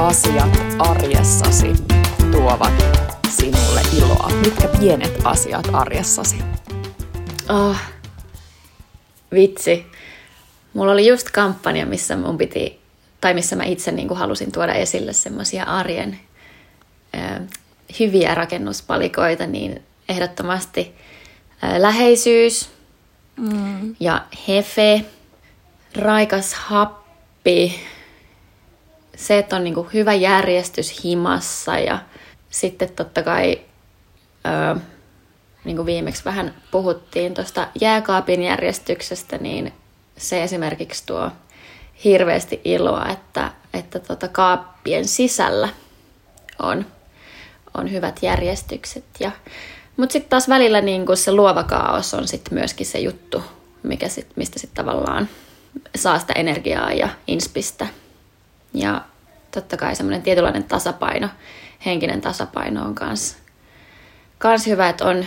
asiat 0.00 0.58
arjessasi 0.78 1.72
tuovat 2.32 2.72
sinulle 3.28 3.80
iloa? 3.96 4.28
Mitkä 4.40 4.68
pienet 4.68 5.20
asiat 5.24 5.68
arjessasi? 5.72 6.36
Oh, 7.48 7.76
vitsi. 9.32 9.86
Mulla 10.74 10.92
oli 10.92 11.06
just 11.06 11.30
kampanja, 11.30 11.86
missä 11.86 12.16
mun 12.16 12.38
piti, 12.38 12.80
tai 13.20 13.34
missä 13.34 13.56
mä 13.56 13.64
itse 13.64 13.92
niin 13.92 14.08
kuin 14.08 14.18
halusin 14.18 14.52
tuoda 14.52 14.74
esille 14.74 15.12
semmoisia 15.12 15.64
arjen 15.64 16.20
ö, 17.14 17.40
hyviä 18.00 18.34
rakennuspalikoita, 18.34 19.46
niin 19.46 19.82
ehdottomasti 20.08 20.94
ö, 21.64 21.82
läheisyys 21.82 22.70
mm. 23.36 23.96
ja 24.00 24.24
hefe, 24.48 25.04
raikas 25.96 26.54
happi, 26.54 27.80
se, 29.20 29.38
että 29.38 29.56
on 29.56 29.64
niin 29.64 29.74
kuin 29.74 29.88
hyvä 29.94 30.14
järjestys 30.14 31.04
himassa 31.04 31.78
ja 31.78 31.98
sitten 32.50 32.88
totta 32.88 33.22
kai 33.22 33.60
ö, 34.46 34.80
niin 35.64 35.76
kuin 35.76 35.86
viimeksi 35.86 36.24
vähän 36.24 36.54
puhuttiin 36.70 37.34
tuosta 37.34 37.68
jääkaapin 37.80 38.42
järjestyksestä, 38.42 39.38
niin 39.38 39.72
se 40.16 40.42
esimerkiksi 40.42 41.06
tuo 41.06 41.30
hirveästi 42.04 42.60
iloa, 42.64 43.08
että, 43.08 43.50
että 43.74 43.98
tota 43.98 44.28
kaappien 44.28 45.08
sisällä 45.08 45.68
on, 46.62 46.86
on 47.74 47.92
hyvät 47.92 48.18
järjestykset. 48.22 49.04
Ja, 49.20 49.30
mutta 49.96 50.12
sitten 50.12 50.30
taas 50.30 50.48
välillä 50.48 50.80
niin 50.80 51.06
kun 51.06 51.16
se 51.16 51.32
luova 51.32 51.62
kaos 51.62 52.14
on 52.14 52.28
sitten 52.28 52.54
myöskin 52.54 52.86
se 52.86 52.98
juttu, 52.98 53.42
mikä 53.82 54.08
sit, 54.08 54.26
mistä 54.36 54.58
sitten 54.58 54.84
tavallaan 54.84 55.28
saa 55.96 56.18
sitä 56.18 56.32
energiaa 56.32 56.92
ja 56.92 57.08
inspistä. 57.26 57.86
Ja 58.74 59.00
totta 59.50 59.76
kai 59.76 59.96
semmoinen 59.96 60.22
tietynlainen 60.22 60.64
tasapaino, 60.64 61.28
henkinen 61.86 62.20
tasapaino 62.20 62.84
on 62.84 62.94
kans, 62.94 63.36
kans 64.38 64.66
hyvä, 64.66 64.88
että 64.88 65.04
on 65.04 65.24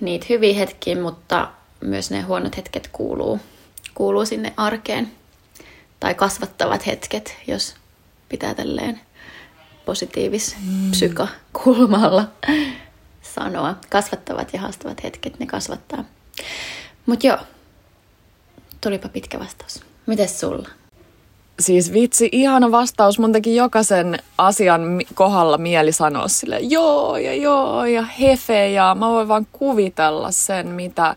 niitä 0.00 0.26
hyviä 0.28 0.54
hetkiä, 0.54 1.00
mutta 1.00 1.48
myös 1.80 2.10
ne 2.10 2.20
huonot 2.20 2.56
hetket 2.56 2.88
kuuluu, 2.92 3.40
kuuluu 3.94 4.26
sinne 4.26 4.52
arkeen. 4.56 5.10
Tai 6.00 6.14
kasvattavat 6.14 6.86
hetket, 6.86 7.36
jos 7.46 7.74
pitää 8.28 8.54
tälleen 8.54 9.00
positiivis 9.84 10.56
mm. 10.66 10.90
psykakulmalla 10.90 12.28
sanoa. 13.22 13.74
Kasvattavat 13.90 14.52
ja 14.52 14.60
haastavat 14.60 15.02
hetket, 15.02 15.38
ne 15.38 15.46
kasvattaa. 15.46 16.04
Mutta 17.06 17.26
joo, 17.26 17.38
tulipa 18.80 19.08
pitkä 19.08 19.38
vastaus. 19.38 19.80
Mites 20.06 20.40
sulla? 20.40 20.68
Siis 21.60 21.92
vitsi, 21.92 22.28
ihana 22.32 22.70
vastaus. 22.70 23.18
Mun 23.18 23.32
teki 23.32 23.56
jokaisen 23.56 24.18
asian 24.38 25.00
kohdalla 25.14 25.58
mieli 25.58 25.92
sanoa 25.92 26.28
sille 26.28 26.58
joo 26.60 27.16
ja 27.16 27.34
joo 27.34 27.84
ja 27.84 28.02
hefe 28.02 28.68
ja 28.68 28.96
mä 28.98 29.08
voin 29.08 29.28
vaan 29.28 29.46
kuvitella 29.52 30.30
sen, 30.30 30.68
mitä, 30.68 31.16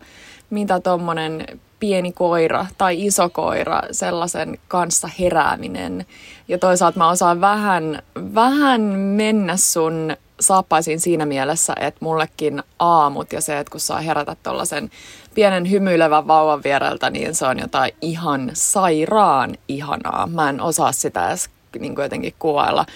mitä 0.50 0.80
tommonen 0.80 1.46
pieni 1.80 2.12
koira 2.12 2.66
tai 2.78 3.06
iso 3.06 3.28
koira, 3.28 3.82
sellaisen 3.90 4.58
kanssa 4.68 5.10
herääminen. 5.20 6.06
Ja 6.48 6.58
toisaalta 6.58 6.98
mä 6.98 7.10
osaan 7.10 7.40
vähän, 7.40 8.02
vähän 8.34 8.80
mennä 8.90 9.56
sun 9.56 10.16
saappaisiin 10.40 11.00
siinä 11.00 11.26
mielessä, 11.26 11.72
että 11.80 11.98
mullekin 12.00 12.62
aamut 12.78 13.32
ja 13.32 13.40
se, 13.40 13.58
että 13.58 13.70
kun 13.70 13.80
saa 13.80 14.00
herätä 14.00 14.36
tuollaisen 14.42 14.90
pienen 15.38 15.70
hymyilevän 15.70 16.26
vauvan 16.26 16.64
viereltä, 16.64 17.10
niin 17.10 17.34
se 17.34 17.46
on 17.46 17.58
jotain 17.58 17.92
ihan 18.00 18.50
sairaan 18.52 19.54
ihanaa. 19.68 20.26
Mä 20.26 20.48
en 20.48 20.60
osaa 20.60 20.92
sitä 20.92 21.28
edes 21.28 21.50
niin 21.78 21.94
kuin 21.94 22.02
jotenkin 22.02 22.34
kuvailla. 22.38 22.86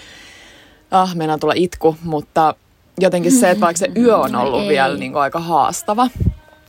Ah, 0.90 1.14
meinaa 1.14 1.38
tulla 1.38 1.54
itku, 1.56 1.96
mutta 2.04 2.54
jotenkin 3.00 3.32
se, 3.32 3.50
että 3.50 3.60
vaikka 3.60 3.78
se 3.78 3.90
yö 3.96 4.16
on 4.16 4.36
ollut 4.36 4.68
vielä 4.68 4.96
niin 4.96 5.12
kuin 5.12 5.22
aika 5.22 5.40
haastava, 5.40 6.08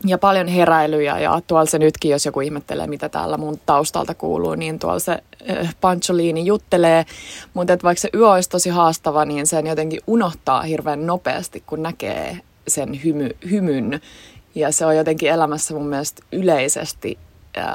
ja 0.05 0.17
paljon 0.17 0.47
heräilyjä 0.47 1.19
ja 1.19 1.41
tuolla 1.47 1.66
se 1.66 1.79
nytkin, 1.79 2.12
jos 2.12 2.25
joku 2.25 2.41
ihmettelee, 2.41 2.88
mitä 2.88 3.09
täällä 3.09 3.38
mun 3.38 3.59
taustalta 3.66 4.13
kuuluu, 4.13 4.56
niin 4.56 4.79
tuolla 4.79 5.00
se 5.00 5.12
äh, 5.50 5.75
Pancholiini 5.81 6.45
juttelee, 6.45 7.06
mutta 7.53 7.73
että 7.73 7.83
vaikka 7.83 8.01
se 8.01 8.09
yö 8.13 8.31
olisi 8.31 8.50
tosi 8.50 8.69
haastava, 8.69 9.25
niin 9.25 9.47
sen 9.47 9.67
jotenkin 9.67 10.00
unohtaa 10.07 10.62
hirveän 10.62 11.07
nopeasti, 11.07 11.63
kun 11.66 11.83
näkee 11.83 12.39
sen 12.67 13.03
hymy, 13.03 13.29
hymyn. 13.51 14.01
Ja 14.56 14.72
se 14.72 14.86
on 14.86 14.97
jotenkin 14.97 15.30
elämässä 15.30 15.74
mun 15.74 15.88
mielestä 15.88 16.24
yleisesti 16.31 17.18
äh, 17.58 17.66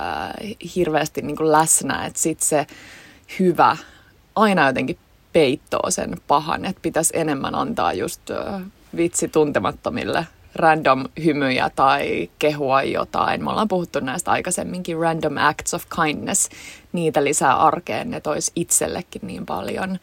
hirveästi 0.77 1.23
niin 1.23 1.37
kuin 1.37 1.53
läsnä, 1.53 2.07
että 2.07 2.21
sit 2.21 2.41
se 2.41 2.67
hyvä 3.39 3.77
aina 4.37 4.67
jotenkin 4.67 4.99
peittoo 5.33 5.91
sen 5.91 6.17
pahan, 6.29 6.65
että 6.65 6.83
pitäisi 6.83 7.19
enemmän 7.19 7.55
antaa 7.55 7.93
just 7.93 8.31
äh, 8.31 8.63
vitsi 8.97 9.29
tuntemattomille 9.29 10.27
random 10.55 11.05
hymyjä 11.25 11.71
tai 11.77 12.31
kehua 12.39 12.83
jotain. 12.83 13.45
Me 13.45 13.51
ollaan 13.51 13.69
puhuttu 13.69 14.01
näistä 14.01 14.31
aikaisemminkin, 14.31 14.99
random 14.99 15.37
acts 15.37 15.75
of 15.75 15.85
kindness. 16.03 16.49
Niitä 16.93 17.25
lisää 17.25 17.57
arkeen, 17.57 18.11
ne 18.11 18.21
tois 18.21 18.53
itsellekin 18.57 19.23
niin 19.25 19.47
paljon. 19.47 19.99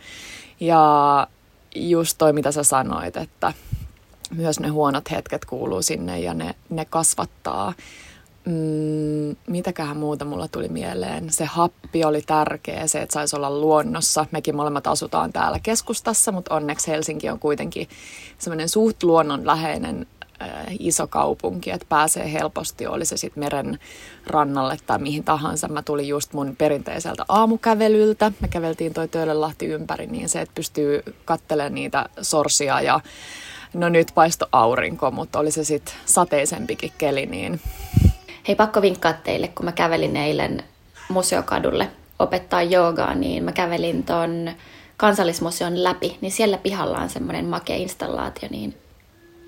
Ja 0.60 1.28
just 1.76 2.18
toi, 2.18 2.34
mitä 2.34 2.52
sä 2.52 2.64
sanoit, 2.64 3.18
että 3.18 3.54
myös 4.38 4.60
ne 4.60 4.68
huonot 4.68 5.12
hetket 5.12 5.46
kuuluu 5.46 5.82
sinne 5.82 6.20
ja 6.20 6.34
ne, 6.34 6.56
ne 6.70 6.86
kasvattaa. 6.86 7.74
Mm, 8.46 9.36
mitäköhän 9.48 9.98
muuta 9.98 10.26
mulla 10.26 10.48
tuli 10.48 10.68
mieleen? 10.68 11.32
Se 11.32 11.46
happi 11.46 12.04
oli 12.04 12.22
tärkeä, 12.22 12.88
se, 12.88 13.02
että 13.02 13.14
saisi 13.14 13.36
olla 13.36 13.60
luonnossa. 13.60 14.26
Mekin 14.32 14.56
molemmat 14.56 14.88
asutaan 14.88 15.34
täällä 15.34 15.60
keskustassa, 15.64 16.32
mutta 16.32 16.56
onneksi 16.56 16.92
Helsinki 16.92 17.30
on 17.30 17.40
kuitenkin 17.40 17.88
semmoinen 18.38 18.70
suht 18.70 19.04
luonnonläheinen 19.04 20.08
Äh, 20.42 20.66
iso 20.80 21.08
kaupunki, 21.08 21.72
että 21.72 21.86
pääsee 21.90 22.34
helposti, 22.34 22.88
oli 22.88 23.06
se 23.06 23.18
sitten 23.18 23.44
meren 23.44 23.80
rannalle 24.28 24.78
tai 24.86 25.00
mihin 25.00 25.24
tahansa. 25.24 25.68
Mä 25.68 25.82
tulin 25.82 26.08
just 26.08 26.34
mun 26.34 26.56
perinteiseltä 26.58 27.26
aamukävelyltä. 27.28 28.32
Me 28.40 28.48
käveltiin 28.48 28.94
toi 28.94 29.08
Töölönlahti 29.08 29.66
ympäri, 29.66 30.08
niin 30.08 30.30
se, 30.30 30.42
että 30.42 30.56
pystyy 30.56 31.04
kattelemaan 31.26 31.74
niitä 31.74 32.06
sorsia 32.22 32.82
ja 32.82 33.00
no 33.76 33.90
nyt 33.90 34.12
paisto 34.16 34.48
aurinko, 34.52 35.12
mutta 35.12 35.40
oli 35.40 35.52
se 35.52 35.64
sitten 35.64 35.96
sateisempikin 36.06 36.92
keli, 36.98 37.26
niin... 37.26 37.62
Hei, 38.48 38.56
pakko 38.56 38.82
vinkkaa 38.82 39.14
teille, 39.14 39.48
kun 39.48 39.66
mä 39.66 39.72
kävelin 39.72 40.18
eilen 40.18 40.64
museokadulle 41.10 41.90
opettaa 42.20 42.64
joogaa, 42.64 43.16
niin 43.16 43.44
mä 43.44 43.52
kävelin 43.52 44.04
ton 44.04 44.52
kansallismuseon 44.98 45.84
läpi, 45.84 46.18
niin 46.22 46.32
siellä 46.32 46.58
pihalla 46.58 46.98
on 46.98 47.10
semmoinen 47.10 47.46
makea 47.46 47.76
installaatio, 47.76 48.50
niin 48.52 48.78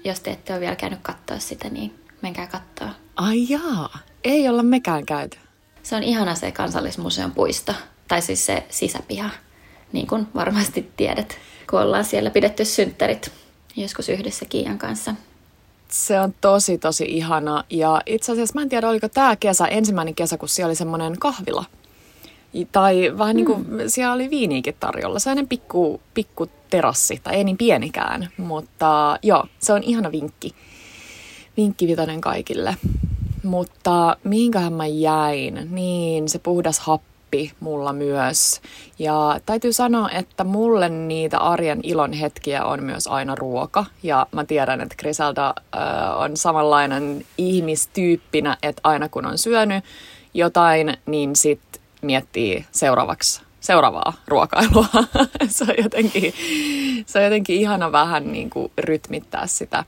jos 0.04 0.20
te 0.20 0.32
ette 0.32 0.54
ole 0.54 0.62
vielä 0.62 0.76
käynyt 0.76 1.00
katsoa 1.02 1.40
sitä, 1.40 1.70
niin 1.70 2.00
menkää 2.22 2.48
katsoa. 2.48 2.90
Ai 3.16 3.46
jaa, 3.50 4.00
ei 4.24 4.50
olla 4.50 4.64
mekään 4.64 5.06
käyty. 5.06 5.38
Se 5.84 5.96
on 5.96 6.04
ihana 6.04 6.36
se 6.36 6.52
kansallismuseon 6.52 7.32
puisto, 7.32 7.74
tai 8.08 8.22
siis 8.22 8.46
se 8.46 8.64
sisäpiha, 8.70 9.30
niin 9.92 10.08
kuin 10.08 10.28
varmasti 10.36 10.92
tiedät, 10.98 11.38
kun 11.70 11.82
ollaan 11.82 12.06
siellä 12.06 12.30
pidetty 12.30 12.66
synttärit 12.66 13.32
joskus 13.82 14.10
yhdessä 14.10 14.46
Kiian 14.46 14.78
kanssa. 14.78 15.16
Se 15.90 16.20
on 16.20 16.34
tosi, 16.42 16.78
tosi 16.78 17.06
ihana. 17.06 17.64
Ja 17.70 18.02
itse 18.06 18.32
asiassa 18.32 18.56
mä 18.56 18.62
en 18.62 18.70
tiedä, 18.70 18.90
oliko 18.90 19.10
tämä 19.10 19.36
kesä, 19.36 19.66
ensimmäinen 19.66 20.16
kesä, 20.16 20.38
kun 20.38 20.50
siellä 20.50 20.70
oli 20.70 20.76
semmoinen 20.76 21.20
kahvila. 21.20 21.66
Tai 22.72 23.14
vähän 23.18 23.36
niin 23.36 23.46
kuin, 23.46 23.66
mm. 23.70 23.80
siellä 23.88 24.14
oli 24.14 24.30
viiniikin 24.30 24.76
tarjolla. 24.80 25.20
Sellainen 25.20 25.48
pikku, 25.48 26.02
pikku 26.14 26.50
terassi, 26.70 27.20
tai 27.24 27.36
ei 27.36 27.44
niin 27.44 27.58
pienikään, 27.58 28.30
mutta 28.38 29.20
joo, 29.24 29.46
se 29.60 29.74
on 29.74 29.84
ihana 29.84 30.12
vinkki. 30.12 30.56
Vinkki 31.58 31.88
vitonen 31.88 32.22
kaikille. 32.22 32.78
Mutta 33.44 34.18
mihinköhän 34.24 34.74
mä 34.74 34.88
jäin? 34.88 35.68
Niin, 35.72 36.30
se 36.30 36.40
puhdas 36.40 36.80
happi 36.80 37.17
mulla 37.60 37.94
myös. 37.94 38.62
Ja 39.00 39.40
täytyy 39.46 39.74
sanoa, 39.74 40.10
että 40.10 40.44
mulle 40.44 40.90
niitä 40.90 41.38
arjen 41.38 41.80
ilon 41.84 42.14
hetkiä 42.14 42.66
on 42.66 42.84
myös 42.84 43.08
aina 43.08 43.36
ruoka. 43.36 43.86
Ja 44.04 44.28
mä 44.32 44.46
tiedän, 44.46 44.82
että 44.82 44.96
Griselda 45.00 45.48
äh, 45.48 46.22
on 46.22 46.38
samanlainen 46.38 47.26
ihmistyyppinä, 47.38 48.58
että 48.64 48.82
aina 48.84 49.10
kun 49.10 49.26
on 49.26 49.38
syönyt 49.38 49.84
jotain, 50.34 50.98
niin 51.06 51.36
sit 51.36 51.62
miettii 52.02 52.66
seuraavaksi 52.72 53.48
seuraavaa 53.60 54.14
ruokailua. 54.28 54.86
se, 55.48 55.64
on 55.64 55.76
jotenkin, 55.84 56.34
se 57.06 57.20
on 57.20 57.24
jotenkin 57.24 57.56
ihana 57.56 57.92
vähän 57.92 58.32
niin 58.32 58.50
kuin 58.50 58.72
rytmittää 58.78 59.48
sitä, 59.48 59.86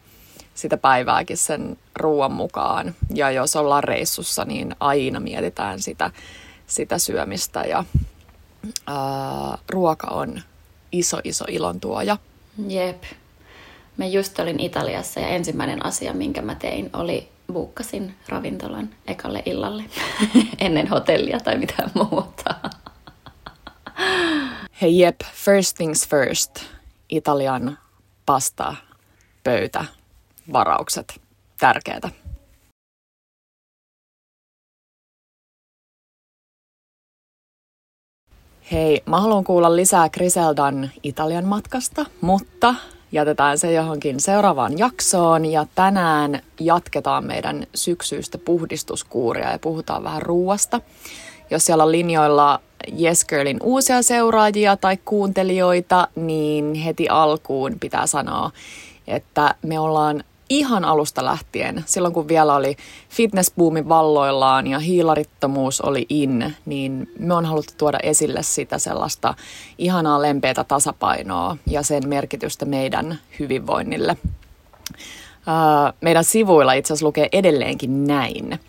sitä 0.54 0.78
päivääkin 0.78 1.38
sen 1.38 1.78
ruoan 1.96 2.32
mukaan. 2.32 2.96
Ja 3.14 3.32
jos 3.32 3.56
ollaan 3.56 3.84
reissussa, 3.84 4.46
niin 4.46 4.76
aina 4.80 5.20
mietitään 5.20 5.80
sitä, 5.80 6.12
sitä 6.70 6.98
syömistä 6.98 7.62
ja 7.62 7.84
ää, 8.88 9.58
ruoka 9.70 10.08
on 10.08 10.42
iso, 10.92 11.18
iso 11.24 11.46
ilon 11.48 11.80
tuoja. 11.80 12.18
Jep. 12.68 13.04
Mä 13.98 14.06
just 14.06 14.40
olin 14.40 14.60
Italiassa 14.60 15.20
ja 15.20 15.28
ensimmäinen 15.28 15.86
asia, 15.86 16.14
minkä 16.14 16.42
mä 16.42 16.56
tein, 16.56 16.90
oli 16.94 17.30
buukkasin 17.54 18.16
ravintolan 18.28 18.90
ekalle 19.08 19.44
illalle 19.46 19.84
ennen 20.60 20.88
hotellia 20.88 21.40
tai 21.40 21.58
mitään 21.58 21.92
muuta. 21.94 22.56
Hei 24.82 25.00
jep, 25.00 25.22
first 25.34 25.78
things 25.78 26.08
first. 26.08 26.60
Italian 27.10 27.78
pasta, 28.26 28.76
pöytä, 29.44 29.86
varaukset. 30.54 31.22
Tärkeää. 31.60 32.29
Hei, 38.72 39.02
mä 39.06 39.22
haluan 39.22 39.44
kuulla 39.44 39.76
lisää 39.76 40.10
Griseldan 40.10 40.90
Italian 41.04 41.46
matkasta, 41.46 42.06
mutta 42.22 42.76
jätetään 43.12 43.58
se 43.58 43.72
johonkin 43.72 44.20
seuraavaan 44.20 44.78
jaksoon 44.78 45.46
ja 45.46 45.66
tänään 45.76 46.42
jatketaan 46.60 47.26
meidän 47.26 47.68
syksyistä 47.76 48.38
puhdistuskuuria 48.38 49.52
ja 49.52 49.60
puhutaan 49.60 50.04
vähän 50.04 50.22
ruuasta. 50.22 50.82
Jos 51.50 51.66
siellä 51.66 51.84
on 51.84 51.92
linjoilla 51.92 52.62
Yes 53.02 53.26
Girlin 53.26 53.58
uusia 53.64 54.02
seuraajia 54.02 54.78
tai 54.78 54.98
kuuntelijoita, 55.06 56.08
niin 56.16 56.74
heti 56.74 57.10
alkuun 57.10 57.76
pitää 57.80 58.08
sanoa, 58.08 58.52
että 59.08 59.56
me 59.62 59.80
ollaan 59.80 60.24
ihan 60.50 60.86
alusta 60.86 61.26
lähtien, 61.26 61.84
silloin 61.86 62.14
kun 62.14 62.28
vielä 62.28 62.56
oli 62.56 62.78
fitnessboomin 63.10 63.90
valloillaan 63.90 64.68
ja 64.68 64.80
hiilarittomuus 64.80 65.82
oli 65.82 66.06
in, 66.10 66.56
niin 66.66 67.12
me 67.20 67.34
on 67.34 67.46
haluttu 67.46 67.74
tuoda 67.78 68.00
esille 68.04 68.44
sitä 68.44 68.78
sellaista 68.78 69.34
ihanaa 69.78 70.22
lempeätä 70.22 70.64
tasapainoa 70.64 71.58
ja 71.68 71.84
sen 71.84 72.10
merkitystä 72.10 72.66
meidän 72.66 73.20
hyvinvoinnille. 73.40 74.18
Meidän 76.02 76.24
sivuilla 76.24 76.74
itse 76.74 76.94
asiassa 76.94 77.06
lukee 77.06 77.30
edelleenkin 77.32 78.08
näin. 78.08 78.60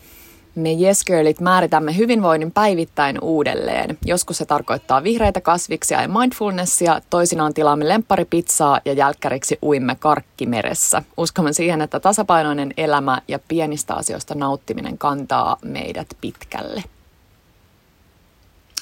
Me 0.55 0.73
Yes 0.73 1.05
Girlit 1.05 1.41
määritämme 1.41 1.97
hyvinvoinnin 1.97 2.52
päivittäin 2.52 3.19
uudelleen. 3.23 3.99
Joskus 4.05 4.38
se 4.38 4.47
tarkoittaa 4.47 5.02
vihreitä 5.02 5.41
kasviksia 5.41 6.02
ja 6.02 6.08
mindfulnessia, 6.08 7.00
toisinaan 7.11 7.55
tilaamme 7.55 7.88
lempparipizzaa 7.88 8.81
ja 8.85 8.93
jälkkäriksi 8.93 9.58
uimme 9.62 9.94
karkkimeressä. 9.94 11.02
Uskomme 11.17 11.52
siihen, 11.52 11.81
että 11.81 12.00
tasapainoinen 12.00 12.75
elämä 12.76 13.23
ja 13.29 13.38
pienistä 13.49 13.94
asioista 13.94 14.35
nauttiminen 14.35 14.99
kantaa 14.99 15.56
meidät 15.64 16.08
pitkälle. 16.20 16.85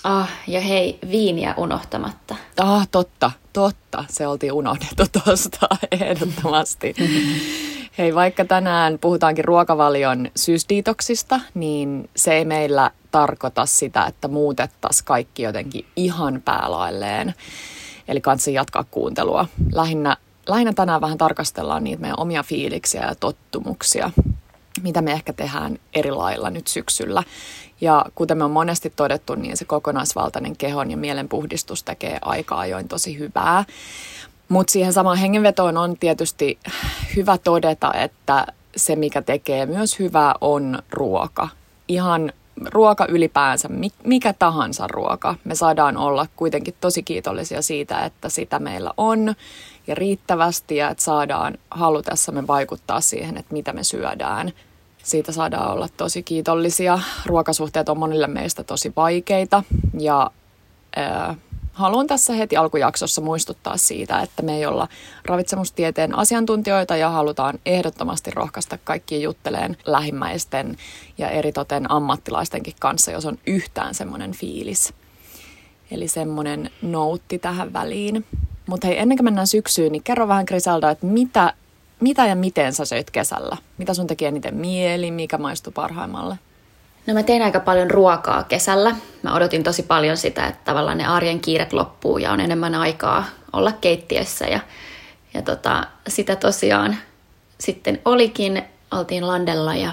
Ah, 0.05 0.31
ja 0.47 0.61
hei, 0.61 0.99
viiniä 1.11 1.55
unohtamatta. 1.57 2.37
Ah, 2.57 2.89
totta, 2.91 3.31
totta. 3.53 4.05
Se 4.09 4.27
oltiin 4.27 4.53
unohdettu 4.53 5.05
tuosta 5.13 5.67
ehdottomasti. 6.01 6.95
Hei, 7.99 8.15
vaikka 8.15 8.45
tänään 8.45 8.99
puhutaankin 8.99 9.45
ruokavalion 9.45 10.31
syysdiitoksista, 10.37 11.41
niin 11.55 12.11
se 12.17 12.35
ei 12.35 12.45
meillä 12.45 12.91
tarkoita 13.11 13.67
sitä, 13.67 14.07
että 14.07 14.29
muutettaisiin 14.29 15.05
kaikki 15.05 15.43
jotenkin 15.43 15.87
ihan 15.97 16.43
päälailleen. 16.45 17.35
Eli 18.09 18.21
kanssa 18.21 18.51
jatkaa 18.51 18.85
kuuntelua. 18.91 19.47
Lähinnä, 19.73 20.17
lähinnä 20.49 20.73
tänään 20.73 21.01
vähän 21.01 21.19
tarkastellaan 21.19 21.85
niitä 21.85 22.01
meidän 22.01 22.21
omia 22.21 22.43
fiiliksiä 22.43 23.05
ja 23.05 23.15
tottumuksia, 23.15 24.11
mitä 24.83 25.03
me 25.03 25.13
ehkä 25.13 25.33
tehdään 25.33 25.79
eri 25.95 26.11
lailla 26.11 26.51
nyt 26.51 26.67
syksyllä. 26.67 27.23
Ja 27.81 28.05
kuten 28.15 28.39
me 28.39 28.45
on 28.45 28.51
monesti 28.51 28.93
todettu, 28.97 29.35
niin 29.35 29.57
se 29.57 29.65
kokonaisvaltainen 29.65 30.57
kehon 30.57 30.91
ja 30.91 30.97
mielen 30.97 31.29
puhdistus 31.29 31.83
tekee 31.83 32.19
aika 32.23 32.59
ajoin 32.59 32.89
tosi 32.89 33.19
hyvää. 33.19 33.65
Mutta 34.49 34.73
siihen 34.73 34.93
samaan 34.93 35.19
hengenvetoon 35.19 35.77
on 35.77 35.97
tietysti 36.01 36.59
hyvä 37.17 37.39
todeta, 37.39 37.93
että 37.95 38.47
se 38.77 38.97
mikä 38.97 39.23
tekee 39.23 39.67
myös 39.67 39.99
hyvää 39.99 40.35
on 40.41 40.79
ruoka. 40.91 41.49
Ihan 41.89 42.33
ruoka 42.65 43.07
ylipäänsä, 43.09 43.69
mikä 44.05 44.33
tahansa 44.33 44.87
ruoka. 44.87 45.35
Me 45.45 45.55
saadaan 45.55 45.97
olla 45.97 46.27
kuitenkin 46.37 46.75
tosi 46.81 47.03
kiitollisia 47.03 47.63
siitä, 47.63 48.05
että 48.05 48.29
sitä 48.29 48.59
meillä 48.59 48.93
on 48.97 49.35
ja 49.87 49.95
riittävästi 49.95 50.77
ja 50.77 50.91
että 50.91 51.05
saadaan 51.05 51.59
halutessamme 51.71 52.47
vaikuttaa 52.47 53.01
siihen, 53.01 53.37
että 53.37 53.53
mitä 53.53 53.73
me 53.73 53.85
syödään. 53.85 54.53
Siitä 55.03 55.33
saadaan 55.33 55.73
olla 55.73 55.89
tosi 55.97 56.23
kiitollisia. 56.23 56.99
Ruokasuhteet 57.27 57.89
on 57.89 57.99
monille 57.99 58.27
meistä 58.27 58.65
tosi 58.65 58.93
vaikeita 58.97 59.63
ja 60.01 60.31
haluan 61.79 62.07
tässä 62.07 62.33
heti 62.33 62.57
alkujaksossa 62.57 63.21
muistuttaa 63.21 63.77
siitä, 63.77 64.21
että 64.21 64.43
me 64.43 64.57
ei 64.57 64.67
olla 64.67 64.89
ravitsemustieteen 65.25 66.19
asiantuntijoita 66.19 66.97
ja 66.97 67.11
halutaan 67.11 67.59
ehdottomasti 67.67 68.31
rohkaista 68.31 68.79
kaikki 68.85 69.23
jutteleen 69.23 69.77
lähimmäisten 69.87 70.77
ja 71.19 71.31
eritoten 71.31 71.91
ammattilaistenkin 71.91 72.75
kanssa, 72.81 73.11
jos 73.11 73.27
on 73.27 73.39
yhtään 73.47 73.95
semmoinen 73.95 74.33
fiilis. 74.33 74.95
Eli 75.91 76.09
semmoinen 76.09 76.71
noutti 76.83 77.39
tähän 77.39 77.73
väliin. 77.73 78.25
Mutta 78.67 78.87
hei, 78.87 78.99
ennen 78.99 79.19
kuin 79.19 79.25
mennään 79.25 79.47
syksyyn, 79.47 79.93
niin 79.93 80.03
kerro 80.03 80.29
vähän 80.29 80.45
Griselda, 80.49 80.91
että 80.91 81.07
mitä, 81.07 81.53
mitä 82.01 82.27
ja 82.27 82.37
miten 82.37 82.73
sä 82.73 82.85
söit 82.85 83.11
kesällä? 83.11 83.57
Mitä 83.79 83.95
sun 83.95 84.07
teki 84.07 84.27
eniten 84.27 84.55
mieli, 84.55 85.11
mikä 85.11 85.39
maistui 85.39 85.73
parhaimmalle? 85.73 86.39
No 87.09 87.15
mä 87.15 87.23
tein 87.23 87.43
aika 87.43 87.61
paljon 87.61 87.91
ruokaa 87.91 88.43
kesällä. 88.43 88.97
Mä 89.23 89.35
odotin 89.35 89.65
tosi 89.65 89.83
paljon 89.83 90.17
sitä, 90.17 90.47
että 90.47 90.61
tavallaan 90.65 90.99
ne 90.99 91.07
arjen 91.07 91.41
kiiret 91.41 91.73
loppuu 91.73 92.19
ja 92.19 92.33
on 92.33 92.41
enemmän 92.41 92.75
aikaa 92.75 93.25
olla 93.53 93.73
keittiössä. 93.73 94.45
Ja, 94.45 94.61
ja 95.35 95.43
tota, 95.43 95.87
sitä 96.09 96.37
tosiaan 96.37 96.97
sitten 97.59 98.01
olikin. 98.05 98.63
Oltiin 98.91 99.27
landella 99.27 99.75
ja 99.75 99.93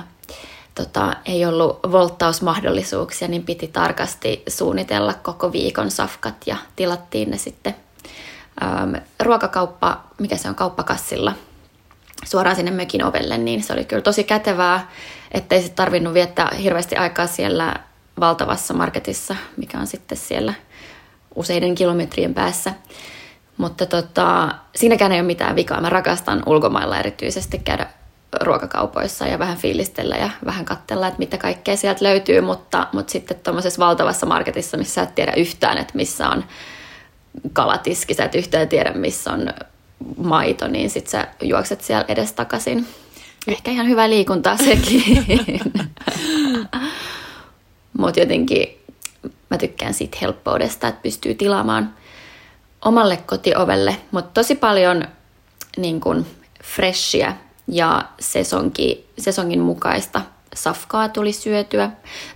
tota, 0.75 1.13
ei 1.25 1.45
ollut 1.45 1.79
volttausmahdollisuuksia, 1.91 3.27
niin 3.27 3.43
piti 3.43 3.67
tarkasti 3.67 4.43
suunnitella 4.47 5.13
koko 5.13 5.51
viikon 5.51 5.91
safkat 5.91 6.35
ja 6.45 6.55
tilattiin 6.75 7.31
ne 7.31 7.37
sitten 7.37 7.75
ähm, 8.63 8.93
ruokakauppa, 9.23 10.03
mikä 10.19 10.37
se 10.37 10.49
on, 10.49 10.55
kauppakassilla 10.55 11.33
suoraan 12.25 12.55
sinne 12.55 12.71
mökin 12.71 13.03
ovelle, 13.03 13.37
niin 13.37 13.63
se 13.63 13.73
oli 13.73 13.85
kyllä 13.85 14.01
tosi 14.01 14.23
kätevää 14.23 14.91
ettei 15.31 15.61
sitten 15.61 15.75
tarvinnut 15.75 16.13
viettää 16.13 16.51
hirveästi 16.61 16.95
aikaa 16.95 17.27
siellä 17.27 17.73
valtavassa 18.19 18.73
marketissa, 18.73 19.35
mikä 19.57 19.79
on 19.79 19.87
sitten 19.87 20.17
siellä 20.17 20.53
useiden 21.35 21.75
kilometrien 21.75 22.33
päässä. 22.33 22.73
Mutta 23.57 23.85
tota, 23.85 24.55
siinäkään 24.75 25.11
ei 25.11 25.19
ole 25.19 25.27
mitään 25.27 25.55
vikaa. 25.55 25.81
Mä 25.81 25.89
rakastan 25.89 26.43
ulkomailla 26.45 26.99
erityisesti 26.99 27.59
käydä 27.59 27.87
ruokakaupoissa 28.41 29.27
ja 29.27 29.39
vähän 29.39 29.57
fiilistellä 29.57 30.15
ja 30.15 30.29
vähän 30.45 30.65
katsella, 30.65 31.07
että 31.07 31.19
mitä 31.19 31.37
kaikkea 31.37 31.77
sieltä 31.77 32.05
löytyy, 32.05 32.41
mutta, 32.41 32.87
mutta 32.93 33.11
sitten 33.11 33.39
tuommoisessa 33.43 33.85
valtavassa 33.85 34.25
marketissa, 34.25 34.77
missä 34.77 34.93
sä 34.93 35.01
et 35.01 35.15
tiedä 35.15 35.33
yhtään, 35.37 35.77
että 35.77 35.93
missä 35.95 36.29
on 36.29 36.43
kalatiski, 37.53 38.13
sä 38.13 38.25
et 38.25 38.35
yhtään 38.35 38.69
tiedä, 38.69 38.91
missä 38.91 39.31
on 39.31 39.49
maito, 40.17 40.67
niin 40.67 40.89
sitten 40.89 41.11
sä 41.11 41.27
juokset 41.41 41.81
siellä 41.81 42.05
edestakaisin 42.07 42.87
Ehkä 43.47 43.71
ihan 43.71 43.89
hyvä 43.89 44.09
liikuntaa 44.09 44.57
sekin. 44.57 45.25
Mutta 47.97 48.19
jotenkin 48.19 48.67
mä 49.49 49.57
tykkään 49.57 49.93
siitä 49.93 50.17
helppoudesta, 50.21 50.87
että 50.87 51.01
pystyy 51.01 51.35
tilaamaan 51.35 51.93
omalle 52.85 53.17
kotiovelle, 53.17 53.97
mutta 54.11 54.31
tosi 54.33 54.55
paljon 54.55 55.03
niin 55.77 56.01
kun, 56.01 56.25
freshia 56.63 57.33
ja 57.67 58.05
sesonki, 58.19 59.09
sesongin 59.17 59.59
mukaista 59.59 60.21
safkaa 60.55 61.09
tuli 61.09 61.33
syötyä. 61.33 61.91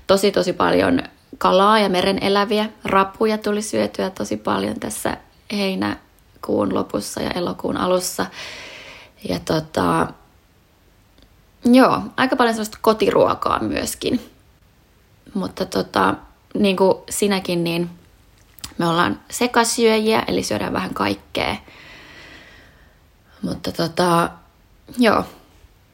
Tosi 0.08 0.32
tosi 0.32 0.54
paljon 0.54 1.04
kalaa 1.38 1.80
ja 1.80 1.90
meren 1.90 2.24
eläviä, 2.24 2.70
rapuja 2.84 3.38
tuli 3.38 3.62
syötyä 3.62 4.10
tosi 4.10 4.38
paljon 4.38 4.80
tässä 4.80 5.18
heinäkuun 5.52 6.74
lopussa 6.76 7.22
ja 7.22 7.32
elokuun 7.32 7.78
alussa. 7.78 8.26
Ja 9.30 9.40
tota, 9.46 10.08
Joo, 11.66 12.02
aika 12.18 12.36
paljon 12.36 12.54
sellaista 12.54 12.78
kotiruokaa 12.82 13.60
myöskin. 13.60 14.22
Mutta 15.34 15.66
tota, 15.66 16.16
niin 16.54 16.78
kuin 16.78 16.98
sinäkin, 17.10 17.64
niin 17.64 17.90
me 18.78 18.88
ollaan 18.88 19.20
sekasyöjiä, 19.30 20.24
eli 20.28 20.44
syödään 20.44 20.74
vähän 20.74 20.94
kaikkea. 20.94 21.56
Mutta 23.42 23.72
tota, 23.72 24.30
joo. 24.98 25.24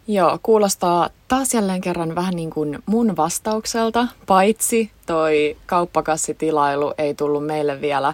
Joo, 0.08 0.40
kuulostaa 0.44 1.10
taas 1.28 1.54
jälleen 1.54 1.82
kerran 1.82 2.16
vähän 2.16 2.36
niin 2.36 2.50
kuin 2.50 2.80
mun 2.86 3.18
vastaukselta, 3.18 4.08
paitsi 4.26 4.92
toi 5.06 5.58
kauppakassitilailu 5.66 6.94
ei 6.98 7.14
tullut 7.14 7.46
meille 7.46 7.82
vielä 7.82 8.14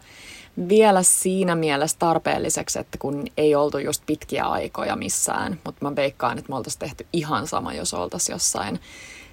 vielä 0.69 1.03
siinä 1.03 1.55
mielessä 1.55 1.97
tarpeelliseksi, 1.99 2.79
että 2.79 2.97
kun 2.97 3.27
ei 3.37 3.55
oltu 3.55 3.77
just 3.77 4.03
pitkiä 4.05 4.45
aikoja 4.45 4.95
missään, 4.95 5.59
mutta 5.65 5.85
mä 5.85 5.95
veikkaan, 5.95 6.37
että 6.37 6.49
me 6.49 6.55
oltaisiin 6.55 6.79
tehty 6.79 7.07
ihan 7.13 7.47
sama, 7.47 7.73
jos 7.73 7.93
oltaisiin 7.93 8.33
jossain. 8.33 8.79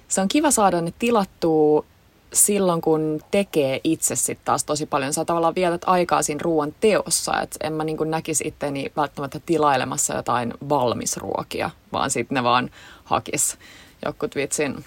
Se 0.07 0.21
on 0.21 0.27
kiva 0.27 0.51
saada 0.51 0.81
ne 0.81 0.93
tilattua 0.99 1.85
silloin, 2.33 2.81
kun 2.81 3.19
tekee 3.31 3.81
itse 3.83 4.15
sitten 4.15 4.45
taas 4.45 4.63
tosi 4.63 4.85
paljon. 4.85 5.13
Sä 5.13 5.25
tavallaan 5.25 5.55
vietät 5.55 5.81
aikaa 5.85 6.21
siinä 6.21 6.39
ruoan 6.43 6.75
teossa, 6.79 7.41
että 7.41 7.67
en 7.67 7.73
mä 7.73 7.83
niin 7.83 7.97
näkisi 8.05 8.47
itteni 8.47 8.91
välttämättä 8.95 9.39
tilailemassa 9.45 10.13
jotain 10.13 10.53
valmisruokia, 10.69 11.69
vaan 11.93 12.09
sitten 12.09 12.35
ne 12.35 12.43
vaan 12.43 12.69
hakis 13.03 13.57
jokut 14.05 14.35
vitsin 14.35 14.85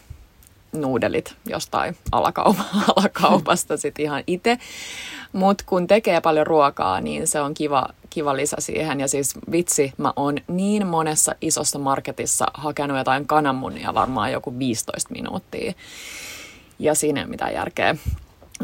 nuudelit 0.72 1.34
jostain 1.46 1.96
alakaup- 2.12 2.64
alakaupasta 2.96 3.76
sitten 3.76 4.04
ihan 4.04 4.24
itse. 4.26 4.58
Mutta 5.32 5.64
kun 5.66 5.86
tekee 5.86 6.20
paljon 6.20 6.46
ruokaa, 6.46 7.00
niin 7.00 7.26
se 7.26 7.40
on 7.40 7.54
kiva, 7.54 7.88
kiva 8.10 8.36
lisä 8.36 8.56
siihen. 8.58 9.00
Ja 9.00 9.08
siis 9.08 9.34
vitsi, 9.52 9.92
mä 9.98 10.12
oon 10.16 10.36
niin 10.48 10.86
monessa 10.86 11.34
isossa 11.40 11.78
marketissa 11.78 12.46
hakenut 12.54 12.98
jotain 12.98 13.26
kananmunia 13.26 13.94
varmaan 13.94 14.32
joku 14.32 14.58
15 14.58 15.12
minuuttia. 15.12 15.72
Ja 16.78 16.94
siinä 16.94 17.20
ei 17.20 17.24
ole 17.24 17.30
mitään 17.30 17.54
järkeä 17.54 17.96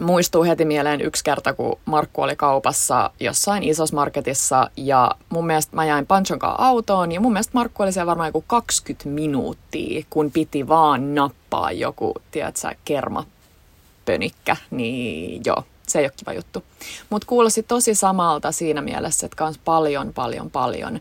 muistuu 0.01 0.45
heti 0.45 0.65
mieleen 0.65 1.01
yksi 1.01 1.25
kerta, 1.25 1.55
kun 1.55 1.79
Markku 1.85 2.23
oli 2.23 2.37
kaupassa 2.37 3.11
jossain 3.21 3.63
isossa 3.63 3.97
marketissa 3.97 4.71
ja 4.77 5.11
mun 5.29 5.47
mielestä 5.47 5.77
mä 5.77 5.85
jäin 5.85 6.07
Panchon 6.07 6.39
autoon 6.43 7.13
ja 7.13 7.21
mun 7.21 7.33
mielestä 7.33 7.51
Markku 7.55 7.83
oli 7.83 7.93
siellä 7.93 8.07
varmaan 8.07 8.29
joku 8.29 8.45
20 8.47 9.09
minuuttia, 9.09 10.05
kun 10.11 10.31
piti 10.31 10.69
vaan 10.69 11.15
nappaa 11.15 11.73
joku, 11.73 12.15
tiedätkö, 12.31 12.75
kermapönikkä, 12.85 14.57
niin 14.71 15.43
joo, 15.45 15.65
se 15.89 15.99
ei 15.99 16.05
ole 16.05 16.13
kiva 16.17 16.33
juttu. 16.33 16.65
Mutta 17.11 17.27
kuulosti 17.27 17.63
tosi 17.63 17.95
samalta 17.95 18.53
siinä 18.53 18.81
mielessä, 18.81 19.27
että 19.27 19.37
kans 19.37 19.59
paljon, 19.65 20.13
paljon, 20.13 20.51
paljon. 20.51 21.01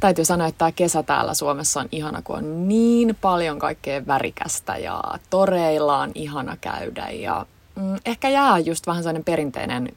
Täytyy 0.00 0.24
sanoa, 0.24 0.46
että 0.46 0.58
tämä 0.58 0.72
kesä 0.72 1.02
täällä 1.02 1.34
Suomessa 1.34 1.80
on 1.80 1.88
ihana, 1.92 2.22
kun 2.22 2.36
on 2.36 2.68
niin 2.68 3.16
paljon 3.20 3.58
kaikkea 3.58 4.06
värikästä 4.06 4.76
ja 4.76 5.02
toreilla 5.30 5.98
on 5.98 6.12
ihana 6.14 6.56
käydä 6.60 7.08
ja 7.10 7.46
mm, 7.74 7.96
ehkä 8.06 8.28
jää 8.28 8.58
just 8.58 8.86
vähän 8.86 9.02
sellainen 9.02 9.24
perinteinen 9.24 9.88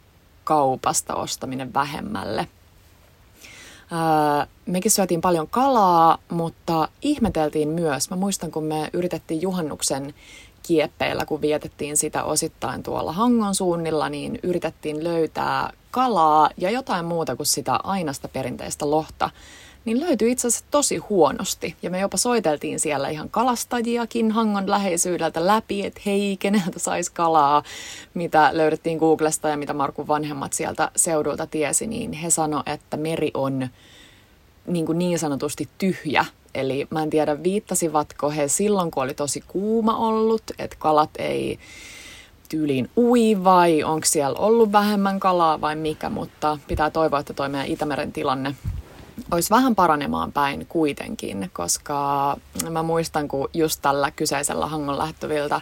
kaupasta 0.44 1.16
ostaminen 1.16 1.74
vähemmälle. 1.74 2.48
Öö, 3.92 4.46
mekin 4.66 4.92
syötiin 4.92 5.22
paljon 5.22 5.48
kalaa, 5.48 6.18
mutta 6.30 6.88
ihmeteltiin 7.02 7.70
myös. 7.70 8.10
Mä 8.10 8.16
muistan, 8.16 8.52
kun 8.52 8.64
me 8.64 8.90
yritettiin 8.94 9.42
juhannuksen 9.42 10.14
kieppeillä, 10.64 11.26
kun 11.26 11.42
vietettiin 11.42 11.98
sitä 11.98 12.24
osittain 12.24 12.84
tuolla 12.84 13.12
Hangon 13.12 13.56
suunnilla, 13.56 14.10
niin 14.10 14.40
yritettiin 14.44 15.04
löytää 15.04 15.74
kalaa 15.92 16.50
ja 16.58 16.70
jotain 16.70 17.06
muuta 17.06 17.36
kuin 17.36 17.48
sitä 17.48 17.76
ainasta 17.84 18.28
perinteistä 18.28 18.92
lohta 18.92 19.30
niin 19.86 20.00
löytyi 20.00 20.32
itse 20.32 20.48
asiassa 20.48 20.66
tosi 20.72 20.98
huonosti. 20.98 21.76
Ja 21.82 21.90
me 21.90 22.00
jopa 22.00 22.18
soiteltiin 22.18 22.80
siellä 22.80 23.10
ihan 23.10 23.30
kalastajiakin 23.30 24.32
Hangon 24.32 24.70
läheisyydeltä 24.70 25.48
läpi, 25.48 25.86
että 25.86 26.02
hei, 26.06 26.38
keneltä 26.40 26.80
saisi 26.80 27.12
kalaa, 27.12 27.64
mitä 28.14 28.50
löydettiin 28.54 28.98
Googlesta 28.98 29.50
ja 29.50 29.58
mitä 29.58 29.74
Markun 29.74 30.08
vanhemmat 30.08 30.54
sieltä 30.54 30.92
seudulta 30.96 31.48
tiesi, 31.48 31.88
niin 31.88 32.14
he 32.14 32.30
sano, 32.30 32.64
että 32.66 32.98
meri 32.98 33.32
on 33.34 33.68
niin, 34.68 34.86
kuin 34.86 34.98
niin 34.98 35.20
sanotusti 35.20 35.70
tyhjä. 35.78 36.26
Eli 36.56 36.88
mä 36.90 37.04
en 37.04 37.10
tiedä, 37.10 37.44
viittasivatko 37.44 38.30
he 38.30 38.48
silloin, 38.48 38.92
kun 38.92 39.04
oli 39.04 39.14
tosi 39.14 39.44
kuuma 39.48 39.98
ollut, 39.98 40.44
että 40.60 40.76
kalat 40.80 41.10
ei 41.20 41.60
tyyliin 42.50 42.90
ui 42.98 43.44
vai 43.44 43.84
onko 43.84 44.06
siellä 44.06 44.40
ollut 44.40 44.72
vähemmän 44.72 45.20
kalaa 45.20 45.62
vai 45.62 45.76
mikä, 45.76 46.10
mutta 46.10 46.58
pitää 46.68 46.90
toivoa, 46.90 47.20
että 47.20 47.34
toi 47.34 47.50
meidän 47.50 47.68
Itämeren 47.68 48.12
tilanne 48.12 48.56
olisi 49.32 49.50
vähän 49.50 49.76
paranemaan 49.76 50.32
päin 50.32 50.66
kuitenkin, 50.70 51.50
koska 51.54 52.38
mä 52.70 52.84
muistan, 52.84 53.28
kun 53.28 53.50
just 53.54 53.80
tällä 53.82 54.12
kyseisellä 54.12 54.66
Hangon 54.68 54.98
lähtöviltä 54.98 55.62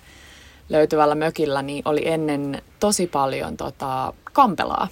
löytyvällä 0.69 1.15
mökillä 1.15 1.61
niin 1.61 1.81
oli 1.85 2.07
ennen 2.07 2.61
tosi 2.79 3.07
paljon 3.07 3.57
tota, 3.57 4.13
kampelaa. 4.33 4.87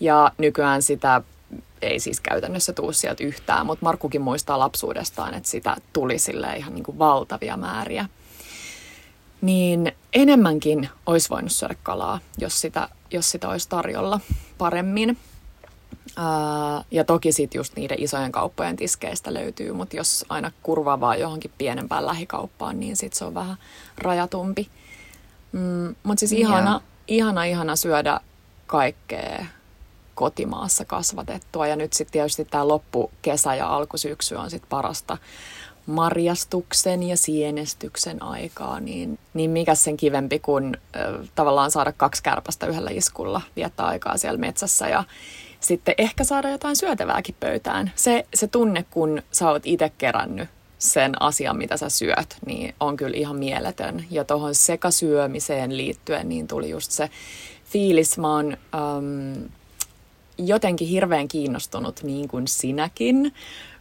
Ja 0.00 0.32
nykyään 0.38 0.82
sitä 0.82 1.22
ei 1.82 2.00
siis 2.00 2.20
käytännössä 2.20 2.72
tuu 2.72 2.92
sieltä 2.92 3.24
yhtään, 3.24 3.66
mutta 3.66 3.84
Markkukin 3.84 4.20
muistaa 4.22 4.58
lapsuudestaan, 4.58 5.34
että 5.34 5.48
sitä 5.48 5.76
tuli 5.92 6.18
sille 6.18 6.56
ihan 6.56 6.74
niin 6.74 6.84
kuin 6.84 6.98
valtavia 6.98 7.56
määriä. 7.56 8.08
Niin 9.40 9.92
enemmänkin 10.12 10.88
olisi 11.06 11.30
voinut 11.30 11.52
syödä 11.52 11.74
kalaa, 11.82 12.20
jos 12.38 12.60
sitä, 12.60 12.88
jos 13.10 13.30
sitä 13.30 13.48
olisi 13.48 13.68
tarjolla 13.68 14.20
paremmin 14.58 15.18
ja 16.90 17.04
toki 17.04 17.32
sitten 17.32 17.58
just 17.58 17.76
niiden 17.76 18.02
isojen 18.02 18.32
kauppojen 18.32 18.76
tiskeistä 18.76 19.34
löytyy, 19.34 19.72
mutta 19.72 19.96
jos 19.96 20.24
aina 20.28 20.52
kurvaa 20.62 21.00
vaan 21.00 21.20
johonkin 21.20 21.52
pienempään 21.58 22.06
lähikauppaan, 22.06 22.80
niin 22.80 22.96
sitten 22.96 23.18
se 23.18 23.24
on 23.24 23.34
vähän 23.34 23.56
rajatumpi. 23.98 24.68
Mm, 25.52 25.94
mutta 26.02 26.20
siis 26.20 26.32
ihana, 26.32 26.70
yeah. 26.70 26.82
ihana, 27.08 27.44
ihana 27.44 27.76
syödä 27.76 28.20
kaikkea 28.66 29.46
kotimaassa 30.18 30.84
kasvatettua. 30.84 31.66
Ja 31.66 31.76
nyt 31.76 31.92
sitten 31.92 32.12
tietysti 32.12 32.44
tämä 32.44 32.68
loppukesä 32.68 33.54
ja 33.54 33.76
alkusyksy 33.76 34.34
on 34.34 34.50
sitten 34.50 34.68
parasta 34.68 35.18
marjastuksen 35.86 37.02
ja 37.02 37.16
sienestyksen 37.16 38.22
aikaa, 38.22 38.80
niin, 38.80 39.18
niin 39.34 39.50
mikä 39.50 39.74
sen 39.74 39.96
kivempi 39.96 40.38
kuin 40.38 40.76
äh, 40.96 41.28
tavallaan 41.34 41.70
saada 41.70 41.92
kaksi 41.92 42.22
kärpästä 42.22 42.66
yhdellä 42.66 42.90
iskulla, 42.90 43.40
viettää 43.56 43.86
aikaa 43.86 44.16
siellä 44.16 44.38
metsässä 44.38 44.88
ja 44.88 45.04
sitten 45.60 45.94
ehkä 45.98 46.24
saada 46.24 46.50
jotain 46.50 46.76
syötävääkin 46.76 47.36
pöytään. 47.40 47.92
Se, 47.94 48.26
se 48.34 48.46
tunne, 48.46 48.84
kun 48.90 49.22
sä 49.32 49.50
oot 49.50 49.62
itse 49.64 49.92
kerännyt 49.98 50.48
sen 50.78 51.22
asian, 51.22 51.56
mitä 51.56 51.76
sä 51.76 51.88
syöt, 51.88 52.36
niin 52.46 52.74
on 52.80 52.96
kyllä 52.96 53.16
ihan 53.16 53.36
mieletön. 53.36 54.04
Ja 54.10 54.24
tuohon 54.24 54.54
sekasyömiseen 54.54 55.76
liittyen 55.76 56.28
niin 56.28 56.48
tuli 56.48 56.70
just 56.70 56.90
se 56.90 57.10
fiilis. 57.64 58.18
Mä 58.18 58.34
oon 58.34 58.46
um, 58.46 59.48
jotenkin 60.38 60.88
hirveän 60.88 61.28
kiinnostunut 61.28 62.02
niin 62.02 62.28
kuin 62.28 62.48
sinäkin. 62.48 63.34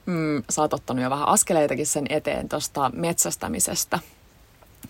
Mm, 0.06 0.44
sä 0.50 0.62
oot 0.62 0.74
ottanut 0.74 1.04
jo 1.04 1.10
vähän 1.10 1.28
askeleitakin 1.28 1.88
sen 1.88 2.06
eteen 2.10 2.50
tuosta 2.50 2.92
metsästämisestä. 2.94 4.00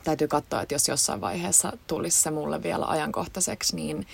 Täytyy 0.04 0.28
katsoa, 0.28 0.62
että 0.62 0.76
jos 0.76 0.88
jossain 0.88 1.22
vaiheessa 1.22 1.78
tulisi 1.88 2.22
se 2.22 2.32
mulle 2.32 2.64
vielä 2.64 2.86
ajankohtaiseksi, 2.86 3.76
niin 3.76 4.08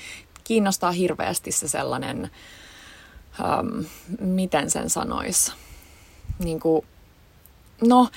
kiinnostaa 0.43 0.91
hirveästi 0.91 1.51
se 1.51 1.67
sellainen 1.67 2.31
um, 3.39 3.85
miten 4.19 4.69
sen 4.69 4.89
sanoisi, 4.89 5.51
niin 6.39 6.59
kuin, 6.59 6.85
no 7.81 8.07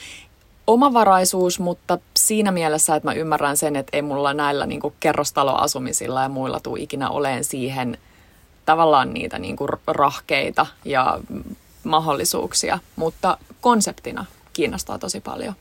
omavaraisuus, 0.66 1.60
mutta 1.60 1.98
siinä 2.16 2.50
mielessä, 2.50 2.96
että 2.96 3.08
mä 3.08 3.14
ymmärrän 3.14 3.56
sen, 3.56 3.76
että 3.76 3.96
ei 3.96 4.02
mulla 4.02 4.34
näillä 4.34 4.66
niin 4.66 4.80
kuin 4.80 4.94
kerrostaloasumisilla 5.00 6.22
ja 6.22 6.28
muilla 6.28 6.60
tule 6.60 6.80
ikinä 6.80 7.10
oleen 7.10 7.44
siihen 7.44 7.98
tavallaan 8.66 9.14
niitä 9.14 9.38
niin 9.38 9.56
kuin 9.56 9.70
rahkeita 9.86 10.66
ja 10.84 11.18
mahdollisuuksia, 11.84 12.78
mutta 12.96 13.38
konseptina 13.60 14.24
kiinnostaa 14.52 14.98
tosi 14.98 15.20
paljon. 15.20 15.54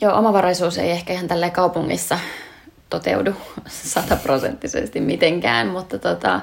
Joo, 0.00 0.18
omavaraisuus 0.18 0.78
ei 0.78 0.90
ehkä 0.90 1.12
ihan 1.12 1.28
tällä 1.28 1.50
kaupungissa 1.50 2.18
toteudu 2.90 3.32
sataprosenttisesti 3.68 5.00
mitenkään, 5.00 5.66
mutta 5.66 5.98
tota, 5.98 6.40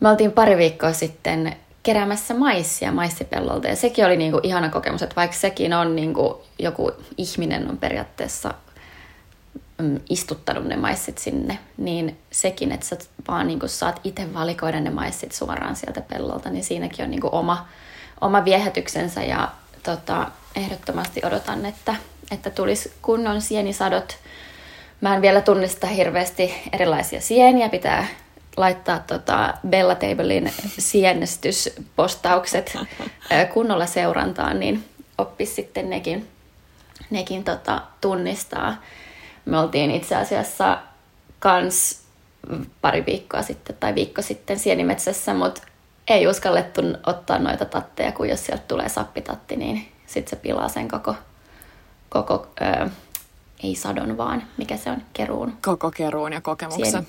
me 0.00 0.08
oltiin 0.08 0.32
pari 0.32 0.56
viikkoa 0.56 0.92
sitten 0.92 1.56
keräämässä 1.82 2.34
maissia 2.34 2.92
maissipellolta 2.92 3.68
ja 3.68 3.76
sekin 3.76 4.06
oli 4.06 4.16
niinku 4.16 4.40
ihana 4.42 4.68
kokemus, 4.68 5.02
että 5.02 5.16
vaikka 5.16 5.36
sekin 5.36 5.74
on 5.74 5.96
niinku 5.96 6.42
joku 6.58 6.92
ihminen 7.16 7.70
on 7.70 7.78
periaatteessa 7.78 8.54
mm, 9.78 10.00
istuttanut 10.10 10.64
ne 10.64 10.76
maissit 10.76 11.18
sinne, 11.18 11.58
niin 11.76 12.18
sekin, 12.30 12.72
että 12.72 12.86
sä 12.86 12.96
vaan 13.28 13.46
niinku 13.46 13.68
saat 13.68 14.00
itse 14.04 14.34
valikoida 14.34 14.80
ne 14.80 14.90
maissit 14.90 15.32
suoraan 15.32 15.76
sieltä 15.76 16.00
pellolta, 16.00 16.50
niin 16.50 16.64
siinäkin 16.64 17.04
on 17.04 17.10
niinku 17.10 17.28
oma, 17.32 17.68
oma 18.20 18.44
viehätyksensä 18.44 19.22
ja 19.22 19.48
tota, 19.82 20.30
ehdottomasti 20.56 21.20
odotan, 21.24 21.66
että, 21.66 21.94
että 22.30 22.50
tulisi 22.50 22.92
kunnon 23.02 23.42
sienisadot. 23.42 24.16
Mä 25.00 25.14
en 25.14 25.22
vielä 25.22 25.40
tunnista 25.40 25.86
hirveästi 25.86 26.54
erilaisia 26.72 27.20
sieniä, 27.20 27.68
pitää 27.68 28.06
laittaa 28.56 28.98
tota 28.98 29.54
Bella 29.68 29.94
Tablein 29.94 30.52
sienestyspostaukset 30.78 32.78
kunnolla 33.54 33.86
seurantaan, 33.86 34.60
niin 34.60 34.84
oppisi 35.18 35.54
sitten 35.54 35.90
nekin, 35.90 36.28
nekin 37.10 37.44
tota, 37.44 37.82
tunnistaa. 38.00 38.82
Me 39.48 39.58
oltiin 39.58 39.90
itse 39.90 40.16
asiassa 40.16 40.78
kans 41.38 42.02
pari 42.80 43.06
viikkoa 43.06 43.42
sitten 43.42 43.76
tai 43.80 43.94
viikko 43.94 44.22
sitten 44.22 44.58
sienimetsässä, 44.58 45.34
mutta 45.34 45.62
ei 46.08 46.26
uskallettu 46.26 46.82
ottaa 47.06 47.38
noita 47.38 47.64
tatteja, 47.64 48.12
kun 48.12 48.28
jos 48.28 48.46
sieltä 48.46 48.64
tulee 48.68 48.88
sappitatti, 48.88 49.56
niin 49.56 49.88
sitten 50.06 50.30
se 50.30 50.36
pilaa 50.36 50.68
sen 50.68 50.88
koko, 50.88 51.14
koko 52.08 52.46
ö, 52.60 52.90
ei 53.62 53.74
sadon 53.74 54.16
vaan, 54.16 54.42
mikä 54.56 54.76
se 54.76 54.90
on, 54.90 55.02
keruun. 55.12 55.58
Koko 55.62 55.90
keruun 55.90 56.32
ja 56.32 56.40
kokemuksen. 56.40 56.90
Sieni. 56.90 57.06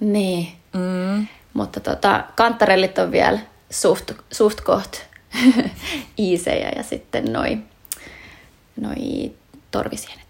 Niin. 0.00 0.48
Mm. 0.72 1.26
Mutta 1.52 1.80
tota, 1.80 2.24
kantarellit 2.36 2.98
on 2.98 3.12
vielä 3.12 3.38
suht, 3.70 4.12
suht 4.32 4.60
koht 4.60 4.96
iisejä 6.18 6.72
ja 6.76 6.82
sitten 6.82 7.32
noi, 7.32 7.58
noi 8.80 9.32
torvisienet. 9.70 10.25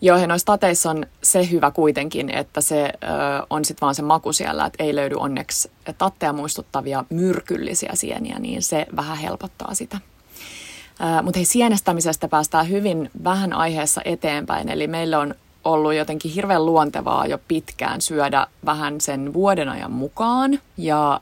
Joo, 0.00 0.18
ja 0.18 0.26
noissa 0.26 0.46
tateissa 0.46 0.90
on 0.90 1.06
se 1.22 1.50
hyvä 1.50 1.70
kuitenkin, 1.70 2.30
että 2.30 2.60
se 2.60 2.84
ö, 2.84 3.06
on 3.50 3.64
sitten 3.64 3.80
vaan 3.80 3.94
se 3.94 4.02
maku 4.02 4.32
siellä, 4.32 4.66
että 4.66 4.84
ei 4.84 4.94
löydy 4.94 5.14
onneksi 5.14 5.70
tatteja 5.98 6.32
muistuttavia 6.32 7.04
myrkyllisiä 7.10 7.90
sieniä, 7.94 8.38
niin 8.38 8.62
se 8.62 8.86
vähän 8.96 9.18
helpottaa 9.18 9.74
sitä. 9.74 9.98
Mutta 11.22 11.38
hei, 11.38 11.44
sienestämisestä 11.44 12.28
päästään 12.28 12.68
hyvin 12.68 13.10
vähän 13.24 13.52
aiheessa 13.52 14.00
eteenpäin, 14.04 14.68
eli 14.68 14.86
meillä 14.86 15.18
on 15.18 15.34
ollut 15.64 15.94
jotenkin 15.94 16.30
hirveän 16.30 16.66
luontevaa 16.66 17.26
jo 17.26 17.38
pitkään 17.48 18.00
syödä 18.00 18.46
vähän 18.64 19.00
sen 19.00 19.34
vuoden 19.34 19.68
ajan 19.68 19.92
mukaan. 19.92 20.60
Ja 20.76 21.20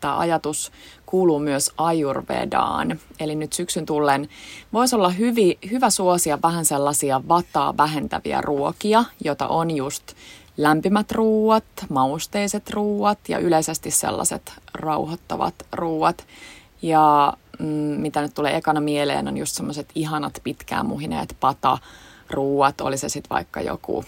tämä 0.00 0.18
ajatus 0.18 0.72
kuuluu 1.08 1.38
myös 1.38 1.70
ajurvedaan. 1.76 3.00
Eli 3.20 3.34
nyt 3.34 3.52
syksyn 3.52 3.86
tullen 3.86 4.28
voisi 4.72 4.96
olla 4.96 5.08
hyvi, 5.08 5.58
hyvä 5.70 5.90
suosia 5.90 6.38
vähän 6.42 6.64
sellaisia 6.64 7.22
vataa 7.28 7.76
vähentäviä 7.76 8.40
ruokia, 8.40 9.04
jota 9.24 9.48
on 9.48 9.70
just 9.70 10.12
lämpimät 10.56 11.12
ruuat, 11.12 11.64
mausteiset 11.88 12.70
ruuat 12.70 13.18
ja 13.28 13.38
yleisesti 13.38 13.90
sellaiset 13.90 14.52
rauhoittavat 14.74 15.54
ruuat. 15.72 16.26
Ja 16.82 17.32
mm, 17.58 17.66
mitä 18.00 18.22
nyt 18.22 18.34
tulee 18.34 18.56
ekana 18.56 18.80
mieleen 18.80 19.28
on 19.28 19.36
just 19.36 19.54
semmoiset 19.54 19.88
ihanat 19.94 20.40
pitkään 20.44 20.86
muhineet 20.86 21.36
pata 21.40 21.78
ruuat, 22.30 22.80
oli 22.80 22.98
se 22.98 23.08
sitten 23.08 23.30
vaikka 23.30 23.60
joku 23.60 24.04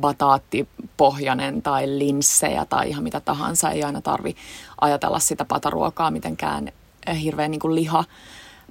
bataattipohjainen 0.00 1.62
tai 1.62 1.98
linssejä 1.98 2.64
tai 2.64 2.88
ihan 2.88 3.04
mitä 3.04 3.20
tahansa. 3.20 3.70
Ei 3.70 3.82
aina 3.82 4.00
tarvi 4.00 4.36
ajatella 4.80 5.18
sitä 5.18 5.44
pataruokaa 5.44 6.10
mitenkään 6.10 6.72
hirveän 7.22 7.50
niin 7.50 7.74
liha 7.74 8.04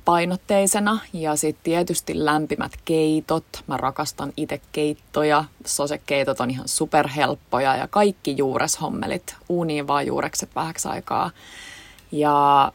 painotteisena. 0.05 0.99
Ja 1.13 1.35
sitten 1.35 1.63
tietysti 1.63 2.25
lämpimät 2.25 2.71
keitot. 2.85 3.45
Mä 3.67 3.77
rakastan 3.77 4.33
itse 4.37 4.61
keittoja. 4.71 5.43
Sosekeitot 5.65 6.39
on 6.39 6.51
ihan 6.51 6.67
superhelppoja 6.67 7.75
ja 7.75 7.87
kaikki 7.87 8.37
juureshommelit. 8.37 9.35
Uuniin 9.49 9.87
vaan 9.87 10.07
juurekset 10.07 10.49
vähäksi 10.55 10.87
aikaa. 10.87 11.31
Ja 12.11 12.71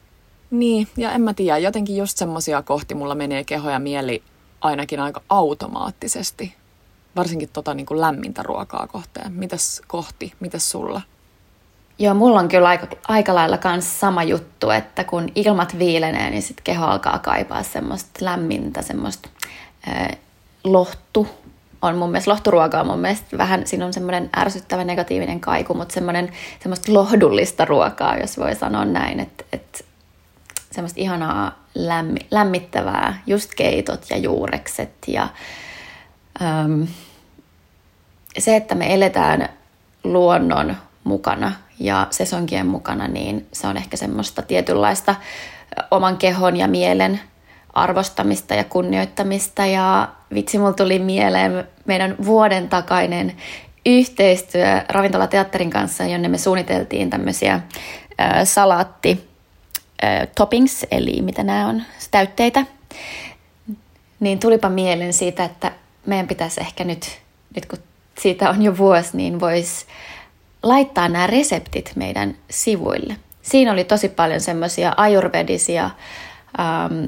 niin, 0.50 0.88
ja 0.96 1.12
en 1.12 1.22
mä 1.22 1.34
tiedä, 1.34 1.58
jotenkin 1.58 1.96
just 1.96 2.18
semmosia 2.18 2.62
kohti 2.62 2.94
mulla 2.94 3.14
menee 3.14 3.44
keho 3.44 3.70
ja 3.70 3.78
mieli 3.78 4.22
ainakin 4.60 5.00
aika 5.00 5.22
automaattisesti. 5.28 6.54
Varsinkin 7.16 7.48
tota 7.52 7.74
niin 7.74 7.86
kuin 7.86 8.00
lämmintä 8.00 8.42
ruokaa 8.42 8.86
kohteen. 8.86 9.32
Mitäs 9.32 9.82
kohti? 9.86 10.32
Mitäs 10.40 10.70
sulla? 10.70 11.00
Joo, 11.98 12.14
mulla 12.14 12.40
on 12.40 12.48
kyllä 12.48 12.68
aika, 12.68 12.86
aika 13.08 13.34
lailla 13.34 13.58
kans 13.58 14.00
sama 14.00 14.22
juttu, 14.22 14.70
että 14.70 15.04
kun 15.04 15.28
ilmat 15.34 15.78
viilenee, 15.78 16.30
niin 16.30 16.42
sitten 16.42 16.64
keho 16.64 16.86
alkaa 16.86 17.18
kaipaa 17.18 17.62
semmoista 17.62 18.24
lämmintä, 18.24 18.82
semmoista 18.82 19.28
äh, 19.88 20.08
lohtu. 20.64 21.28
On 21.82 21.96
mun 21.96 22.10
mielestä, 22.10 22.30
lohturuoka 22.30 22.80
on 22.80 22.86
mun 22.86 22.98
mielestä 22.98 23.38
vähän, 23.38 23.66
siinä 23.66 23.86
on 23.86 23.92
semmoinen 23.92 24.30
ärsyttävä 24.36 24.84
negatiivinen 24.84 25.40
kaiku, 25.40 25.74
mutta 25.74 25.94
semmoinen 25.94 26.32
semmoista 26.62 26.94
lohdullista 26.94 27.64
ruokaa, 27.64 28.16
jos 28.16 28.38
voi 28.38 28.54
sanoa 28.54 28.84
näin, 28.84 29.20
että, 29.20 29.44
että 29.52 29.78
semmoista 30.72 31.00
ihanaa 31.00 31.58
lämmi, 31.74 32.20
lämmittävää, 32.30 33.22
just 33.26 33.50
keitot 33.56 34.10
ja 34.10 34.16
juurekset 34.16 34.92
ja 35.06 35.28
äm, 36.42 36.86
se, 38.38 38.56
että 38.56 38.74
me 38.74 38.94
eletään 38.94 39.48
luonnon 40.04 40.76
mukana 41.04 41.52
ja 41.78 42.06
sesonkien 42.10 42.66
mukana, 42.66 43.08
niin 43.08 43.46
se 43.52 43.66
on 43.66 43.76
ehkä 43.76 43.96
semmoista 43.96 44.42
tietynlaista 44.42 45.14
oman 45.90 46.16
kehon 46.16 46.56
ja 46.56 46.68
mielen 46.68 47.20
arvostamista 47.74 48.54
ja 48.54 48.64
kunnioittamista. 48.64 49.66
Ja 49.66 50.08
vitsi, 50.34 50.58
mulla 50.58 50.72
tuli 50.72 50.98
mieleen 50.98 51.64
meidän 51.84 52.16
vuoden 52.24 52.68
takainen 52.68 53.32
yhteistyö 53.86 54.82
ravintolateatterin 54.88 55.70
kanssa, 55.70 56.04
jonne 56.04 56.28
me 56.28 56.38
suunniteltiin 56.38 57.10
tämmöisiä 57.10 57.54
äh, 57.54 58.44
salaatti 58.44 59.28
äh, 60.04 60.28
toppings, 60.34 60.86
eli 60.90 61.22
mitä 61.22 61.42
nämä 61.42 61.68
on, 61.68 61.82
täytteitä. 62.10 62.66
Niin 64.20 64.38
tulipa 64.38 64.68
mieleen 64.68 65.12
siitä, 65.12 65.44
että 65.44 65.72
meidän 66.06 66.28
pitäisi 66.28 66.60
ehkä 66.60 66.84
nyt, 66.84 67.20
nyt 67.54 67.66
kun 67.66 67.78
siitä 68.20 68.50
on 68.50 68.62
jo 68.62 68.78
vuosi, 68.78 69.16
niin 69.16 69.40
voisi 69.40 69.86
laittaa 70.62 71.08
nämä 71.08 71.26
reseptit 71.26 71.92
meidän 71.96 72.36
sivuille. 72.50 73.16
Siinä 73.42 73.72
oli 73.72 73.84
tosi 73.84 74.08
paljon 74.08 74.40
semmoisia 74.40 74.94
ajurvedisia 74.96 75.90
ähm, 76.60 77.04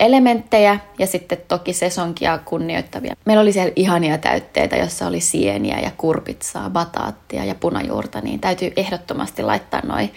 elementtejä 0.00 0.78
ja 0.98 1.06
sitten 1.06 1.38
toki 1.48 1.72
sesonkia 1.72 2.38
kunnioittavia. 2.38 3.14
Meillä 3.24 3.40
oli 3.40 3.52
siellä 3.52 3.72
ihania 3.76 4.18
täytteitä, 4.18 4.76
jossa 4.76 5.06
oli 5.06 5.20
sieniä 5.20 5.80
ja 5.80 5.90
kurpitsaa, 5.96 6.70
bataattia 6.70 7.44
ja 7.44 7.54
punajuurta, 7.54 8.20
niin 8.20 8.40
täytyy 8.40 8.72
ehdottomasti 8.76 9.42
laittaa 9.42 9.80
noi 9.86 10.10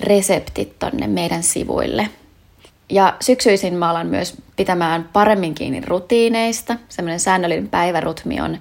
reseptit 0.00 0.78
tonne 0.78 1.06
meidän 1.06 1.42
sivuille. 1.42 2.10
Ja 2.90 3.16
syksyisin 3.20 3.74
mä 3.74 3.90
alan 3.90 4.06
myös 4.06 4.34
pitämään 4.56 5.08
paremmin 5.12 5.54
kiinni 5.54 5.82
rutiineista. 5.86 6.76
Semmoinen 6.88 7.20
säännöllinen 7.20 7.68
päivärutmi 7.68 8.40
on 8.40 8.58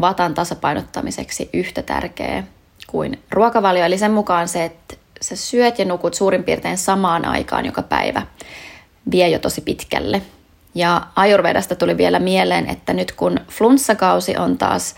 vatan 0.00 0.34
tasapainottamiseksi 0.34 1.50
yhtä 1.52 1.82
tärkeä 1.82 2.44
kuin 2.86 3.22
ruokavalio. 3.30 3.84
Eli 3.84 3.98
sen 3.98 4.12
mukaan 4.12 4.48
se, 4.48 4.64
että 4.64 4.96
sä 5.20 5.36
syöt 5.36 5.78
ja 5.78 5.84
nukut 5.84 6.14
suurin 6.14 6.44
piirtein 6.44 6.78
samaan 6.78 7.24
aikaan 7.24 7.66
joka 7.66 7.82
päivä, 7.82 8.22
vie 9.10 9.28
jo 9.28 9.38
tosi 9.38 9.60
pitkälle. 9.60 10.22
Ja 10.74 11.02
Ayurvedasta 11.16 11.74
tuli 11.74 11.96
vielä 11.96 12.18
mieleen, 12.18 12.68
että 12.68 12.92
nyt 12.92 13.12
kun 13.12 13.40
flunssakausi 13.50 14.36
on 14.36 14.58
taas 14.58 14.94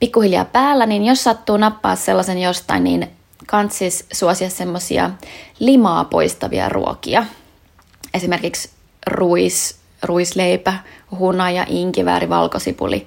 pikkuhiljaa 0.00 0.44
päällä, 0.44 0.86
niin 0.86 1.04
jos 1.04 1.24
sattuu 1.24 1.56
nappaa 1.56 1.96
sellaisen 1.96 2.38
jostain, 2.38 2.84
niin 2.84 3.10
kantsis 3.46 4.06
suosia 4.12 4.50
semmoisia 4.50 5.10
limaa 5.58 6.04
poistavia 6.04 6.68
ruokia. 6.68 7.24
Esimerkiksi 8.18 8.70
ruis, 9.06 9.76
ruisleipä, 10.02 10.74
hunaja, 11.18 11.66
inkivääri, 11.68 12.28
valkosipuli 12.28 13.06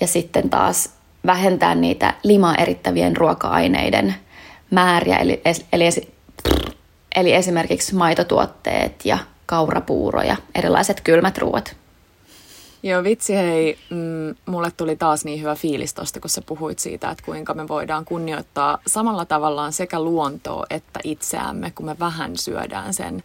ja 0.00 0.06
sitten 0.06 0.50
taas 0.50 0.90
vähentää 1.26 1.74
niitä 1.74 2.14
limaa 2.22 2.54
erittävien 2.54 3.16
ruoka-aineiden 3.16 4.14
määriä, 4.70 5.16
eli, 5.16 5.40
eli, 5.72 5.88
eli 7.16 7.34
esimerkiksi 7.34 7.94
maitotuotteet 7.94 9.04
ja 9.04 9.18
kaurapuuro 9.46 10.22
ja 10.22 10.36
erilaiset 10.54 11.00
kylmät 11.00 11.38
ruoat. 11.38 11.76
Joo, 12.82 13.04
vitsi 13.04 13.34
hei, 13.34 13.78
mm, 13.90 14.34
mulle 14.46 14.70
tuli 14.76 14.96
taas 14.96 15.24
niin 15.24 15.40
hyvä 15.40 15.54
fiilis 15.54 15.94
tosta, 15.94 16.20
kun 16.20 16.30
sä 16.30 16.42
puhuit 16.46 16.78
siitä, 16.78 17.10
että 17.10 17.24
kuinka 17.24 17.54
me 17.54 17.68
voidaan 17.68 18.04
kunnioittaa 18.04 18.78
samalla 18.86 19.24
tavallaan 19.24 19.72
sekä 19.72 20.00
luontoa 20.00 20.66
että 20.70 21.00
itseämme, 21.04 21.70
kun 21.70 21.86
me 21.86 21.96
vähän 21.98 22.36
syödään 22.36 22.94
sen 22.94 23.22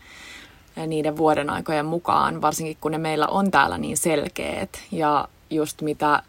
niiden 0.87 1.17
vuoden 1.17 1.49
aikojen 1.49 1.85
mukaan, 1.85 2.41
varsinkin 2.41 2.77
kun 2.81 2.91
ne 2.91 2.97
meillä 2.97 3.27
on 3.27 3.51
täällä 3.51 3.77
niin 3.77 3.97
selkeät. 3.97 4.69
Ja 4.91 5.27
just 5.49 5.81
mitä 5.81 6.23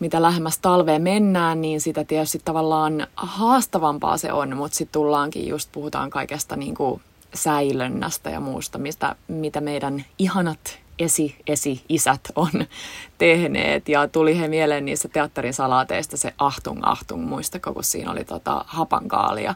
mitä 0.00 0.22
lähemmäs 0.22 0.58
talveen 0.58 1.02
mennään, 1.02 1.60
niin 1.60 1.80
sitä 1.80 2.04
tietysti 2.04 2.40
tavallaan 2.44 3.06
haastavampaa 3.16 4.16
se 4.16 4.32
on, 4.32 4.56
mutta 4.56 4.76
sitten 4.76 4.92
tullaankin 4.92 5.48
just, 5.48 5.72
puhutaan 5.72 6.10
kaikesta 6.10 6.56
niin 6.56 6.74
kuin 6.74 7.00
säilönnästä 7.34 8.30
ja 8.30 8.40
muusta, 8.40 8.78
mistä, 8.78 9.16
mitä 9.28 9.60
meidän 9.60 10.04
ihanat 10.18 10.78
esi-esi-isät 10.98 12.20
on 12.36 12.50
tehneet. 13.18 13.88
Ja 13.88 14.08
tuli 14.08 14.38
he 14.38 14.48
mieleen 14.48 14.84
niissä 14.84 15.08
teatterin 15.08 15.54
salaateista 15.54 16.16
se 16.16 16.34
ahtung 16.38 16.80
ahtung, 16.82 17.28
muistako, 17.28 17.74
kun 17.74 17.84
siinä 17.84 18.10
oli 18.12 18.24
tota 18.24 18.64
hapankaalia. 18.66 19.54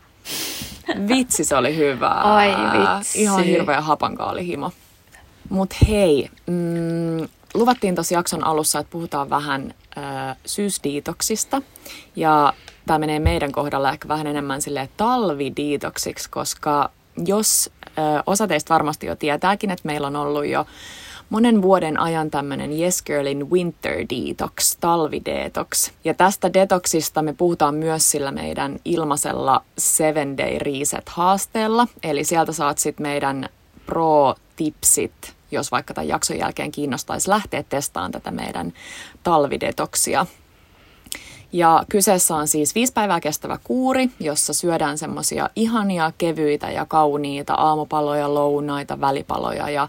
Vitsi, 1.08 1.44
se 1.44 1.56
oli 1.56 1.76
hyvä. 1.76 2.08
Ai 2.08 2.48
vitsi. 2.48 3.22
Ihan 3.22 3.44
hirveä 3.44 3.80
hapankaalihimo. 3.80 4.72
Mutta 5.48 5.76
hei, 5.88 6.30
mm, 6.46 7.28
luvattiin 7.54 7.94
tuossa 7.94 8.14
jakson 8.14 8.44
alussa, 8.44 8.78
että 8.78 8.90
puhutaan 8.90 9.30
vähän 9.30 9.74
äh, 9.98 10.36
syysdiitoksista. 10.46 11.62
Ja 12.16 12.52
tämä 12.86 12.98
menee 12.98 13.18
meidän 13.18 13.52
kohdalla 13.52 13.90
ehkä 13.90 14.08
vähän 14.08 14.26
enemmän 14.26 14.62
sille 14.62 14.88
talvidiitoksiksi, 14.96 16.30
koska 16.30 16.90
jos 17.26 17.70
äh, 17.86 18.22
osa 18.26 18.46
teistä 18.46 18.74
varmasti 18.74 19.06
jo 19.06 19.16
tietääkin, 19.16 19.70
että 19.70 19.86
meillä 19.86 20.06
on 20.06 20.16
ollut 20.16 20.46
jo 20.46 20.66
monen 21.32 21.62
vuoden 21.62 22.00
ajan 22.00 22.30
tämmöinen 22.30 22.80
Yes 22.80 23.02
Girlin 23.02 23.50
Winter 23.50 23.96
Detox, 23.96 24.76
talvidetox. 24.80 25.90
Ja 26.04 26.14
tästä 26.14 26.52
detoksista 26.52 27.22
me 27.22 27.32
puhutaan 27.32 27.74
myös 27.74 28.10
sillä 28.10 28.30
meidän 28.30 28.78
ilmaisella 28.84 29.64
Seven 29.78 30.38
Day 30.38 30.58
Reset-haasteella. 30.58 31.86
Eli 32.02 32.24
sieltä 32.24 32.52
saat 32.52 32.78
sitten 32.78 33.06
meidän 33.06 33.48
pro-tipsit 33.86 35.12
jos 35.50 35.70
vaikka 35.70 35.94
tämän 35.94 36.08
jakson 36.08 36.38
jälkeen 36.38 36.72
kiinnostaisi 36.72 37.28
lähteä 37.28 37.62
testaamaan 37.62 38.12
tätä 38.12 38.30
meidän 38.30 38.72
talvidetoksia. 39.22 40.26
Ja 41.52 41.84
kyseessä 41.88 42.36
on 42.36 42.48
siis 42.48 42.74
viisi 42.74 42.92
päivää 42.92 43.20
kestävä 43.20 43.58
kuuri, 43.64 44.10
jossa 44.20 44.52
syödään 44.52 44.98
semmoisia 44.98 45.50
ihania, 45.56 46.12
kevyitä 46.18 46.70
ja 46.70 46.86
kauniita 46.86 47.54
aamupaloja, 47.54 48.34
lounaita, 48.34 49.00
välipaloja 49.00 49.70
ja 49.70 49.88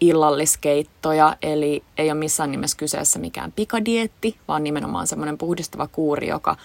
illalliskeittoja. 0.00 1.36
Eli 1.42 1.82
ei 1.98 2.10
ole 2.10 2.18
missään 2.18 2.50
nimessä 2.50 2.76
kyseessä 2.76 3.18
mikään 3.18 3.52
pikadietti, 3.52 4.36
vaan 4.48 4.64
nimenomaan 4.64 5.06
semmoinen 5.06 5.38
puhdistava 5.38 5.86
kuuri, 5.86 6.28
joka 6.28 6.56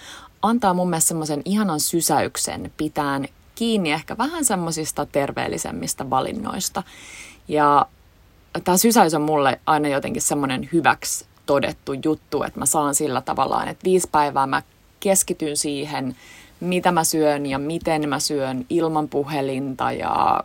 antaa 0.42 0.74
mun 0.74 0.90
mielestä 0.90 1.08
semmoisen 1.08 1.42
ihanan 1.46 1.80
sysäyksen 1.80 2.72
pitään 2.78 3.28
kiinni 3.56 3.92
ehkä 3.92 4.18
vähän 4.18 4.46
semmoisista 4.46 5.06
terveellisemmistä 5.06 6.10
valinnoista. 6.10 6.84
Ja 7.48 7.86
tämä 8.64 8.78
sysäys 8.78 9.14
on 9.14 9.22
mulle 9.22 9.60
aina 9.66 9.88
jotenkin 9.88 10.22
semmoinen 10.22 10.70
hyväksi 10.74 11.26
todettu 11.46 11.94
juttu, 12.06 12.44
että 12.44 12.60
mä 12.60 12.66
saan 12.66 12.96
sillä 12.96 13.22
tavallaan, 13.22 13.68
että 13.68 13.84
viisi 13.84 14.10
päivää 14.12 14.48
mä 14.48 14.62
keskityn 15.00 15.58
siihen, 15.58 16.16
mitä 16.60 16.92
mä 16.92 17.04
syön 17.04 17.46
ja 17.46 17.60
miten 17.60 18.10
mä 18.10 18.20
syön 18.20 18.66
ilman 18.70 19.10
puhelinta 19.10 19.92
ja 19.92 20.44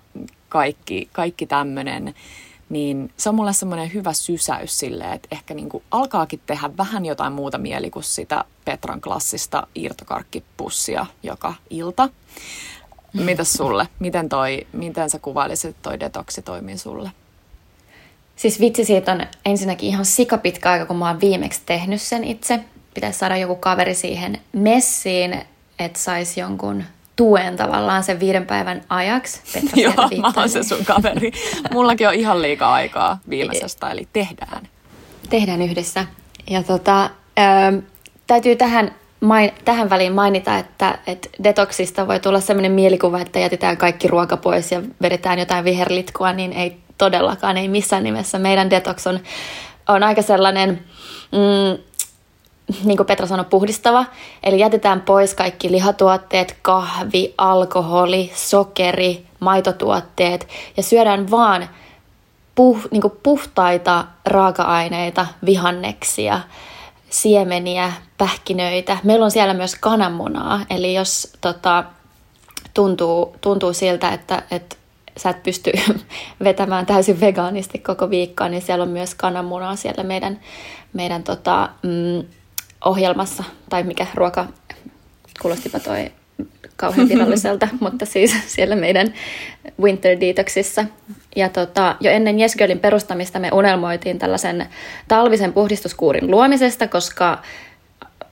kaikki, 0.48 1.08
kaikki 1.12 1.46
tämmöinen, 1.46 2.14
niin 2.68 3.12
se 3.16 3.28
on 3.28 3.34
mulle 3.34 3.52
semmoinen 3.52 3.94
hyvä 3.94 4.12
sysäys 4.12 4.78
silleen, 4.78 5.12
että 5.12 5.28
ehkä 5.30 5.54
niinku 5.54 5.82
alkaakin 5.90 6.40
tehdä 6.46 6.70
vähän 6.76 7.06
jotain 7.06 7.32
muuta 7.32 7.58
mieli 7.58 7.90
kuin 7.90 8.04
sitä 8.04 8.44
Petran 8.64 9.00
klassista 9.00 9.66
irtokarkkipussia 9.74 11.06
joka 11.22 11.54
ilta. 11.70 12.08
Mitäs 13.12 13.52
sulle? 13.52 13.88
Miten, 13.98 14.28
toi, 14.28 14.66
miten 14.72 15.10
sä 15.10 15.18
kuvailisit, 15.18 15.70
että 15.70 15.82
toi 15.82 16.00
detoksi 16.00 16.42
toimii 16.42 16.78
sulle? 16.78 17.10
Siis 18.40 18.61
vitsi 18.61 18.85
siitä 18.85 19.12
on 19.12 19.26
ensinnäkin 19.44 19.88
ihan 19.88 20.05
sikapitkä 20.05 20.70
aika, 20.70 20.87
kun 20.87 20.96
mä 20.96 21.09
oon 21.09 21.20
viimeksi 21.20 21.61
tehnyt 21.66 22.03
sen 22.03 22.24
itse. 22.24 22.61
Pitäisi 22.94 23.18
saada 23.18 23.37
joku 23.37 23.57
kaveri 23.57 23.94
siihen 23.94 24.40
messiin, 24.53 25.40
että 25.79 25.98
saisi 25.98 26.40
jonkun 26.40 26.85
tuen 27.16 27.57
tavallaan 27.57 28.05
sen 28.05 28.20
viiden 28.20 28.46
päivän 28.46 28.83
ajaksi. 28.88 29.40
Petra 29.53 29.83
Joo, 29.83 30.22
mä 30.22 30.33
oon 30.37 30.48
se 30.48 30.62
sun 30.62 30.85
kaveri. 30.85 31.33
Mullakin 31.72 32.09
on 32.09 32.14
ihan 32.14 32.42
liikaa 32.42 32.74
aikaa 32.74 33.18
viimeisestä, 33.31 33.90
eli 33.90 34.09
tehdään. 34.12 34.68
Tehdään 35.31 35.62
yhdessä. 35.62 36.07
Ja 36.50 36.62
tota, 36.62 37.05
ö, 37.05 37.83
täytyy 38.26 38.57
tähän, 38.57 38.94
main, 39.20 39.52
tähän 39.64 39.90
väliin 39.90 40.12
mainita, 40.12 40.59
että, 40.59 40.98
että 41.06 41.28
detoksista 41.44 42.09
voi 42.09 42.20
tulla 42.20 42.40
sellainen 42.40 42.72
mielikuva, 42.72 43.20
että 43.20 43.38
jätetään 43.38 43.76
kaikki 43.76 44.09
ruoka 44.09 44.37
pois 44.37 44.72
ja 44.72 44.83
vedetään 45.02 45.38
jotain 45.38 45.64
viherlitkua, 45.64 46.33
niin 46.33 46.52
ei 46.52 46.76
todellakaan, 46.98 47.56
ei 47.56 47.68
missään 47.68 48.04
nimessä. 48.04 48.38
Meidän 48.38 48.70
detox 48.70 49.06
on, 49.06 49.20
on 49.88 50.02
aika 50.02 50.22
sellainen... 50.22 50.85
Mm, 51.33 51.83
niin 52.85 52.96
kuin 52.96 53.06
Petra 53.06 53.26
sanoi, 53.26 53.44
puhdistava. 53.50 54.04
Eli 54.42 54.59
jätetään 54.59 55.00
pois 55.00 55.35
kaikki 55.35 55.70
lihatuotteet, 55.70 56.56
kahvi, 56.62 57.35
alkoholi, 57.38 58.30
sokeri, 58.35 59.26
maitotuotteet 59.40 60.48
ja 60.76 60.83
syödään 60.83 61.30
vaan 61.30 61.68
puh, 62.54 62.78
niin 62.90 63.02
kuin 63.02 63.14
puhtaita 63.22 64.04
raaka-aineita, 64.26 65.26
vihanneksia, 65.46 66.40
siemeniä, 67.11 67.92
pähkinöitä. 68.18 68.99
Meillä 69.05 69.25
on 69.25 69.31
siellä 69.31 69.55
myös 69.55 69.75
kananmunaa, 69.75 70.61
eli 70.70 70.94
jos 70.94 71.33
tota, 71.40 71.85
tuntuu, 72.75 73.37
tuntuu 73.40 73.73
siltä, 73.73 74.12
että, 74.12 74.42
että 74.51 74.77
sä 75.16 75.31
et 75.31 75.42
pysty 75.42 75.73
vetämään 76.44 76.87
täysin 76.87 77.20
vegaanisti 77.20 77.79
koko 77.79 78.11
viikkoa, 78.11 78.49
niin 78.49 78.62
siellä 78.62 78.83
on 78.83 78.88
myös 78.88 79.14
kananmunaa 79.14 79.77
siellä 79.77 80.03
meidän, 80.03 80.40
meidän 80.92 81.23
tota, 81.23 81.68
mm, 81.83 82.29
ohjelmassa, 82.85 83.44
tai 83.68 83.83
mikä 83.83 84.07
ruoka, 84.14 84.46
kuulostipa 85.42 85.81
toi 85.81 86.12
kauhean 86.76 87.09
viralliselta, 87.09 87.68
mutta 87.81 88.07
siis 88.07 88.35
siellä 88.46 88.76
meidän 88.76 89.14
Winter 89.81 90.20
Detoxissa. 90.20 90.85
Ja 91.37 91.48
tota, 91.48 91.96
jo 92.00 92.11
ennen 92.11 92.38
Jesgölin 92.38 92.79
perustamista 92.79 93.38
me 93.38 93.48
unelmoitiin 93.53 94.18
tällaisen 94.18 94.66
talvisen 95.09 95.53
puhdistuskuurin 95.53 96.31
luomisesta, 96.31 96.88
koska 96.88 97.42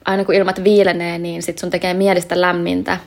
aina 0.05 0.25
kun 0.25 0.35
ilmat 0.35 0.65
viilenee, 0.65 1.19
niin 1.19 1.43
sit 1.43 1.59
sun 1.59 1.71
tekee 1.71 1.95
mielistä 1.95 2.41
lämmintä. 2.41 2.99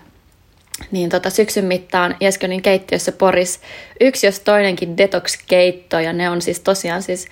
Niin 0.91 1.09
tota, 1.09 1.29
syksyn 1.29 1.65
mittaan 1.65 2.15
Jeskölin 2.19 2.61
keittiössä 2.61 3.11
poris 3.11 3.61
yksi 3.99 4.27
jos 4.27 4.39
toinenkin 4.39 4.97
detox-keitto, 4.97 5.99
ja 5.99 6.13
ne 6.13 6.29
on 6.29 6.41
siis 6.41 6.59
tosiaan 6.59 7.03
siis 7.03 7.27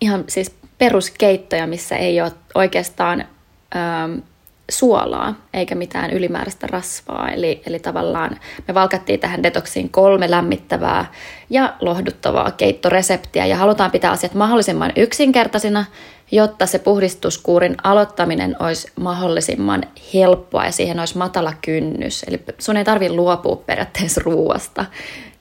ihan 0.00 0.24
siis 0.28 0.54
peruskeittoja, 0.78 1.66
missä 1.66 1.96
ei 1.96 2.20
ole 2.20 2.32
oikeastaan 2.54 3.24
ähm, 3.76 4.18
suolaa 4.72 5.34
eikä 5.54 5.74
mitään 5.74 6.10
ylimääräistä 6.10 6.66
rasvaa. 6.66 7.28
Eli, 7.28 7.62
eli 7.66 7.78
tavallaan 7.78 8.38
me 8.68 8.74
valkattiin 8.74 9.20
tähän 9.20 9.42
detoksiin 9.42 9.88
kolme 9.88 10.30
lämmittävää 10.30 11.12
ja 11.50 11.74
lohduttavaa 11.80 12.50
keittoreseptiä 12.50 13.46
ja 13.46 13.56
halutaan 13.56 13.90
pitää 13.90 14.10
asiat 14.10 14.34
mahdollisimman 14.34 14.92
yksinkertaisina, 14.96 15.84
jotta 16.30 16.66
se 16.66 16.78
puhdistuskuurin 16.78 17.76
aloittaminen 17.82 18.56
olisi 18.58 18.88
mahdollisimman 19.00 19.82
helppoa 20.14 20.64
ja 20.64 20.72
siihen 20.72 20.98
olisi 20.98 21.18
matala 21.18 21.52
kynnys. 21.62 22.22
Eli 22.22 22.42
sun 22.58 22.76
ei 22.76 22.84
tarvitse 22.84 23.14
luopua 23.14 23.56
periaatteessa 23.56 24.20
ruuasta, 24.24 24.84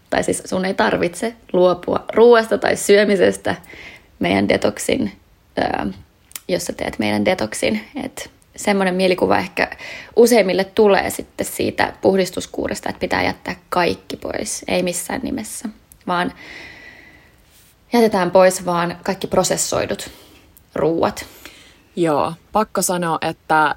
tai 0.09 0.23
siis 0.23 0.43
sun 0.45 0.65
ei 0.65 0.73
tarvitse 0.73 1.33
luopua 1.53 2.05
ruuasta 2.13 2.57
tai 2.57 2.75
syömisestä 2.75 3.55
meidän 4.19 4.49
detoksin 4.49 5.11
jos 6.47 6.65
sä 6.65 6.73
teet 6.73 6.99
meidän 6.99 7.25
detoksin. 7.25 7.81
Että 8.03 8.29
semmoinen 8.55 8.95
mielikuva 8.95 9.37
ehkä 9.37 9.69
useimmille 10.15 10.63
tulee 10.63 11.09
sitten 11.09 11.45
siitä 11.45 11.93
puhdistuskuuresta, 12.01 12.89
että 12.89 12.99
pitää 12.99 13.23
jättää 13.23 13.55
kaikki 13.69 14.17
pois, 14.17 14.65
ei 14.67 14.83
missään 14.83 15.21
nimessä, 15.23 15.69
vaan 16.07 16.33
jätetään 17.93 18.31
pois 18.31 18.65
vaan 18.65 18.97
kaikki 19.03 19.27
prosessoidut 19.27 20.09
ruuat. 20.75 21.25
Joo, 21.95 22.33
pakko 22.51 22.81
sanoa, 22.81 23.17
että, 23.21 23.75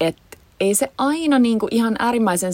että 0.00 0.38
ei 0.60 0.74
se 0.74 0.88
aina 0.98 1.38
niin 1.38 1.58
kuin 1.58 1.74
ihan 1.74 1.96
äärimmäisen 1.98 2.52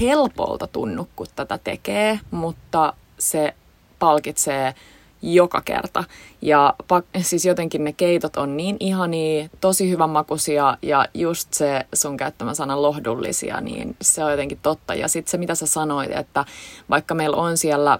helpolta 0.00 0.66
tunnu, 0.66 1.08
kun 1.16 1.26
tätä 1.36 1.58
tekee, 1.58 2.20
mutta 2.30 2.92
se 3.18 3.54
palkitsee 3.98 4.74
joka 5.22 5.62
kerta. 5.64 6.04
Ja 6.42 6.74
siis 7.22 7.44
jotenkin 7.44 7.84
ne 7.84 7.92
keitot 7.92 8.36
on 8.36 8.56
niin 8.56 8.76
ihania, 8.80 9.48
tosi 9.60 9.90
hyvän 9.90 10.10
makuisia 10.10 10.78
ja 10.82 11.06
just 11.14 11.54
se 11.54 11.86
sun 11.94 12.16
käyttämä 12.16 12.54
sana 12.54 12.82
lohdullisia, 12.82 13.60
niin 13.60 13.96
se 14.02 14.24
on 14.24 14.30
jotenkin 14.30 14.58
totta. 14.62 14.94
Ja 14.94 15.08
sitten 15.08 15.30
se, 15.30 15.38
mitä 15.38 15.54
sä 15.54 15.66
sanoit, 15.66 16.10
että 16.10 16.44
vaikka 16.90 17.14
meillä 17.14 17.36
on 17.36 17.56
siellä 17.58 17.98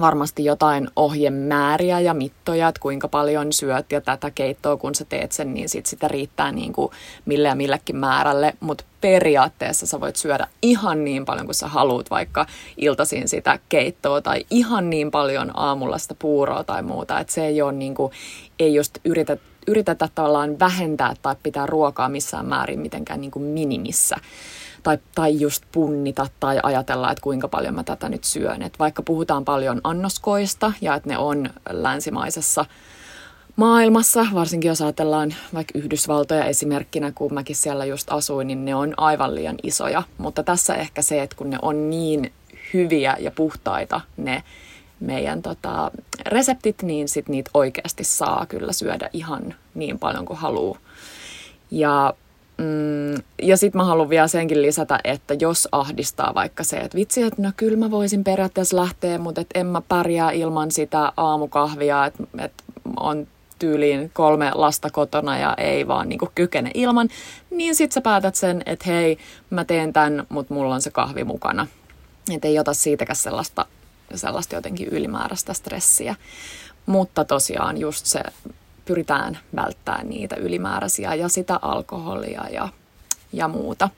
varmasti 0.00 0.44
jotain 0.44 0.88
ohjemääriä 0.96 2.00
ja 2.00 2.14
mittoja, 2.14 2.68
että 2.68 2.80
kuinka 2.80 3.08
paljon 3.08 3.52
syöt 3.52 3.92
ja 3.92 4.00
tätä 4.00 4.30
keittoa, 4.30 4.76
kun 4.76 4.94
sä 4.94 5.04
teet 5.04 5.32
sen, 5.32 5.54
niin 5.54 5.68
sit 5.68 5.86
sitä 5.86 6.08
riittää 6.08 6.52
niin 6.52 6.72
kuin 6.72 6.90
mille 7.24 7.48
ja 7.48 7.54
millekin 7.54 7.96
määrälle, 7.96 8.54
mutta 8.60 8.84
periaatteessa 9.00 9.86
sä 9.86 10.00
voit 10.00 10.16
syödä 10.16 10.46
ihan 10.62 11.04
niin 11.04 11.24
paljon 11.24 11.46
kuin 11.46 11.54
sä 11.54 11.68
haluat, 11.68 12.10
vaikka 12.10 12.46
iltaisin 12.76 13.28
sitä 13.28 13.58
keittoa 13.68 14.20
tai 14.20 14.46
ihan 14.50 14.90
niin 14.90 15.10
paljon 15.10 15.50
aamulla 15.54 15.98
sitä 15.98 16.14
puuroa 16.18 16.64
tai 16.64 16.82
muuta, 16.82 17.20
että 17.20 17.32
se 17.32 17.46
ei 17.46 17.62
ole 17.62 17.72
niin 17.72 17.94
kuin, 17.94 18.12
ei 18.58 18.74
just 18.74 18.98
yritetä, 19.04 19.42
yritetä 19.66 20.08
tavallaan 20.14 20.58
vähentää 20.58 21.14
tai 21.22 21.36
pitää 21.42 21.66
ruokaa 21.66 22.08
missään 22.08 22.46
määrin 22.46 22.80
mitenkään 22.80 23.20
niin 23.20 23.30
kuin 23.30 23.44
minimissä 23.44 24.16
tai, 24.82 24.98
tai 25.14 25.40
just 25.40 25.64
punnita 25.72 26.26
tai 26.40 26.60
ajatella, 26.62 27.10
että 27.10 27.22
kuinka 27.22 27.48
paljon 27.48 27.74
mä 27.74 27.84
tätä 27.84 28.08
nyt 28.08 28.24
syön. 28.24 28.62
Et 28.62 28.78
vaikka 28.78 29.02
puhutaan 29.02 29.44
paljon 29.44 29.80
annoskoista 29.84 30.72
ja 30.80 30.94
että 30.94 31.08
ne 31.08 31.18
on 31.18 31.50
länsimaisessa 31.70 32.64
maailmassa, 33.56 34.26
varsinkin 34.34 34.68
jos 34.68 34.82
ajatellaan 34.82 35.34
vaikka 35.54 35.78
Yhdysvaltoja 35.78 36.44
esimerkkinä, 36.44 37.12
kun 37.12 37.34
mäkin 37.34 37.56
siellä 37.56 37.84
just 37.84 38.12
asuin, 38.12 38.46
niin 38.46 38.64
ne 38.64 38.74
on 38.74 38.94
aivan 38.96 39.34
liian 39.34 39.56
isoja. 39.62 40.02
Mutta 40.18 40.42
tässä 40.42 40.74
ehkä 40.74 41.02
se, 41.02 41.22
että 41.22 41.36
kun 41.36 41.50
ne 41.50 41.58
on 41.62 41.90
niin 41.90 42.32
hyviä 42.74 43.16
ja 43.18 43.30
puhtaita 43.30 44.00
ne 44.16 44.42
meidän 45.00 45.42
tota, 45.42 45.90
reseptit, 46.26 46.82
niin 46.82 47.08
sit 47.08 47.28
niitä 47.28 47.50
oikeasti 47.54 48.04
saa 48.04 48.46
kyllä 48.46 48.72
syödä 48.72 49.10
ihan 49.12 49.54
niin 49.74 49.98
paljon 49.98 50.24
kuin 50.24 50.38
haluaa. 50.38 50.78
Ja 51.70 52.14
Mm, 52.58 53.22
ja 53.42 53.56
sitten 53.56 53.78
mä 53.78 53.84
haluan 53.84 54.08
vielä 54.08 54.28
senkin 54.28 54.62
lisätä, 54.62 54.98
että 55.04 55.34
jos 55.34 55.68
ahdistaa 55.72 56.34
vaikka 56.34 56.64
se, 56.64 56.76
että 56.76 56.98
vitsi, 56.98 57.22
että 57.22 57.42
no 57.42 57.52
kyllä 57.56 57.76
mä 57.76 57.90
voisin 57.90 58.24
periaatteessa 58.24 58.76
lähteä, 58.76 59.18
mutta 59.18 59.40
et 59.40 59.50
en 59.54 59.66
mä 59.66 59.82
pärjää 59.88 60.30
ilman 60.30 60.70
sitä 60.70 61.12
aamukahvia, 61.16 62.06
että 62.06 62.22
et 62.38 62.52
on 63.00 63.26
tyyliin 63.58 64.10
kolme 64.14 64.50
lasta 64.54 64.90
kotona 64.90 65.38
ja 65.38 65.54
ei 65.54 65.88
vaan 65.88 66.08
niinku 66.08 66.28
kykene 66.34 66.70
ilman, 66.74 67.08
niin 67.50 67.74
sit 67.74 67.92
sä 67.92 68.00
päätät 68.00 68.34
sen, 68.34 68.62
että 68.66 68.84
hei, 68.90 69.18
mä 69.50 69.64
teen 69.64 69.92
tämän, 69.92 70.26
mutta 70.28 70.54
mulla 70.54 70.74
on 70.74 70.82
se 70.82 70.90
kahvi 70.90 71.24
mukana. 71.24 71.66
Että 72.34 72.48
ei 72.48 72.58
ota 72.58 72.74
siitäkään 72.74 73.16
sellaista, 73.16 73.66
sellaista 74.14 74.54
jotenkin 74.54 74.88
ylimääräistä 74.88 75.52
stressiä. 75.52 76.14
Mutta 76.86 77.24
tosiaan 77.24 77.78
just 77.78 78.06
se 78.06 78.20
pyritään 78.84 79.38
välttämään 79.56 80.08
niitä 80.08 80.36
ylimääräisiä 80.36 81.14
ja 81.14 81.28
sitä 81.28 81.58
alkoholia 81.62 82.44
ja, 82.50 82.68
ja 83.32 83.48
muuta. 83.48 83.88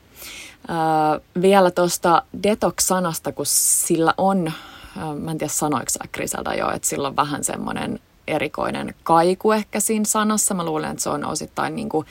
Ää, 0.68 1.20
vielä 1.40 1.70
tuosta 1.70 2.22
detox-sanasta, 2.42 3.32
kun 3.32 3.46
sillä 3.46 4.14
on, 4.18 4.52
ää, 4.98 5.14
mä 5.14 5.30
en 5.30 5.38
tiedä 5.38 5.52
sanoiko 5.52 5.86
Griselda 6.12 6.54
jo, 6.54 6.70
että 6.70 6.88
sillä 6.88 7.08
on 7.08 7.16
vähän 7.16 7.44
semmoinen 7.44 8.00
erikoinen 8.26 8.94
kaiku 9.02 9.52
ehkä 9.52 9.80
siinä 9.80 10.04
sanassa. 10.04 10.54
Mä 10.54 10.64
luulen, 10.64 10.90
että 10.90 11.02
se 11.02 11.10
on 11.10 11.24
osittain 11.24 11.76
niin 11.76 11.88
kuin 11.88 12.06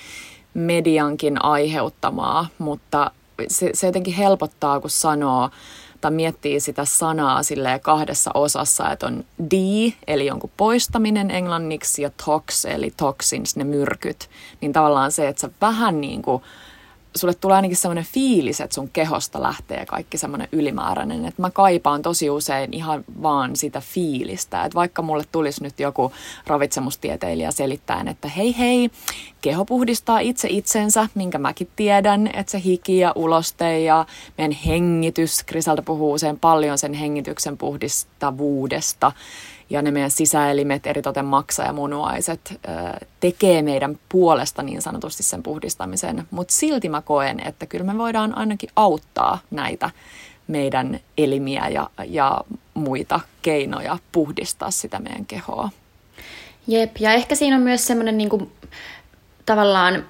mediankin 0.53 1.45
aiheuttamaa, 1.45 2.47
mutta 2.57 3.11
se, 3.47 3.69
se 3.73 3.87
jotenkin 3.87 4.13
helpottaa, 4.13 4.79
kun 4.79 4.89
sanoo 4.89 5.49
tai 6.03 6.11
miettii 6.11 6.59
sitä 6.59 6.85
sanaa 6.85 7.43
sille 7.43 7.79
kahdessa 7.79 8.31
osassa, 8.33 8.91
että 8.91 9.07
on 9.07 9.23
de, 9.51 9.93
eli 10.07 10.25
jonkun 10.25 10.51
poistaminen 10.57 11.31
englanniksi, 11.31 12.01
ja 12.01 12.11
tox, 12.25 12.65
eli 12.65 12.93
toxins, 12.97 13.55
ne 13.55 13.63
myrkyt, 13.63 14.29
niin 14.61 14.73
tavallaan 14.73 15.11
se, 15.11 15.27
että 15.27 15.39
sä 15.39 15.49
vähän 15.61 16.01
niin 16.01 16.21
kuin 16.21 16.43
sulle 17.15 17.33
tulee 17.33 17.55
ainakin 17.55 17.77
semmoinen 17.77 18.05
fiilis, 18.13 18.61
että 18.61 18.75
sun 18.75 18.89
kehosta 18.89 19.41
lähtee 19.41 19.85
kaikki 19.85 20.17
semmoinen 20.17 20.47
ylimääräinen. 20.51 21.25
Että 21.25 21.41
mä 21.41 21.49
kaipaan 21.49 22.01
tosi 22.01 22.29
usein 22.29 22.73
ihan 22.73 23.03
vaan 23.23 23.55
sitä 23.55 23.81
fiilistä. 23.81 24.65
Että 24.65 24.75
vaikka 24.75 25.01
mulle 25.01 25.23
tulisi 25.31 25.63
nyt 25.63 25.79
joku 25.79 26.11
ravitsemustieteilijä 26.47 27.51
selittäen, 27.51 28.07
että 28.07 28.27
hei 28.27 28.57
hei, 28.57 28.89
keho 29.41 29.65
puhdistaa 29.65 30.19
itse 30.19 30.47
itsensä, 30.51 31.09
minkä 31.15 31.37
mäkin 31.37 31.69
tiedän, 31.75 32.27
että 32.27 32.51
se 32.51 32.61
hiki 32.65 32.97
ja 32.97 33.11
uloste 33.15 33.79
ja 33.79 34.05
meidän 34.37 34.57
hengitys, 34.65 35.43
Krisalta 35.43 35.81
puhuu 35.81 36.13
usein 36.13 36.39
paljon 36.39 36.77
sen 36.77 36.93
hengityksen 36.93 37.57
puhdistavuudesta, 37.57 39.11
ja 39.69 39.81
ne 39.81 39.91
meidän 39.91 40.11
sisäelimet, 40.11 40.87
eritoten 40.87 41.25
maksa 41.25 41.63
ja 41.63 41.73
munuaiset, 41.73 42.59
tekee 43.19 43.61
meidän 43.61 43.99
puolesta 44.09 44.63
niin 44.63 44.81
sanotusti 44.81 45.23
sen 45.23 45.43
puhdistamisen. 45.43 46.27
Mutta 46.31 46.53
silti 46.53 46.89
mä 46.89 47.01
koen, 47.01 47.39
että 47.39 47.65
kyllä 47.65 47.85
me 47.85 47.97
voidaan 47.97 48.37
ainakin 48.37 48.69
auttaa 48.75 49.39
näitä 49.51 49.89
meidän 50.47 50.99
elimiä 51.17 51.67
ja, 51.67 51.89
ja 52.05 52.41
muita 52.73 53.19
keinoja 53.41 53.97
puhdistaa 54.11 54.71
sitä 54.71 54.99
meidän 54.99 55.25
kehoa. 55.25 55.69
Jep, 56.67 56.91
ja 56.99 57.13
ehkä 57.13 57.35
siinä 57.35 57.55
on 57.55 57.61
myös 57.61 57.87
semmoinen 57.87 58.17
niin 58.17 58.51
tavallaan, 59.45 60.05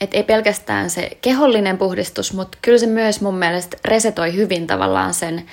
että 0.00 0.16
ei 0.16 0.22
pelkästään 0.22 0.90
se 0.90 1.18
kehollinen 1.20 1.78
puhdistus, 1.78 2.32
mutta 2.32 2.58
kyllä 2.62 2.78
se 2.78 2.86
myös 2.86 3.20
mun 3.20 3.34
mielestä 3.34 3.76
resetoi 3.84 4.34
hyvin 4.34 4.66
tavallaan 4.66 5.14
sen 5.14 5.46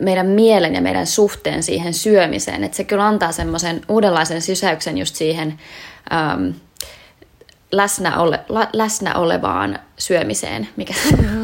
meidän 0.00 0.26
mielen 0.26 0.74
ja 0.74 0.80
meidän 0.80 1.06
suhteen 1.06 1.62
siihen 1.62 1.94
syömiseen. 1.94 2.64
Että 2.64 2.76
se 2.76 2.84
kyllä 2.84 3.06
antaa 3.06 3.32
semmoisen 3.32 3.80
uudenlaisen 3.88 4.42
sysäyksen 4.42 4.98
just 4.98 5.14
siihen 5.14 5.58
äm, 6.12 6.54
läsnä, 7.72 8.18
ole, 8.18 8.40
la, 8.48 8.68
läsnä 8.72 9.14
olevaan 9.14 9.78
syömiseen, 9.98 10.68
mikä 10.76 10.94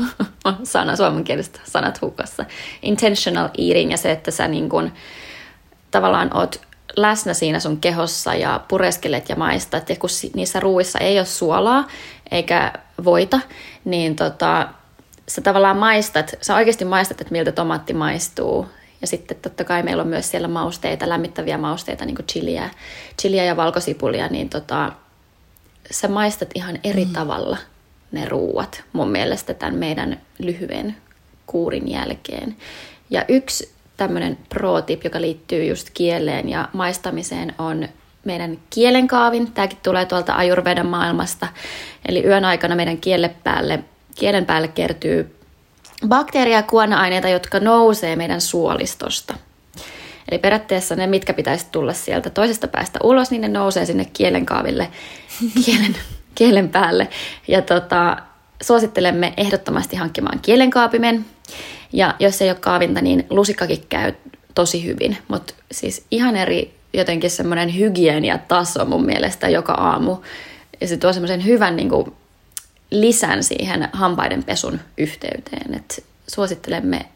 on 0.44 0.56
sana 0.62 0.96
suomenkielistä 0.96 1.60
sanat 1.64 2.00
hukassa. 2.00 2.44
Intentional 2.82 3.48
eating 3.58 3.90
ja 3.90 3.96
se, 3.96 4.10
että 4.10 4.30
sä 4.30 4.48
niin 4.48 4.68
kun, 4.68 4.92
tavallaan 5.90 6.36
oot 6.36 6.60
läsnä 6.96 7.34
siinä 7.34 7.60
sun 7.60 7.80
kehossa 7.80 8.34
ja 8.34 8.60
pureskelet 8.68 9.28
ja 9.28 9.36
maistat. 9.36 9.90
Ja 9.90 9.96
kun 9.96 10.10
niissä 10.34 10.60
ruuissa 10.60 10.98
ei 10.98 11.18
ole 11.18 11.26
suolaa 11.26 11.88
eikä 12.30 12.72
voita, 13.04 13.40
niin 13.84 14.16
tota, 14.16 14.68
sä 15.28 15.40
tavallaan 15.40 15.76
maistat, 15.76 16.34
sä 16.40 16.54
oikeasti 16.54 16.84
maistat, 16.84 17.20
että 17.20 17.32
miltä 17.32 17.52
tomaatti 17.52 17.94
maistuu. 17.94 18.66
Ja 19.00 19.06
sitten 19.06 19.36
totta 19.42 19.64
kai 19.64 19.82
meillä 19.82 20.02
on 20.02 20.08
myös 20.08 20.30
siellä 20.30 20.48
mausteita, 20.48 21.08
lämmittäviä 21.08 21.58
mausteita, 21.58 22.04
niin 22.04 22.16
kuin 22.16 22.26
chiliä, 22.26 22.70
chiliä 23.20 23.44
ja 23.44 23.56
valkosipulia, 23.56 24.28
niin 24.28 24.48
tota, 24.48 24.92
sä 25.90 26.08
maistat 26.08 26.48
ihan 26.54 26.78
eri 26.84 27.04
mm. 27.04 27.12
tavalla 27.12 27.56
ne 28.12 28.24
ruuat 28.28 28.84
mun 28.92 29.10
mielestä 29.10 29.54
tämän 29.54 29.74
meidän 29.74 30.20
lyhyen 30.38 30.96
kuurin 31.46 31.90
jälkeen. 31.90 32.56
Ja 33.10 33.24
yksi 33.28 33.72
tämmöinen 33.96 34.38
pro-tip, 34.48 35.04
joka 35.04 35.20
liittyy 35.20 35.64
just 35.64 35.90
kieleen 35.94 36.48
ja 36.48 36.68
maistamiseen, 36.72 37.54
on 37.58 37.88
meidän 38.24 38.58
kielenkaavin. 38.70 39.52
Tämäkin 39.52 39.78
tulee 39.82 40.06
tuolta 40.06 40.36
ajurvedan 40.36 40.86
maailmasta. 40.86 41.48
Eli 42.08 42.24
yön 42.24 42.44
aikana 42.44 42.76
meidän 42.76 42.98
kielle 42.98 43.34
päälle 43.44 43.84
kielen 44.16 44.46
päälle 44.46 44.68
kertyy 44.68 45.36
bakteeria 46.08 46.56
ja 46.56 46.62
kuona-aineita, 46.62 47.28
jotka 47.28 47.60
nousee 47.60 48.16
meidän 48.16 48.40
suolistosta. 48.40 49.34
Eli 50.30 50.38
periaatteessa 50.38 50.96
ne, 50.96 51.06
mitkä 51.06 51.34
pitäisi 51.34 51.66
tulla 51.72 51.92
sieltä 51.92 52.30
toisesta 52.30 52.68
päästä 52.68 52.98
ulos, 53.02 53.30
niin 53.30 53.40
ne 53.40 53.48
nousee 53.48 53.86
sinne 53.86 54.04
kielenkaaville, 54.12 54.90
kielen, 55.64 55.96
kielen 56.34 56.68
päälle. 56.68 57.08
Ja 57.48 57.62
tota, 57.62 58.16
suosittelemme 58.62 59.34
ehdottomasti 59.36 59.96
hankkimaan 59.96 60.40
kielenkaapimen. 60.40 61.24
Ja 61.92 62.14
jos 62.18 62.42
ei 62.42 62.50
ole 62.50 62.58
kaavinta, 62.60 63.00
niin 63.00 63.26
lusikkakin 63.30 63.84
käy 63.88 64.12
tosi 64.54 64.84
hyvin. 64.84 65.16
Mutta 65.28 65.54
siis 65.72 66.06
ihan 66.10 66.36
eri 66.36 66.74
jotenkin 66.92 67.30
semmoinen 67.30 67.78
hygieniataso 67.78 68.84
mun 68.84 69.06
mielestä 69.06 69.48
joka 69.48 69.72
aamu. 69.72 70.16
Ja 70.80 70.88
se 70.88 70.96
tuo 70.96 71.12
semmoisen 71.12 71.44
hyvän 71.44 71.76
niin 71.76 71.88
kuin, 71.88 72.12
lisän 72.90 73.44
siihen 73.44 73.88
hampaiden 73.92 74.44
pesun 74.44 74.80
yhteyteen. 74.98 75.74
Et 75.74 76.04
suosittelemme 76.28 77.08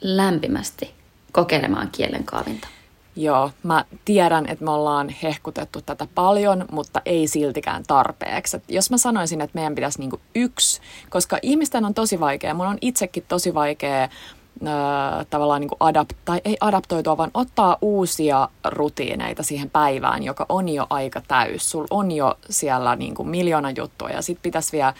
lämpimästi 0.00 0.94
kokeilemaan 1.32 1.88
kielen 1.92 2.24
kaavinta. 2.24 2.68
Joo, 3.16 3.50
mä 3.62 3.84
tiedän, 4.04 4.46
että 4.48 4.64
me 4.64 4.70
ollaan 4.70 5.08
hehkutettu 5.08 5.82
tätä 5.82 6.06
paljon, 6.14 6.64
mutta 6.70 7.02
ei 7.04 7.28
siltikään 7.28 7.82
tarpeeksi. 7.86 8.56
Et 8.56 8.64
jos 8.68 8.90
mä 8.90 8.98
sanoisin, 8.98 9.40
että 9.40 9.54
meidän 9.54 9.74
pitäisi 9.74 9.98
niinku 9.98 10.20
yksi, 10.34 10.80
koska 11.10 11.38
ihmisten 11.42 11.84
on 11.84 11.94
tosi 11.94 12.20
vaikea, 12.20 12.54
mun 12.54 12.66
on 12.66 12.78
itsekin 12.80 13.24
tosi 13.28 13.54
vaikea 13.54 14.08
tavallaan 15.30 15.60
niin 15.60 15.70
kuin 15.78 15.94
adapt- 15.94 16.16
tai 16.24 16.40
ei 16.44 16.56
adaptoitua, 16.60 17.16
vaan 17.16 17.30
ottaa 17.34 17.78
uusia 17.80 18.48
rutiineita 18.64 19.42
siihen 19.42 19.70
päivään, 19.70 20.22
joka 20.22 20.46
on 20.48 20.68
jo 20.68 20.86
aika 20.90 21.20
täys. 21.28 21.70
Sulla 21.70 21.88
on 21.90 22.12
jo 22.12 22.38
siellä 22.50 22.96
niin 22.96 23.14
kuin 23.14 23.28
miljoona 23.28 23.70
juttua 23.70 24.10
ja 24.10 24.22
sitten 24.22 24.42
pitäisi 24.42 24.72
vielä 24.72 24.94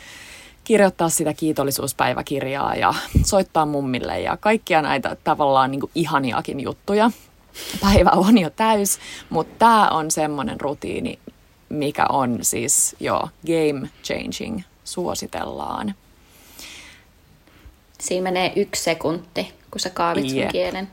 kirjoittaa 0.64 1.08
sitä 1.08 1.34
kiitollisuuspäiväkirjaa 1.34 2.74
ja 2.74 2.94
soittaa 3.24 3.66
mummille 3.66 4.20
ja 4.20 4.36
kaikkia 4.36 4.82
näitä 4.82 5.16
tavallaan 5.24 5.70
niin 5.70 5.80
kuin 5.80 5.90
ihaniakin 5.94 6.60
juttuja. 6.60 7.10
Päivä 7.80 8.10
on 8.10 8.38
jo 8.38 8.50
täys, 8.50 8.98
mutta 9.30 9.54
tämä 9.58 9.88
on 9.88 10.10
semmoinen 10.10 10.60
rutiini, 10.60 11.18
mikä 11.68 12.06
on 12.08 12.38
siis 12.42 12.96
jo 13.00 13.28
game 13.46 13.88
changing, 14.04 14.60
suositellaan. 14.84 15.94
Siinä 18.04 18.22
menee 18.22 18.52
yksi 18.56 18.82
sekunti, 18.82 19.52
kun 19.70 19.80
sä 19.80 19.90
kaavit 19.90 20.28
sun 20.28 20.38
yep. 20.38 20.50
kielen. 20.50 20.88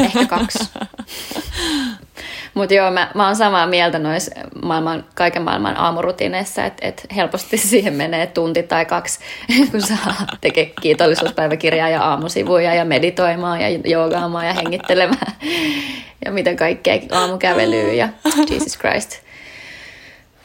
Ehkä 0.00 0.26
kaksi. 0.26 0.58
Mutta 2.54 2.74
joo, 2.74 2.90
mä, 2.90 3.10
mä 3.14 3.26
oon 3.26 3.36
samaa 3.36 3.66
mieltä 3.66 3.98
noissa 3.98 4.30
maailman, 4.62 5.04
kaiken 5.14 5.42
maailman 5.42 5.76
aamurutiineissa, 5.76 6.64
että 6.64 6.88
et 6.88 7.06
helposti 7.16 7.58
siihen 7.68 7.94
menee 7.94 8.26
tunti 8.26 8.62
tai 8.62 8.84
kaksi, 8.84 9.20
kun 9.70 9.82
saa 9.82 10.26
tekee 10.40 10.72
kiitollisuuspäiväkirjaa 10.80 11.88
ja 11.88 12.02
aamusivuja 12.02 12.74
ja 12.74 12.84
meditoimaan 12.84 13.60
ja 13.60 13.68
joogaamaan 13.84 14.46
ja 14.46 14.52
hengittelemään 14.52 15.32
ja 16.24 16.32
mitä 16.32 16.54
kaikkea 16.54 16.98
aamukävelyä 17.10 17.92
ja 17.92 18.08
Jesus 18.50 18.78
Christ– 18.78 19.18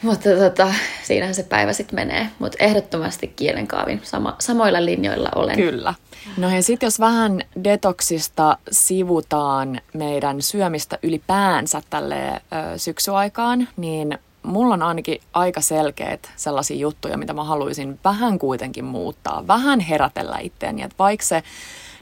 mutta 0.03 0.29
tota, 0.29 0.73
siinähän 1.03 1.35
se 1.35 1.43
päivä 1.43 1.73
sitten 1.73 1.95
menee. 1.95 2.27
Mutta 2.39 2.57
ehdottomasti 2.59 3.27
kielenkaavin 3.27 4.01
sama, 4.03 4.35
samoilla 4.39 4.85
linjoilla 4.85 5.29
olen. 5.35 5.55
Kyllä. 5.55 5.93
No 6.37 6.55
ja 6.55 6.63
sitten 6.63 6.87
jos 6.87 6.99
vähän 6.99 7.41
detoksista 7.63 8.57
sivutaan 8.71 9.81
meidän 9.93 10.41
syömistä 10.41 10.99
ylipäänsä 11.03 11.81
tälle 11.89 12.27
ö, 12.27 12.41
syksyaikaan, 12.77 13.67
niin 13.77 14.17
mulla 14.43 14.73
on 14.73 14.83
ainakin 14.83 15.21
aika 15.33 15.61
selkeät 15.61 16.31
sellaisia 16.35 16.77
juttuja, 16.77 17.17
mitä 17.17 17.33
mä 17.33 17.43
haluaisin 17.43 17.99
vähän 18.03 18.39
kuitenkin 18.39 18.85
muuttaa. 18.85 19.47
Vähän 19.47 19.79
herätellä 19.79 20.37
itteeni, 20.39 20.81
että 20.81 20.95
vaikka 20.99 21.25
se 21.25 21.43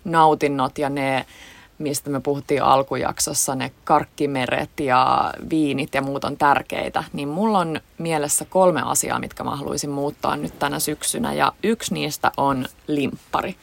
nautinnot 0.03 0.77
ja 0.77 0.89
ne 0.89 1.25
mistä 1.81 2.09
me 2.09 2.19
puhuttiin 2.19 2.63
alkujaksossa, 2.63 3.55
ne 3.55 3.71
karkkimeret 3.83 4.79
ja 4.79 5.33
viinit 5.49 5.93
ja 5.93 6.01
muut 6.01 6.23
on 6.23 6.37
tärkeitä, 6.37 7.03
niin 7.13 7.27
mulla 7.27 7.59
on 7.59 7.79
mielessä 7.97 8.45
kolme 8.45 8.81
asiaa, 8.85 9.19
mitkä 9.19 9.43
mä 9.43 9.55
haluaisin 9.55 9.89
muuttaa 9.89 10.35
nyt 10.35 10.59
tänä 10.59 10.79
syksynä, 10.79 11.33
ja 11.33 11.51
yksi 11.63 11.93
niistä 11.93 12.31
on 12.37 12.65
limppari. 12.87 13.55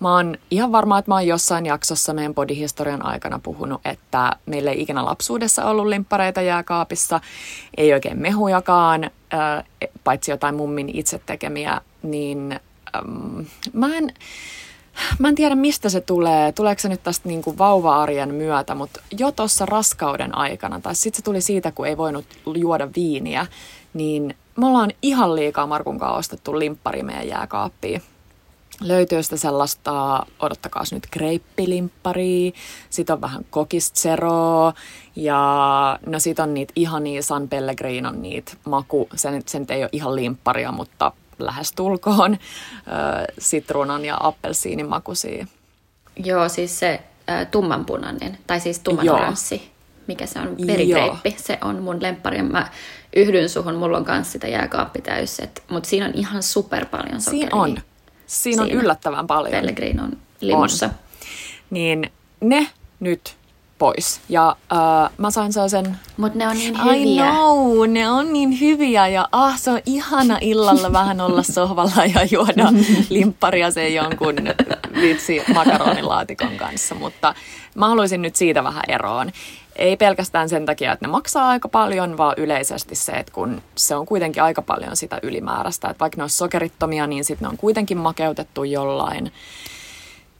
Mä 0.00 0.14
oon 0.14 0.36
ihan 0.50 0.72
varma, 0.72 0.98
että 0.98 1.10
mä 1.10 1.14
oon 1.14 1.26
jossain 1.26 1.66
jaksossa 1.66 2.14
meidän 2.14 2.34
podihistorian 2.34 3.04
aikana 3.06 3.38
puhunut, 3.38 3.80
että 3.84 4.32
meillä 4.46 4.70
ei 4.70 4.82
ikinä 4.82 5.04
lapsuudessa 5.04 5.64
ollut 5.64 5.86
limppareita 5.86 6.42
jääkaapissa, 6.42 7.20
ei 7.76 7.92
oikein 7.92 8.18
mehujakaan, 8.18 9.10
paitsi 10.04 10.30
jotain 10.30 10.54
mummin 10.54 10.90
itse 10.92 11.20
tekemiä, 11.26 11.80
niin 12.02 12.60
mä 13.72 13.96
en 13.96 14.14
Mä 15.18 15.28
en 15.28 15.34
tiedä, 15.34 15.54
mistä 15.54 15.88
se 15.88 16.00
tulee. 16.00 16.52
Tuleeko 16.52 16.80
se 16.80 16.88
nyt 16.88 17.02
tästä 17.02 17.28
niin 17.28 17.42
kuin 17.42 17.58
vauva-arjen 17.58 18.34
myötä, 18.34 18.74
mutta 18.74 19.00
jo 19.18 19.32
tuossa 19.32 19.66
raskauden 19.66 20.38
aikana, 20.38 20.80
tai 20.80 20.94
sitten 20.94 21.16
se 21.16 21.24
tuli 21.24 21.40
siitä, 21.40 21.72
kun 21.72 21.86
ei 21.86 21.96
voinut 21.96 22.24
juoda 22.56 22.88
viiniä, 22.96 23.46
niin 23.94 24.34
me 24.56 24.66
ollaan 24.66 24.92
ihan 25.02 25.36
liikaa 25.36 25.66
Markun 25.66 25.98
kanssa 25.98 26.16
ostettu 26.16 26.58
limppari 26.58 27.02
meidän 27.02 27.28
jääkaappiin. 27.28 28.02
Löytyy 28.80 29.22
sitä 29.22 29.36
sellaista, 29.36 30.26
odottakaa 30.40 30.82
nyt, 30.92 31.06
kreippilimpparia, 31.10 32.52
sit 32.90 33.10
on 33.10 33.20
vähän 33.20 33.46
kokistseroa 33.50 34.72
ja 35.16 35.98
no 36.06 36.18
sit 36.18 36.38
on 36.38 36.54
niitä 36.54 36.72
ihania 36.76 37.22
San 37.22 37.48
Pellegrinon 37.48 38.22
niitä 38.22 38.52
maku, 38.64 39.08
sen, 39.14 39.42
sen 39.46 39.66
ei 39.68 39.82
ole 39.82 39.88
ihan 39.92 40.16
limpparia, 40.16 40.72
mutta 40.72 41.12
lähestulkoon 41.38 42.38
sitruunan 43.38 44.04
ja 44.04 44.16
appelsiinin 44.20 44.88
makuisia. 44.88 45.46
Joo, 46.24 46.48
siis 46.48 46.78
se 46.78 47.00
äh, 47.30 47.46
tummanpunainen, 47.46 48.38
tai 48.46 48.60
siis 48.60 48.78
tummanolanssi, 48.78 49.70
mikä 50.06 50.26
se 50.26 50.38
on, 50.38 50.56
verigreippi. 50.66 51.34
Se 51.38 51.58
on 51.60 51.82
mun 51.82 52.02
lemppari. 52.02 52.42
Mä 52.42 52.68
yhdyn 53.16 53.48
suhun, 53.48 53.74
mulla 53.74 53.96
on 53.96 54.04
kanssa 54.04 54.32
sitä 54.32 54.48
jääkaappi 54.48 55.02
täys, 55.02 55.38
mutta 55.70 55.88
siinä 55.88 56.06
on 56.06 56.12
ihan 56.14 56.42
super 56.42 56.86
paljon 56.86 57.20
sokeria. 57.20 57.40
Siinä 57.40 57.62
on. 57.62 57.78
Siinä 58.26 58.62
on 58.62 58.70
yllättävän 58.70 59.26
paljon. 59.26 59.50
Pellegrinon 59.50 60.16
limussa. 60.40 60.86
On. 60.86 60.92
Niin 61.70 62.12
ne 62.40 62.70
nyt 63.00 63.37
pois. 63.78 64.20
Ja 64.28 64.56
uh, 64.72 65.12
mä 65.18 65.30
sain 65.30 65.52
sellaisen... 65.52 65.98
Mutta 66.16 66.38
ne 66.38 66.48
on 66.48 66.56
niin 66.56 66.84
hyviä. 66.84 67.26
I 67.26 67.30
know, 67.30 67.88
ne 67.88 68.10
on 68.10 68.32
niin 68.32 68.60
hyviä 68.60 69.08
ja 69.08 69.28
ah, 69.32 69.58
se 69.58 69.70
on 69.70 69.80
ihana 69.86 70.38
illalla 70.40 70.92
vähän 70.92 71.20
olla 71.20 71.42
sohvalla 71.52 72.04
ja 72.14 72.24
juoda 72.30 72.72
limpparia 73.10 73.70
sen 73.70 73.94
jonkun 73.94 74.36
vitsi 75.00 75.42
makaronilaatikon 75.54 76.56
kanssa. 76.56 76.94
Mutta 76.94 77.34
mä 77.74 77.88
haluaisin 77.88 78.22
nyt 78.22 78.36
siitä 78.36 78.64
vähän 78.64 78.84
eroon. 78.88 79.30
Ei 79.76 79.96
pelkästään 79.96 80.48
sen 80.48 80.66
takia, 80.66 80.92
että 80.92 81.06
ne 81.06 81.10
maksaa 81.10 81.48
aika 81.48 81.68
paljon, 81.68 82.16
vaan 82.16 82.34
yleisesti 82.36 82.94
se, 82.94 83.12
että 83.12 83.32
kun 83.32 83.62
se 83.76 83.96
on 83.96 84.06
kuitenkin 84.06 84.42
aika 84.42 84.62
paljon 84.62 84.96
sitä 84.96 85.18
ylimääräistä. 85.22 85.88
Että 85.88 86.00
vaikka 86.00 86.16
ne 86.16 86.22
on 86.22 86.30
sokerittomia, 86.30 87.06
niin 87.06 87.24
sitten 87.24 87.46
ne 87.46 87.50
on 87.50 87.58
kuitenkin 87.58 87.98
makeutettu 87.98 88.64
jollain 88.64 89.32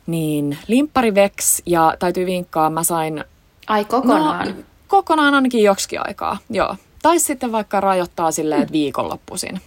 niin, 0.08 0.58
limppari 0.68 1.14
veks 1.14 1.62
ja 1.66 1.94
täytyy 1.98 2.26
vinkkaa, 2.26 2.70
mä 2.70 2.82
sain... 2.82 3.24
Ai 3.66 3.84
kokonaan? 3.84 4.48
No, 4.48 4.54
kokonaan 4.88 5.34
ainakin 5.34 5.62
joksikin 5.62 6.00
aikaa, 6.06 6.38
joo. 6.50 6.76
Tai 7.02 7.18
sitten 7.18 7.52
vaikka 7.52 7.80
rajoittaa 7.80 8.32
silleen, 8.32 8.62
että 8.62 8.72
viikonloppuisin 8.72 9.60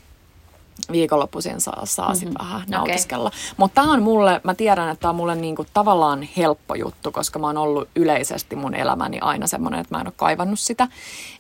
viikonloppuisin 0.92 1.62
saa, 1.62 1.86
saa 1.86 2.14
mm-hmm. 2.14 2.34
vähän 2.40 2.64
nautiskella. 2.68 3.28
Okay. 3.28 3.40
Mutta 3.58 3.82
tämä 3.82 3.94
on 3.94 4.04
mulle, 4.04 4.42
mä 4.44 4.56
tiedän, 4.56 4.90
että 4.90 5.02
tämä 5.02 5.10
on 5.10 5.16
mulle 5.16 5.36
niinku 5.36 5.66
tavallaan 5.74 6.28
helppo 6.38 6.76
juttu, 6.76 7.12
koska 7.12 7.40
mä 7.40 7.48
oon 7.48 7.58
ollut 7.58 7.90
yleisesti 7.96 8.56
mun 8.56 8.76
elämäni 8.76 9.20
aina 9.22 9.48
semmoinen, 9.48 9.80
että 9.80 9.96
mä 9.96 10.02
en 10.02 10.08
ole 10.08 10.14
kaivannut 10.18 10.60
sitä. 10.60 10.88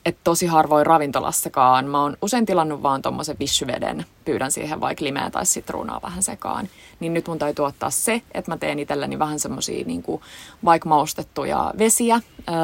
Että 0.05 0.21
tosi 0.23 0.45
harvoin 0.45 0.85
ravintolassakaan. 0.85 1.85
Mä 1.85 2.01
oon 2.01 2.17
usein 2.21 2.45
tilannut 2.45 2.83
vaan 2.83 3.01
tommosen 3.01 3.35
vissyveden, 3.39 4.05
pyydän 4.25 4.51
siihen 4.51 4.81
vaikka 4.81 5.05
limeä 5.05 5.29
tai 5.29 5.45
sitruunaa 5.45 5.99
vähän 6.03 6.23
sekaan. 6.23 6.69
Niin 6.99 7.13
nyt 7.13 7.27
mun 7.27 7.39
täytyy 7.39 7.65
ottaa 7.65 7.89
se, 7.89 8.21
että 8.31 8.51
mä 8.51 8.57
teen 8.57 8.79
itselleni 8.79 9.19
vähän 9.19 9.39
semmosia 9.39 9.85
niinku, 9.85 10.21
vaikka 10.65 10.89
maustettuja 10.89 11.73
vesiä. 11.77 12.15
Öö, 12.49 12.55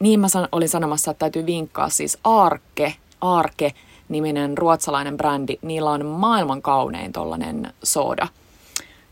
niin 0.00 0.20
mä 0.20 0.28
san, 0.28 0.48
olin 0.52 0.68
sanomassa, 0.68 1.10
että 1.10 1.18
täytyy 1.18 1.46
vinkkaa 1.46 1.88
siis 1.88 2.18
Arke, 2.24 2.94
Arke, 3.20 3.74
niminen 4.08 4.58
ruotsalainen 4.58 5.16
brändi, 5.16 5.56
niillä 5.62 5.90
on 5.90 6.06
maailman 6.06 6.62
kaunein 6.62 7.12
tollanen 7.12 7.72
soda 7.82 8.28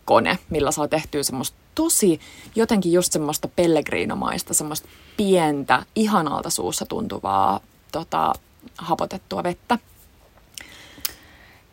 kone, 0.04 0.38
millä 0.50 0.70
saa 0.70 0.88
tehtyä 0.88 1.22
semmoista 1.22 1.56
tosi 1.74 2.20
jotenkin 2.54 2.92
just 2.92 3.12
semmoista 3.12 3.48
pellegrinomaista, 3.48 4.54
semmoista 4.54 4.88
pientä, 5.16 5.82
ihanalta 5.94 6.50
suussa 6.50 6.86
tuntuvaa 6.86 7.60
tota, 7.92 8.32
hapotettua 8.78 9.42
vettä. 9.42 9.78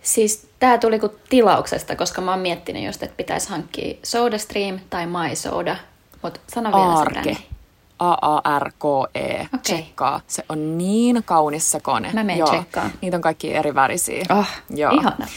Siis 0.01 0.47
tämä 0.60 0.77
tuli 0.77 0.99
kuin 0.99 1.12
tilauksesta, 1.30 1.95
koska 1.95 2.21
mä 2.21 2.32
oon 2.32 2.39
miettinyt 2.39 2.86
just, 2.86 3.03
että 3.03 3.17
pitäisi 3.17 3.49
hankkia 3.49 3.97
SodaStream 4.03 4.80
tai 4.89 5.06
MySoda. 5.08 5.75
Mutta 6.21 6.39
sano 6.53 6.69
vielä 6.69 6.99
Arke. 6.99 7.34
se 7.34 7.56
A-A-R-K-E. 7.99 9.33
Okay. 9.33 9.60
Tsekkaa. 9.63 10.21
Se 10.27 10.45
on 10.49 10.77
niin 10.77 11.23
kaunis 11.25 11.71
se 11.71 11.79
kone. 11.79 12.12
Mä 12.13 12.23
menen 12.23 12.45
tsekkaan. 12.45 12.91
Niitä 13.01 13.17
on 13.17 13.21
kaikki 13.21 13.53
eri 13.53 13.75
värisiä. 13.75 14.25
Oh, 14.29 14.47
Joo. 14.69 14.91
ihana. 14.91 15.27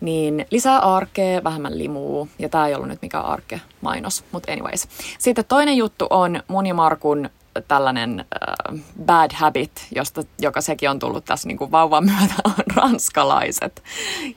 Niin 0.00 0.46
lisää 0.50 0.78
arkea, 0.78 1.44
vähemmän 1.44 1.78
limuu. 1.78 2.28
Ja 2.38 2.48
tää 2.48 2.66
ei 2.68 2.74
ollut 2.74 2.88
nyt 2.88 3.02
mikään 3.02 3.24
arke 3.24 3.60
mainos, 3.80 4.24
mutta 4.32 4.52
anyways. 4.52 4.88
Sitten 5.18 5.44
toinen 5.44 5.76
juttu 5.76 6.06
on 6.10 6.42
mun 6.48 6.66
ja 6.66 6.74
Markun 6.74 7.30
tällainen 7.68 8.20
äh, 8.20 8.80
bad 9.06 9.30
habit, 9.34 9.86
josta, 9.94 10.22
joka 10.38 10.60
sekin 10.60 10.90
on 10.90 10.98
tullut 10.98 11.24
tässä 11.24 11.48
niin 11.48 11.58
kuin 11.58 11.70
vauvan 11.70 12.04
myötä, 12.04 12.34
on 12.44 12.64
ranskalaiset. 12.76 13.82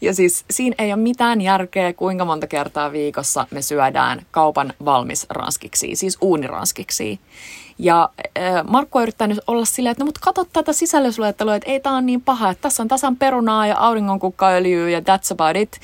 Ja 0.01 0.13
siis 0.13 0.45
siinä 0.51 0.75
ei 0.77 0.93
ole 0.93 1.01
mitään 1.01 1.41
järkeä, 1.41 1.93
kuinka 1.93 2.25
monta 2.25 2.47
kertaa 2.47 2.91
viikossa 2.91 3.47
me 3.51 3.61
syödään 3.61 4.25
kaupan 4.31 4.73
valmis 4.85 5.25
ranskiksi, 5.29 5.95
siis 5.95 6.17
uuniranskiksi. 6.21 7.19
Ja 7.79 8.09
äh, 8.37 8.63
Markku 8.67 8.97
on 8.97 9.01
yrittänyt 9.01 9.39
olla 9.47 9.65
silleen, 9.65 9.91
että 9.91 10.03
no 10.03 10.05
mutta 10.05 10.19
katso 10.23 10.45
tätä 10.53 10.73
sisällysluettelua, 10.73 11.55
että 11.55 11.71
ei 11.71 11.79
tämä 11.79 11.95
ole 11.95 12.01
niin 12.01 12.21
paha, 12.21 12.49
että 12.49 12.61
tässä 12.61 12.83
on 12.83 12.87
tasan 12.87 13.17
perunaa 13.17 13.67
ja 13.67 13.77
auringonkukkaöljyä 13.77 14.89
ja 14.89 14.99
that's 14.99 15.31
about 15.31 15.55
it. 15.55 15.79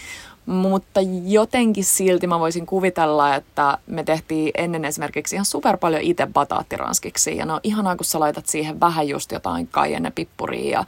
Mutta 0.46 1.00
jotenkin 1.26 1.84
silti 1.84 2.28
mä 2.28 2.40
voisin 2.40 2.66
kuvitella, 2.66 3.36
että 3.36 3.78
me 3.88 4.04
tehtiin 4.04 4.52
ennen 4.58 4.86
esimerkiksi 4.86 5.36
ihan 5.36 5.46
super 5.46 5.78
paljon 5.78 6.02
itse 6.02 6.28
bataattiranskiksi. 6.34 7.38
Ja 7.38 7.46
no 7.46 7.60
ihanaa, 7.64 7.96
kun 7.96 8.06
sä 8.06 8.20
laitat 8.20 8.48
siihen 8.48 8.80
vähän 8.80 9.08
just 9.08 9.32
jotain 9.32 9.68
kaienne 9.68 10.12
pippuria 10.12 10.70
ja, 10.70 10.86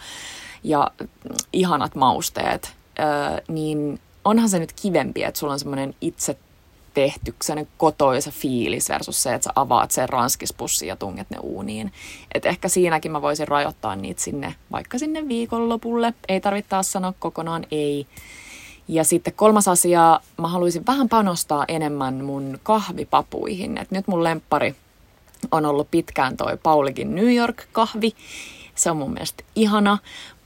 ja 0.63 0.91
ihanat 1.54 1.96
mausteet. 1.96 2.74
Öö, 3.00 3.06
niin 3.48 4.00
onhan 4.26 4.50
se 4.50 4.60
nyt 4.60 4.74
kivempi, 4.74 5.24
että 5.24 5.39
sulla 5.39 5.54
on 5.54 5.60
semmoinen 5.60 5.96
itse 6.02 6.38
tehty, 6.96 7.36
kotoisa 7.78 8.32
fiilis 8.32 8.90
versus 8.90 9.24
se, 9.24 9.34
että 9.34 9.44
sä 9.44 9.52
avaat 9.56 9.92
sen 9.92 10.10
ranskispussin 10.10 10.88
ja 10.88 10.96
tunget 10.96 11.30
ne 11.30 11.38
uuniin. 11.40 11.92
Et 12.34 12.46
ehkä 12.46 12.70
siinäkin 12.70 13.12
mä 13.12 13.22
voisin 13.22 13.48
rajoittaa 13.48 13.96
niitä 13.96 14.22
sinne, 14.22 14.56
vaikka 14.72 14.98
sinne 14.98 15.28
viikonlopulle. 15.28 16.14
Ei 16.28 16.42
tarvitse 16.42 16.70
taas 16.70 16.92
sanoa 16.92 17.14
kokonaan 17.20 17.66
ei. 17.72 18.08
Ja 18.88 19.04
sitten 19.04 19.34
kolmas 19.34 19.68
asia, 19.68 20.20
mä 20.38 20.48
haluaisin 20.48 20.86
vähän 20.86 21.10
panostaa 21.10 21.66
enemmän 21.68 22.24
mun 22.24 22.60
kahvipapuihin. 22.64 23.78
Et 23.78 23.92
nyt 23.92 24.08
mun 24.08 24.24
lemppari 24.24 24.76
on 25.52 25.66
ollut 25.66 25.92
pitkään 25.92 26.38
toi 26.38 26.58
Paulikin 26.64 27.16
New 27.16 27.36
York-kahvi. 27.36 28.16
Se 28.76 28.92
on 28.92 28.98
mun 28.98 29.14
mielestä 29.14 29.44
ihana, 29.56 29.98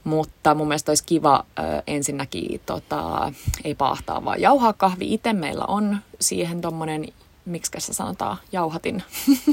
mutta 0.04 0.54
mun 0.54 0.68
mielestä 0.68 0.90
olisi 0.90 1.04
kiva 1.04 1.44
ö, 1.58 1.62
ensinnäkin, 1.86 2.60
tota, 2.66 3.32
ei 3.64 3.74
paahtaa, 3.74 4.24
vaan 4.24 4.40
jauhaa 4.40 4.72
kahvi 4.72 5.14
itse. 5.14 5.32
Meillä 5.32 5.64
on 5.64 5.98
siihen 6.20 6.60
tommonen, 6.60 7.08
miksi 7.44 7.70
se 7.78 7.92
sanotaan, 7.92 8.36
jauhatin. 8.52 9.02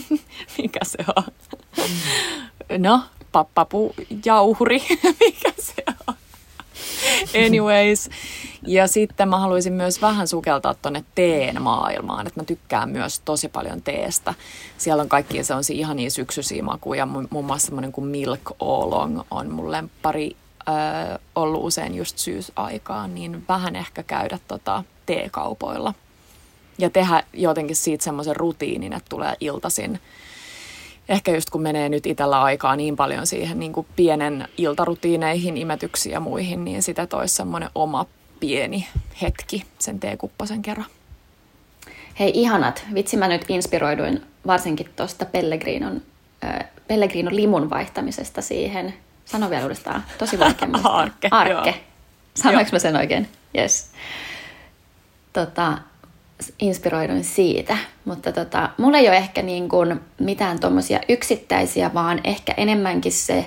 Mikä 0.58 0.80
se 0.84 0.98
on? 1.16 1.24
No, 2.78 3.02
pappapu 3.32 3.96
jauhuri. 4.26 4.84
Mikä 5.20 5.54
se 5.58 5.84
on? 5.88 5.97
Anyways. 7.46 8.10
Ja 8.68 8.88
sitten 8.88 9.30
mä 9.30 9.40
haluaisin 9.40 9.74
myös 9.74 10.02
vähän 10.02 10.28
sukeltaa 10.28 10.74
tonne 10.74 11.04
teen 11.16 11.62
maailmaan, 11.62 12.28
että 12.28 12.40
mä 12.40 12.46
tykkään 12.46 12.90
myös 12.90 13.20
tosi 13.20 13.48
paljon 13.48 13.82
teestä. 13.82 14.34
Siellä 14.78 15.02
on 15.02 15.10
kaikki 15.10 15.44
se 15.44 15.54
on 15.54 15.64
ihania 15.74 16.10
syksyisiä 16.10 16.64
makuja, 16.64 17.06
muun 17.06 17.46
muassa 17.46 17.66
semmoinen 17.66 17.92
kuin 17.92 18.08
Milk 18.08 18.52
Oolong 18.60 19.22
on 19.32 19.52
mun 19.52 19.72
lemppari 19.72 20.36
äh, 20.70 21.20
ollut 21.36 21.66
usein 21.66 21.96
just 21.96 22.18
syysaikaan, 22.18 23.16
niin 23.16 23.44
vähän 23.48 23.76
ehkä 23.76 24.04
käydä 24.04 24.40
tota 24.48 24.84
teekaupoilla. 25.06 25.94
Ja 26.78 26.90
tehdä 26.90 27.24
jotenkin 27.34 27.76
siitä 27.76 28.04
semmoisen 28.04 28.36
rutiinin, 28.36 28.94
että 28.94 29.10
tulee 29.10 29.34
iltasin 29.40 30.00
ehkä 31.10 31.32
just 31.32 31.50
kun 31.50 31.62
menee 31.62 31.90
nyt 31.90 32.06
itsellä 32.06 32.42
aikaa 32.42 32.76
niin 32.76 32.96
paljon 32.96 33.28
siihen 33.28 33.60
niin 33.60 33.74
kuin 33.74 33.88
pienen 33.96 34.48
iltarutiineihin, 34.58 35.58
imetyksiin 35.58 36.14
ja 36.14 36.20
muihin, 36.20 36.66
niin 36.66 36.84
sitä 36.84 37.08
toisi 37.08 37.36
semmoinen 37.36 37.70
oma 37.76 38.06
pieni 38.40 38.88
hetki 39.22 39.66
sen 39.80 40.00
teekuppasen 40.00 40.62
kerran. 40.62 40.86
Hei 42.20 42.32
ihanat, 42.34 42.86
vitsi 42.94 43.18
mä 43.18 43.28
nyt 43.28 43.46
inspiroiduin 43.50 44.22
varsinkin 44.48 44.90
tuosta 44.96 45.26
Pellegrinon, 45.26 46.02
äh, 46.46 46.66
Pellegrinon 46.88 47.36
limun 47.36 47.70
vaihtamisesta 47.70 48.42
siihen. 48.42 48.94
Sano 49.26 49.50
vielä 49.50 49.64
uudestaan, 49.64 50.04
tosi 50.18 50.40
vaikea 50.40 50.70
Arke. 50.84 51.28
Arke. 51.32 51.84
Sanoinko 52.34 52.70
mä 52.72 52.80
sen 52.80 52.96
oikein? 52.96 53.28
Yes. 53.58 53.92
Tota, 55.34 55.78
inspiroiduin 56.60 57.24
siitä, 57.24 57.78
mutta 58.06 58.32
tota, 58.32 58.70
mulla 58.78 58.98
ei 58.98 59.08
ole 59.08 59.18
ehkä 59.18 59.42
niin 59.42 59.70
kuin 59.70 60.02
mitään 60.20 60.60
tuommoisia 60.60 61.00
yksittäisiä, 61.10 61.94
vaan 61.94 62.22
ehkä 62.24 62.54
enemmänkin 62.58 63.12
se 63.12 63.46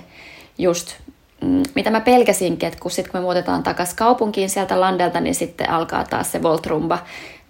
just, 0.59 0.95
mm, 1.41 1.63
mitä 1.75 1.91
mä 1.91 2.01
pelkäsinkin, 2.01 2.67
että 2.67 2.81
kun, 2.81 2.91
sit, 2.91 3.09
kun 3.09 3.21
me 3.21 3.25
muutetaan 3.25 3.63
takaisin 3.63 3.97
kaupunkiin 3.97 4.51
sieltä 4.51 4.81
landelta, 4.81 5.21
niin 5.21 5.35
sitten 5.35 5.71
alkaa 5.71 6.05
taas 6.05 6.33
se 6.33 6.43
Voltrumba, 6.43 6.99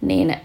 niin 0.01 0.37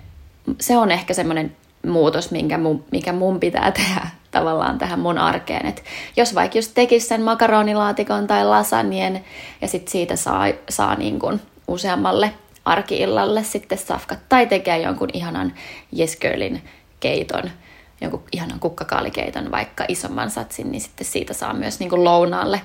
se 0.59 0.78
on 0.78 0.91
ehkä 0.91 1.13
semmoinen 1.13 1.55
muutos, 1.86 2.32
minkä 2.32 2.57
mun, 2.57 2.86
mikä 2.91 3.13
mun 3.13 3.39
pitää 3.39 3.72
tehdä 3.82 4.07
tavallaan 4.32 4.78
tähän 4.78 4.99
mun 4.99 5.17
arkeen. 5.17 5.65
Et 5.65 5.84
jos 6.17 6.36
vaikka 6.36 6.57
just 6.57 6.72
tekisi 6.74 7.07
sen 7.07 7.22
makaronilaatikon 7.22 8.28
tai 8.28 8.45
lasagnen 8.45 9.26
ja 9.61 9.67
sitten 9.67 9.91
siitä 9.91 10.15
saa, 10.15 10.45
saa 10.70 10.95
niin 10.95 11.20
kuin 11.20 11.41
useammalle 11.67 12.34
arkiillalle 12.66 13.43
sitten 13.43 13.78
safkat 13.78 14.20
tai 14.30 14.47
tekee 14.47 14.78
jonkun 14.78 15.09
ihanan 15.13 15.53
Yes 15.99 16.18
Girlin 16.18 16.61
keiton, 16.99 17.51
jonkun 18.01 18.24
ihanan 18.32 18.59
kukkakaalikeiton, 18.59 19.51
vaikka 19.51 19.86
isomman 19.88 20.32
satsin, 20.32 20.72
niin 20.72 20.82
sitten 20.82 21.07
siitä 21.07 21.34
saa 21.34 21.53
myös 21.53 21.80
niin 21.80 21.89
kuin 21.89 22.03
lounaalle, 22.03 22.61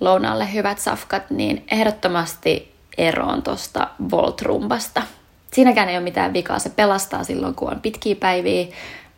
lounaalle 0.00 0.52
hyvät 0.52 0.78
safkat, 0.78 1.30
niin 1.30 1.64
ehdottomasti 1.70 2.74
eroon 2.98 3.42
tuosta 3.42 3.88
Voltrumbasta. 4.10 5.02
siinäkään 5.52 5.88
ei 5.88 5.96
ole 5.96 6.04
mitään 6.04 6.32
vikaa. 6.32 6.58
Se 6.58 6.70
pelastaa 6.70 7.24
silloin, 7.24 7.54
kun 7.54 7.70
on 7.70 7.80
pitkiä 7.80 8.14
päiviä. 8.14 8.66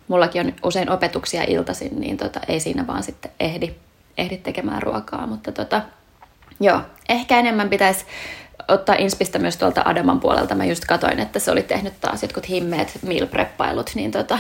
Mullakin 0.09 0.47
on 0.47 0.53
usein 0.63 0.91
opetuksia 0.91 1.45
iltaisin, 1.49 2.01
niin 2.01 2.17
tota, 2.17 2.41
ei 2.49 2.61
siinä 2.61 2.87
vaan 2.87 3.03
sitten 3.03 3.31
ehdi, 3.41 3.75
ehdi 4.19 4.37
tekemään 4.37 4.83
ruokaa. 4.83 5.27
Mutta 5.27 5.53
tota, 5.53 5.83
joo, 6.61 6.81
ehkä 7.09 7.39
enemmän 7.39 7.69
pitäisi 7.69 8.05
ottaa 8.69 8.95
inspistä 8.95 9.39
myös 9.39 9.57
tuolta 9.57 9.83
Adaman 9.85 10.21
puolelta. 10.21 10.55
Mä 10.55 10.65
just 10.65 10.85
katoin, 10.85 11.21
että 11.21 11.39
se 11.39 11.51
oli 11.51 11.63
tehnyt 11.63 12.01
taas 12.01 12.23
jotkut 12.23 12.49
himmeet 12.49 12.99
meal 13.03 13.27
niin 13.95 14.11
tota, 14.11 14.39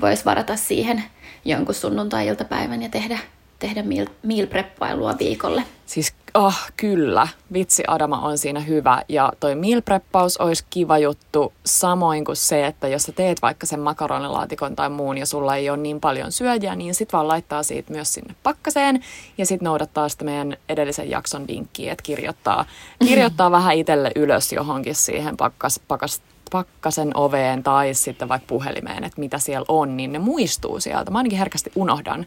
voisi 0.00 0.24
varata 0.24 0.56
siihen 0.56 1.04
jonkun 1.44 1.74
sunnuntai-iltapäivän 1.74 2.82
ja 2.82 2.88
tehdä, 2.88 3.18
tehdä 3.60 3.82
meal, 4.22 4.46
preppailua 4.46 5.14
viikolle. 5.18 5.62
Siis 5.86 6.14
oh, 6.34 6.54
kyllä, 6.76 7.28
vitsi 7.52 7.82
Adama 7.86 8.18
on 8.18 8.38
siinä 8.38 8.60
hyvä 8.60 9.02
ja 9.08 9.32
toi 9.40 9.54
meal 9.54 9.82
preppaus 9.82 10.36
olisi 10.36 10.64
kiva 10.70 10.98
juttu 10.98 11.52
samoin 11.66 12.24
kuin 12.24 12.36
se, 12.36 12.66
että 12.66 12.88
jos 12.88 13.02
sä 13.02 13.12
teet 13.12 13.42
vaikka 13.42 13.66
sen 13.66 13.80
makaronilaatikon 13.80 14.76
tai 14.76 14.90
muun 14.90 15.18
ja 15.18 15.26
sulla 15.26 15.56
ei 15.56 15.70
ole 15.70 15.78
niin 15.78 16.00
paljon 16.00 16.32
syöjiä, 16.32 16.74
niin 16.74 16.94
sit 16.94 17.12
vaan 17.12 17.28
laittaa 17.28 17.62
siitä 17.62 17.92
myös 17.92 18.14
sinne 18.14 18.34
pakkaseen 18.42 19.04
ja 19.38 19.46
sit 19.46 19.62
noudattaa 19.62 20.08
sitä 20.08 20.24
meidän 20.24 20.56
edellisen 20.68 21.10
jakson 21.10 21.46
vinkkiä, 21.46 21.92
että 21.92 22.02
kirjoittaa, 22.02 22.64
kirjoittaa 23.06 23.50
vähän 23.60 23.76
itselle 23.76 24.12
ylös 24.16 24.52
johonkin 24.52 24.94
siihen 24.94 25.36
pakkas, 25.36 25.80
pakkas, 25.88 26.22
pakkasen 26.50 27.16
oveen 27.16 27.62
tai 27.62 27.94
sitten 27.94 28.28
vaikka 28.28 28.46
puhelimeen, 28.46 29.04
että 29.04 29.20
mitä 29.20 29.38
siellä 29.38 29.66
on, 29.68 29.96
niin 29.96 30.12
ne 30.12 30.18
muistuu 30.18 30.80
sieltä. 30.80 31.10
Mä 31.10 31.18
ainakin 31.18 31.38
herkästi 31.38 31.72
unohdan 31.74 32.26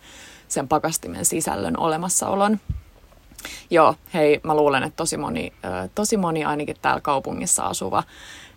sen 0.53 0.67
pakastimen 0.67 1.25
sisällön 1.25 1.79
olemassaolon. 1.79 2.59
Joo, 3.69 3.95
hei, 4.13 4.39
mä 4.43 4.55
luulen, 4.55 4.83
että 4.83 4.95
tosi 4.97 5.17
moni, 5.17 5.53
tosi 5.95 6.17
moni 6.17 6.45
ainakin 6.45 6.75
täällä 6.81 7.01
kaupungissa 7.01 7.63
asuva 7.63 8.03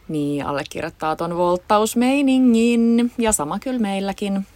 niin 0.09 0.47
allekirjoittaa 0.47 1.17
ton 1.17 1.37
volttausmeiningin 1.37 3.13
ja 3.19 3.33
sama 3.33 3.59
kyllä 3.59 3.81
meilläkin. 3.81 4.47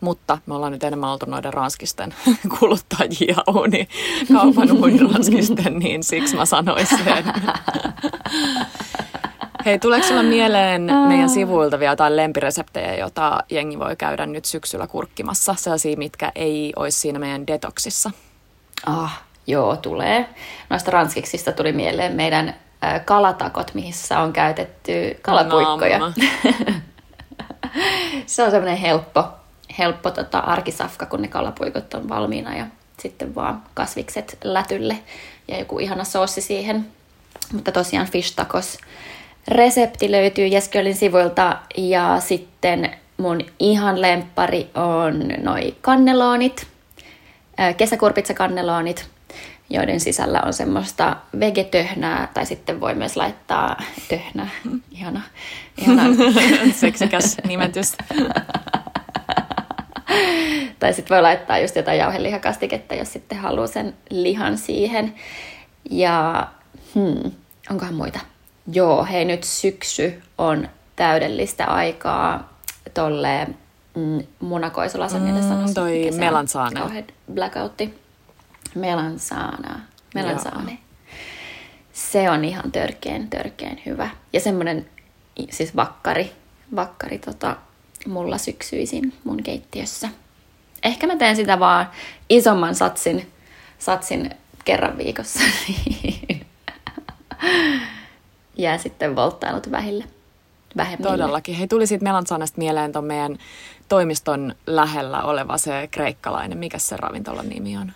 Mutta 0.00 0.38
me 0.46 0.54
ollaan 0.54 0.72
nyt 0.72 0.84
enemmän 0.84 1.10
oltu 1.10 1.26
noiden 1.26 1.54
ranskisten 1.54 2.14
kuluttajia 2.58 3.36
uuni, 3.54 3.88
kaupan 4.32 4.68
ranskisten, 5.12 5.78
niin 5.78 6.02
siksi 6.02 6.36
mä 6.36 6.44
sanoin 6.44 6.86
sen. 6.86 7.24
Hei, 9.68 9.78
tuleeko 9.78 10.06
sulla 10.06 10.22
mieleen 10.22 10.82
meidän 11.08 11.28
sivuilta 11.28 11.78
vielä 11.78 11.92
jotain 11.92 12.16
lempireseptejä, 12.16 12.94
jota 12.94 13.44
jengi 13.50 13.78
voi 13.78 13.96
käydä 13.96 14.26
nyt 14.26 14.44
syksyllä 14.44 14.86
kurkkimassa? 14.86 15.54
Sellaisia, 15.58 15.96
mitkä 15.96 16.32
ei 16.34 16.72
olisi 16.76 16.98
siinä 16.98 17.18
meidän 17.18 17.46
detoksissa. 17.46 18.10
Ah, 18.86 19.22
joo, 19.46 19.76
tulee. 19.76 20.28
Noista 20.70 20.90
ranskiksista 20.90 21.52
tuli 21.52 21.72
mieleen 21.72 22.12
meidän 22.12 22.54
kalatakot, 23.04 23.74
missä 23.74 24.20
on 24.20 24.32
käytetty 24.32 25.18
kalapuikkoja. 25.22 26.00
se 28.26 28.42
on 28.42 28.50
semmoinen 28.50 28.78
helppo, 28.78 29.24
helppo 29.78 30.10
tota, 30.10 30.38
arkisafka, 30.38 31.06
kun 31.06 31.22
ne 31.22 31.28
kalapuikot 31.28 31.94
on 31.94 32.08
valmiina 32.08 32.56
ja 32.56 32.66
sitten 32.98 33.34
vaan 33.34 33.62
kasvikset 33.74 34.38
lätylle 34.44 34.98
ja 35.48 35.58
joku 35.58 35.78
ihana 35.78 36.04
soossi 36.04 36.40
siihen. 36.40 36.86
Mutta 37.52 37.72
tosiaan 37.72 38.06
fish 38.06 38.36
tacos 38.36 38.78
Resepti 39.48 40.10
löytyy 40.10 40.46
Jeskölin 40.46 40.94
sivuilta 40.94 41.56
ja 41.76 42.20
sitten 42.20 42.90
mun 43.16 43.40
ihan 43.58 44.02
lempari 44.02 44.70
on 44.74 45.28
noi 45.42 45.74
kanneloonit, 45.80 46.66
kesäkurpitsakanneloonit, 47.76 49.08
joiden 49.70 50.00
sisällä 50.00 50.42
on 50.46 50.52
semmoista 50.52 51.16
vegetöhnää, 51.40 52.28
tai 52.34 52.46
sitten 52.46 52.80
voi 52.80 52.94
myös 52.94 53.16
laittaa 53.16 53.82
töhnää. 54.08 54.48
Ihana. 54.98 55.20
ihana. 55.78 56.02
Seksikäs 56.72 57.36
nimetys. 57.46 57.92
tai 60.80 60.94
sitten 60.94 61.14
voi 61.14 61.22
laittaa 61.22 61.58
just 61.58 61.76
jotain 61.76 61.98
jauhelihakastiketta, 61.98 62.94
jos 62.94 63.12
sitten 63.12 63.38
haluaa 63.38 63.66
sen 63.66 63.94
lihan 64.10 64.58
siihen. 64.58 65.14
Ja 65.90 66.46
hmm, 66.94 67.32
onkohan 67.70 67.94
muita? 67.94 68.20
Joo, 68.72 69.04
hei 69.04 69.24
nyt 69.24 69.44
syksy 69.44 70.22
on 70.38 70.68
täydellistä 70.96 71.64
aikaa 71.64 72.58
tolle 72.94 73.46
mm, 73.94 74.22
munakoisulasen 74.40 75.22
mm, 75.22 75.48
sanoisi. 75.48 75.74
Toi 75.74 76.10
melansaana. 76.16 76.90
Blackoutti. 77.34 77.98
Melansaana. 78.74 79.80
Melansaane. 80.14 80.78
Se 81.92 82.30
on 82.30 82.44
ihan 82.44 82.72
törkeen, 82.72 83.30
törkeen 83.30 83.80
hyvä. 83.86 84.10
Ja 84.32 84.40
semmoinen 84.40 84.86
siis 85.50 85.76
vakkari, 85.76 86.32
vakkari 86.76 87.18
tota, 87.18 87.56
mulla 88.06 88.38
syksyisin 88.38 89.12
mun 89.24 89.42
keittiössä. 89.42 90.08
Ehkä 90.82 91.06
mä 91.06 91.16
teen 91.16 91.36
sitä 91.36 91.60
vaan 91.60 91.90
isomman 92.28 92.74
satsin, 92.74 93.32
satsin 93.78 94.30
kerran 94.64 94.98
viikossa. 94.98 95.40
jää 98.58 98.78
sitten 98.78 99.16
volttailut 99.16 99.70
vähille. 99.70 100.04
Vähemmille. 100.76 101.10
Todellakin. 101.10 101.54
Hei, 101.54 101.68
tuli 101.68 101.86
siitä 101.86 102.04
Melansanasta 102.04 102.58
mieleen 102.58 102.92
tuon 102.92 103.04
meidän 103.04 103.38
toimiston 103.88 104.54
lähellä 104.66 105.22
oleva 105.22 105.58
se 105.58 105.88
kreikkalainen. 105.90 106.58
Mikä 106.58 106.78
se 106.78 106.96
ravintolan 106.96 107.48
nimi 107.48 107.76
on? 107.76 107.92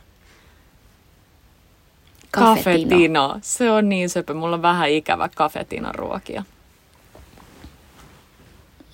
Cafetino. 2.32 3.38
Se 3.40 3.70
on 3.70 3.88
niin 3.88 4.08
söpö. 4.08 4.34
Mulla 4.34 4.56
on 4.56 4.62
vähän 4.62 4.90
ikävä 4.90 5.28
Cafetinon 5.28 5.94
ruokia. 5.94 6.44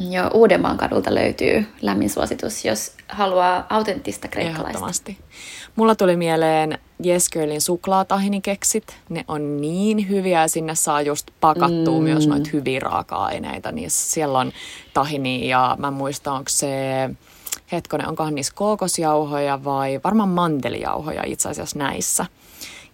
Joo, 0.00 0.30
Uudenmaan 0.34 0.76
kadulta 0.76 1.14
löytyy 1.14 1.66
lämmin 1.82 2.10
suositus, 2.10 2.64
jos 2.64 2.92
haluaa 3.08 3.66
autenttista 3.70 4.28
kreikkalaista. 4.28 4.68
Ehdottomasti. 4.68 5.18
Mulla 5.76 5.94
tuli 5.94 6.16
mieleen 6.16 6.78
Yes 7.06 7.28
Girlin 7.28 7.60
suklaatahinikeksit. 7.60 8.96
Ne 9.08 9.24
on 9.28 9.60
niin 9.60 10.08
hyviä 10.08 10.40
ja 10.42 10.48
sinne 10.48 10.74
saa 10.74 11.02
just 11.02 11.30
pakattua 11.40 11.98
mm. 11.98 12.02
myös 12.02 12.28
noita 12.28 12.50
hyviä 12.52 12.80
raaka-aineita. 12.80 13.72
Niin 13.72 13.90
siellä 13.90 14.38
on 14.38 14.52
tahini 14.94 15.48
ja 15.48 15.76
mä 15.78 15.90
muistan, 15.90 16.34
onko 16.34 16.48
se, 16.48 16.70
hetkonen, 17.72 18.08
onkohan 18.08 18.34
niissä 18.34 18.52
kookosjauhoja 18.56 19.64
vai 19.64 20.00
varmaan 20.04 20.28
mantelijauhoja 20.28 21.22
itse 21.26 21.48
asiassa 21.48 21.78
näissä. 21.78 22.26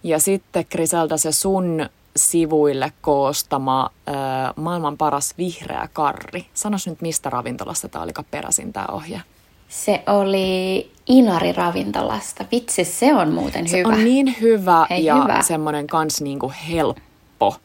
Ja 0.03 0.19
sitten 0.19 0.65
Griselda 0.71 1.17
se 1.17 1.31
sun 1.31 1.89
sivuille 2.15 2.93
koostama 3.01 3.89
ö, 4.07 4.11
maailman 4.55 4.97
paras 4.97 5.33
vihreä 5.37 5.89
karri. 5.93 6.45
Sanos 6.53 6.87
nyt, 6.87 7.01
mistä 7.01 7.29
ravintolasta 7.29 7.89
tämä 7.89 8.03
oli 8.03 8.11
peräisin 8.31 8.73
tämä 8.73 8.85
ohje? 8.91 9.21
Se 9.69 10.03
oli 10.07 10.91
Inari-ravintolasta. 11.07 12.45
Vitsi, 12.51 12.83
se 12.83 13.15
on 13.15 13.33
muuten 13.33 13.67
se 13.67 13.77
hyvä. 13.77 13.89
on 13.89 14.03
niin 14.03 14.35
hyvä 14.41 14.87
Hei, 14.89 15.05
ja 15.05 15.21
hyvä. 15.21 15.41
semmoinen 15.41 15.87
kans 15.87 16.21
niinku 16.21 16.53
helppo 16.69 17.55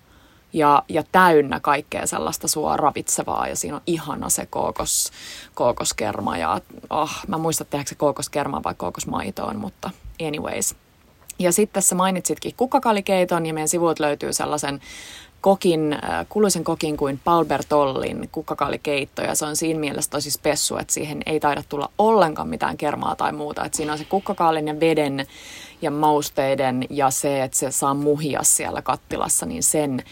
ja, 0.53 0.83
ja 0.89 1.03
täynnä 1.13 1.61
kaikkea 1.61 2.07
sellaista 2.07 2.49
sua 2.49 2.77
ravitsevaa 2.77 3.49
ja 3.49 3.57
siinä 3.57 3.77
on 3.77 3.83
ihana 3.87 4.29
se 4.29 4.47
kookos, 4.47 5.11
kookoskerma 5.55 6.37
ja 6.39 6.61
oh, 6.91 7.11
mä 7.29 7.39
muistan 7.39 7.67
tehdäänkö 7.67 7.89
se 7.89 7.95
kookoskerma 7.95 8.63
vai 8.65 8.75
kookosmaitoon, 8.75 9.57
mutta 9.57 9.91
anyways. 10.27 10.75
Ja 11.41 11.53
sitten 11.53 11.75
tässä 11.75 11.95
mainitsitkin 11.95 12.55
kukkakalikeiton 12.57 13.47
ja 13.47 13.55
meidän 13.55 13.69
sivuilta 13.69 14.03
löytyy 14.03 14.33
sellaisen 14.33 14.81
kokin, 15.41 15.93
äh, 15.93 16.27
kuuluisen 16.29 16.65
kokin 16.65 16.97
kuin 16.97 17.21
Paul 17.25 17.45
Bertollin 17.45 18.29
kukkakaalikeitto 18.33 19.23
ja 19.23 19.35
se 19.35 19.45
on 19.45 19.57
siinä 19.57 19.81
mielessä 19.81 20.11
tosi 20.11 20.31
spessu, 20.31 20.77
että 20.77 20.93
siihen 20.93 21.23
ei 21.27 21.41
taida 21.41 21.63
tulla 21.69 21.91
ollenkaan 21.99 22.49
mitään 22.49 22.77
kermaa 22.77 23.17
tai 23.17 23.33
muuta. 23.33 23.65
Että 23.65 23.77
siinä 23.77 23.93
on 23.93 23.99
se 23.99 24.05
kukkakaalin 24.05 24.69
ja 24.69 24.81
veden 24.81 25.27
ja 25.83 25.91
mausteiden 25.91 26.87
ja 26.91 27.11
se, 27.11 27.43
että 27.43 27.59
se 27.59 27.71
saa 27.71 27.95
muhia 27.95 28.43
siellä 28.43 28.83
kattilassa, 28.83 29.47
niin 29.47 29.63
sen 29.63 30.03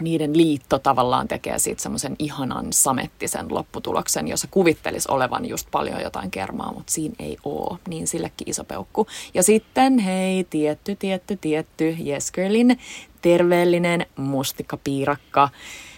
niiden 0.00 0.36
liitto 0.36 0.78
tavallaan 0.78 1.28
tekee 1.28 1.58
siitä 1.58 1.82
semmoisen 1.82 2.16
ihanan 2.18 2.66
samettisen 2.72 3.46
lopputuloksen, 3.54 4.28
jossa 4.28 4.48
kuvittelisi 4.50 5.08
olevan 5.10 5.46
just 5.46 5.68
paljon 5.70 6.00
jotain 6.00 6.30
kermaa, 6.30 6.72
mutta 6.72 6.92
siinä 6.92 7.14
ei 7.18 7.36
oo, 7.44 7.78
niin 7.88 8.06
sillekin 8.06 8.50
iso 8.50 8.64
peukku. 8.64 9.06
Ja 9.34 9.42
sitten 9.42 9.98
hei, 9.98 10.44
tietty, 10.50 10.96
tietty, 10.96 11.36
tietty, 11.36 11.96
Yes 12.06 12.32
Girlin 12.32 12.78
terveellinen 13.22 14.06
mustikkapiirakka, 14.16 15.48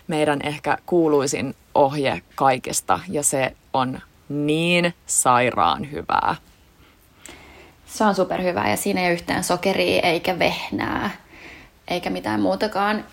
meidän 0.06 0.40
ehkä 0.42 0.78
kuuluisin 0.86 1.54
ohje 1.74 2.22
kaikesta 2.34 3.00
ja 3.08 3.22
se 3.22 3.56
on 3.72 4.00
niin 4.28 4.94
sairaan 5.06 5.90
hyvää. 5.90 6.36
Se 7.86 8.04
on 8.04 8.14
superhyvää 8.14 8.70
ja 8.70 8.76
siinä 8.76 9.00
ei 9.00 9.06
ole 9.06 9.12
yhtään 9.12 9.44
sokeria 9.44 10.02
eikä 10.02 10.38
vehnää 10.38 11.10
eikä 11.88 12.10
mitään 12.10 12.40
muutakaan 12.40 13.04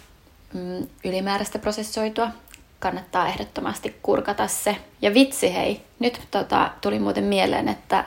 mm, 0.53 0.87
ylimääräistä 1.03 1.59
prosessoitua. 1.59 2.29
Kannattaa 2.79 3.27
ehdottomasti 3.27 3.95
kurkata 4.01 4.47
se. 4.47 4.77
Ja 5.01 5.13
vitsi 5.13 5.53
hei, 5.53 5.81
nyt 5.99 6.21
tota, 6.31 6.71
tuli 6.81 6.99
muuten 6.99 7.23
mieleen, 7.23 7.69
että 7.69 8.05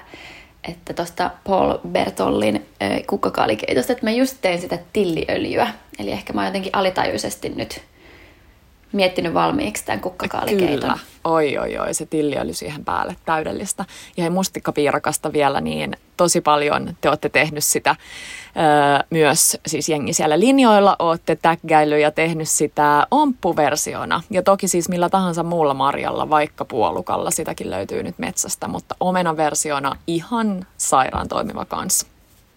että 0.68 0.94
tuosta 0.94 1.30
Paul 1.44 1.78
Bertollin 1.88 2.66
kukkakaalikeitosta, 3.06 3.92
että 3.92 4.06
mä 4.06 4.10
just 4.10 4.36
tein 4.40 4.60
sitä 4.60 4.78
tilliöljyä. 4.92 5.68
Eli 5.98 6.12
ehkä 6.12 6.32
mä 6.32 6.40
oon 6.40 6.46
jotenkin 6.48 6.72
alitajuisesti 6.74 7.48
nyt 7.48 7.82
miettinyt 8.92 9.34
valmiiksi 9.34 9.84
tämän 9.84 10.00
kukkakaalikeiton. 10.00 10.80
Kyllä. 10.80 10.98
Oi, 11.24 11.58
oi, 11.58 11.78
oi, 11.78 11.94
se 11.94 12.06
tilliöljy 12.06 12.54
siihen 12.54 12.84
päälle, 12.84 13.16
täydellistä. 13.24 13.84
Ja 14.16 14.22
hei, 14.22 14.30
mustikkapiirakasta 14.30 15.32
vielä, 15.32 15.60
niin 15.60 15.96
tosi 16.16 16.40
paljon 16.40 16.96
te 17.00 17.08
olette 17.08 17.28
tehnyt 17.28 17.64
sitä 17.64 17.90
öö, 17.90 19.06
myös, 19.10 19.58
siis 19.66 19.88
jengi 19.88 20.12
siellä 20.12 20.40
linjoilla, 20.40 20.96
olette 20.98 21.36
tägäily 21.36 22.00
ja 22.00 22.10
tehnyt 22.10 22.48
sitä 22.48 23.06
omppuversiona. 23.10 24.22
Ja 24.30 24.42
toki 24.42 24.68
siis 24.68 24.88
millä 24.88 25.08
tahansa 25.08 25.42
muulla 25.42 25.74
marjalla, 25.74 26.30
vaikka 26.30 26.64
puolukalla, 26.64 27.30
sitäkin 27.30 27.70
löytyy 27.70 28.02
nyt 28.02 28.18
metsästä, 28.18 28.68
mutta 28.68 28.96
omena-versiona 29.00 29.96
ihan 30.06 30.66
sairaan 30.76 31.28
toimiva 31.28 31.64
kanssa. 31.64 32.06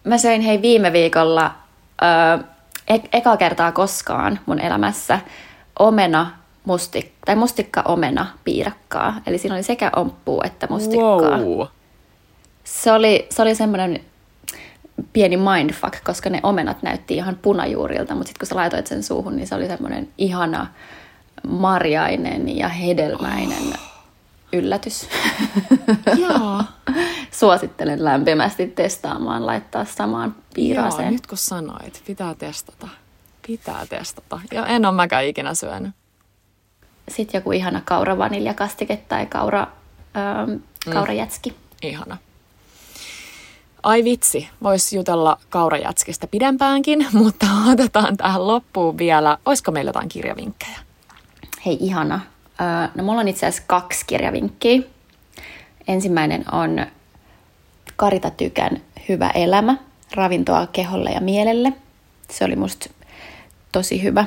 Mä 0.03 0.17
söin 0.17 0.41
hei 0.41 0.61
viime 0.61 0.93
viikolla 0.93 1.51
öö, 2.01 2.43
e- 2.87 3.17
eka 3.17 3.37
kertaa 3.37 3.71
koskaan 3.71 4.39
mun 4.45 4.59
elämässä 4.59 5.19
omena 5.81 6.31
mustik- 6.67 7.11
tai 7.25 7.35
mustikka 7.35 7.81
omena 7.81 8.25
piirakkaa. 8.43 9.21
Eli 9.27 9.37
siinä 9.37 9.55
oli 9.55 9.63
sekä 9.63 9.91
omppuu 9.95 10.41
että 10.45 10.67
mustikkaa. 10.69 11.37
Wow. 11.37 11.67
Se 12.63 12.91
oli, 12.91 13.27
se 13.29 13.41
oli 13.41 13.55
semmoinen 13.55 13.99
pieni 15.13 15.37
mindfuck, 15.37 16.03
koska 16.03 16.29
ne 16.29 16.39
omenat 16.43 16.83
näytti 16.83 17.15
ihan 17.15 17.39
punajuurilta, 17.41 18.15
mutta 18.15 18.27
sitten 18.27 18.39
kun 18.39 18.47
sä 18.47 18.55
laitoit 18.55 18.87
sen 18.87 19.03
suuhun, 19.03 19.35
niin 19.35 19.47
se 19.47 19.55
oli 19.55 19.67
semmoinen 19.67 20.09
ihana 20.17 20.67
marjainen 21.47 22.57
ja 22.57 22.69
hedelmäinen 22.69 23.67
oh. 23.73 24.03
yllätys. 24.59 25.07
Joo. 26.29 26.63
Suosittelen 27.31 28.03
lämpimästi 28.03 28.67
testaamaan, 28.67 29.45
laittaa 29.45 29.85
samaan 29.85 30.35
piiraaseen. 30.53 31.03
Joo, 31.03 31.11
nyt 31.11 31.27
kun 31.27 31.37
sanoit, 31.37 32.03
pitää 32.07 32.35
testata. 32.35 32.87
Pitää 33.47 33.85
testata. 33.89 34.39
Ja 34.51 34.65
en 34.65 34.85
ole 34.85 34.95
mäkään 34.95 35.25
ikinä 35.25 35.53
syönyt. 35.53 35.91
Sitten 37.09 37.39
joku 37.39 37.51
ihana 37.51 37.81
kaura 37.85 38.17
vaniljakastike 38.17 38.97
tai 38.97 39.25
kaura, 39.25 39.67
ähm, 40.17 40.51
kaurajätski. 40.93 41.49
Mm. 41.49 41.57
Ihana. 41.81 42.17
Ai 43.83 44.03
vitsi, 44.03 44.49
voisi 44.63 44.95
jutella 44.95 45.37
kaurajätskistä 45.49 46.27
pidempäänkin, 46.27 47.07
mutta 47.13 47.45
otetaan 47.71 48.17
tähän 48.17 48.47
loppuun 48.47 48.97
vielä. 48.97 49.37
Olisiko 49.45 49.71
meillä 49.71 49.89
jotain 49.89 50.09
kirjavinkkejä? 50.09 50.79
Hei, 51.65 51.77
ihana. 51.79 52.19
No 52.95 53.03
mulla 53.03 53.21
on 53.21 53.27
itse 53.27 53.47
asiassa 53.47 53.63
kaksi 53.67 54.05
kirjavinkkiä. 54.05 54.81
Ensimmäinen 55.87 56.45
on 56.51 56.85
Karita 57.95 58.29
Tykän 58.29 58.81
Hyvä 59.09 59.29
elämä, 59.29 59.77
ravintoa 60.13 60.67
keholle 60.67 61.09
ja 61.09 61.21
mielelle. 61.21 61.73
Se 62.29 62.45
oli 62.45 62.55
musta 62.55 62.89
tosi 63.71 64.03
hyvä. 64.03 64.25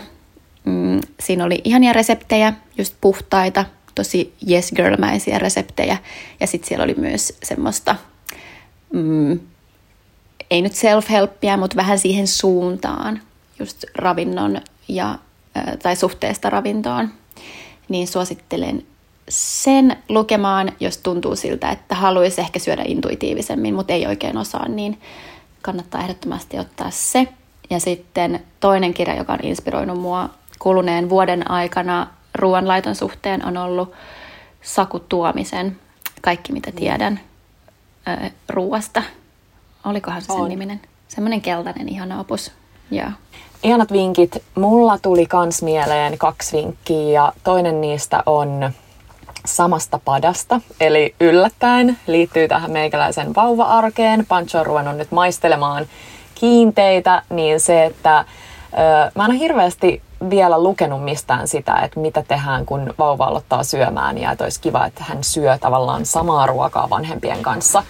Mm, 0.64 1.00
siinä 1.20 1.44
oli 1.44 1.60
ihania 1.64 1.92
reseptejä, 1.92 2.52
just 2.78 2.94
puhtaita, 3.00 3.64
tosi 3.94 4.34
yes 4.50 4.72
girl-mäisiä 4.72 5.38
reseptejä. 5.38 5.96
Ja 6.40 6.46
sitten 6.46 6.68
siellä 6.68 6.84
oli 6.84 6.94
myös 6.98 7.38
semmoista, 7.42 7.96
mm, 8.92 9.40
ei 10.50 10.62
nyt 10.62 10.72
self-helppiä, 10.72 11.56
mutta 11.56 11.76
vähän 11.76 11.98
siihen 11.98 12.26
suuntaan, 12.26 13.20
just 13.58 13.84
ravinnon 13.94 14.60
ja, 14.88 15.18
tai 15.82 15.96
suhteesta 15.96 16.50
ravintoon. 16.50 17.10
Niin 17.88 18.08
suosittelen 18.08 18.82
sen 19.28 19.96
lukemaan, 20.08 20.72
jos 20.80 20.98
tuntuu 20.98 21.36
siltä, 21.36 21.70
että 21.70 21.94
haluaisi 21.94 22.40
ehkä 22.40 22.58
syödä 22.58 22.82
intuitiivisemmin, 22.86 23.74
mutta 23.74 23.92
ei 23.92 24.06
oikein 24.06 24.36
osaa, 24.36 24.68
niin 24.68 25.00
kannattaa 25.62 26.00
ehdottomasti 26.00 26.58
ottaa 26.58 26.90
se. 26.90 27.28
Ja 27.70 27.80
sitten 27.80 28.44
toinen 28.60 28.94
kirja, 28.94 29.16
joka 29.16 29.32
on 29.32 29.38
inspiroinut 29.42 30.00
mua 30.00 30.28
kuluneen 30.58 31.08
vuoden 31.08 31.50
aikana 31.50 32.06
ruoanlaiton 32.34 32.94
suhteen, 32.94 33.46
on 33.46 33.56
ollut 33.56 33.92
Saku 34.62 35.00
Tuomisen 35.00 35.76
Kaikki 36.24 36.52
mitä 36.52 36.72
tiedän 36.72 37.20
äh, 38.08 38.32
ruuasta. 38.48 39.02
Olikohan 39.84 40.22
se 40.22 40.26
sen 40.26 40.36
on. 40.36 40.48
niminen? 40.48 40.80
Semmoinen 41.08 41.40
keltainen 41.40 41.88
ihana 41.88 42.20
opus. 42.20 42.52
Ja. 42.90 43.12
Ihanat 43.62 43.92
vinkit. 43.92 44.42
Mulla 44.54 44.98
tuli 44.98 45.26
kans 45.26 45.62
mieleen 45.62 46.18
kaksi 46.18 46.56
vinkkiä 46.56 47.10
ja 47.10 47.32
toinen 47.44 47.80
niistä 47.80 48.22
on 48.26 48.70
samasta 49.46 50.00
padasta, 50.04 50.60
eli 50.80 51.14
yllättäen 51.20 51.98
liittyy 52.06 52.48
tähän 52.48 52.70
meikäläisen 52.70 53.34
vauva-arkeen. 53.34 54.26
Pancho 54.26 54.58
on 54.58 54.66
ruvennut 54.66 54.96
nyt 54.96 55.12
maistelemaan 55.12 55.86
kiinteitä, 56.34 57.22
niin 57.30 57.60
se, 57.60 57.84
että 57.84 58.18
ö, 58.18 59.10
mä 59.14 59.24
en 59.24 59.30
ole 59.30 59.38
hirveästi 59.38 60.02
vielä 60.30 60.62
lukenut 60.62 61.04
mistään 61.04 61.48
sitä, 61.48 61.76
että 61.76 62.00
mitä 62.00 62.22
tehdään, 62.28 62.66
kun 62.66 62.94
vauva 62.98 63.24
aloittaa 63.24 63.62
syömään 63.64 64.18
ja 64.18 64.32
että 64.32 64.44
olisi 64.44 64.60
kiva, 64.60 64.86
että 64.86 65.04
hän 65.04 65.24
syö 65.24 65.58
tavallaan 65.58 66.06
samaa 66.06 66.46
ruokaa 66.46 66.90
vanhempien 66.90 67.42
kanssa. 67.42 67.82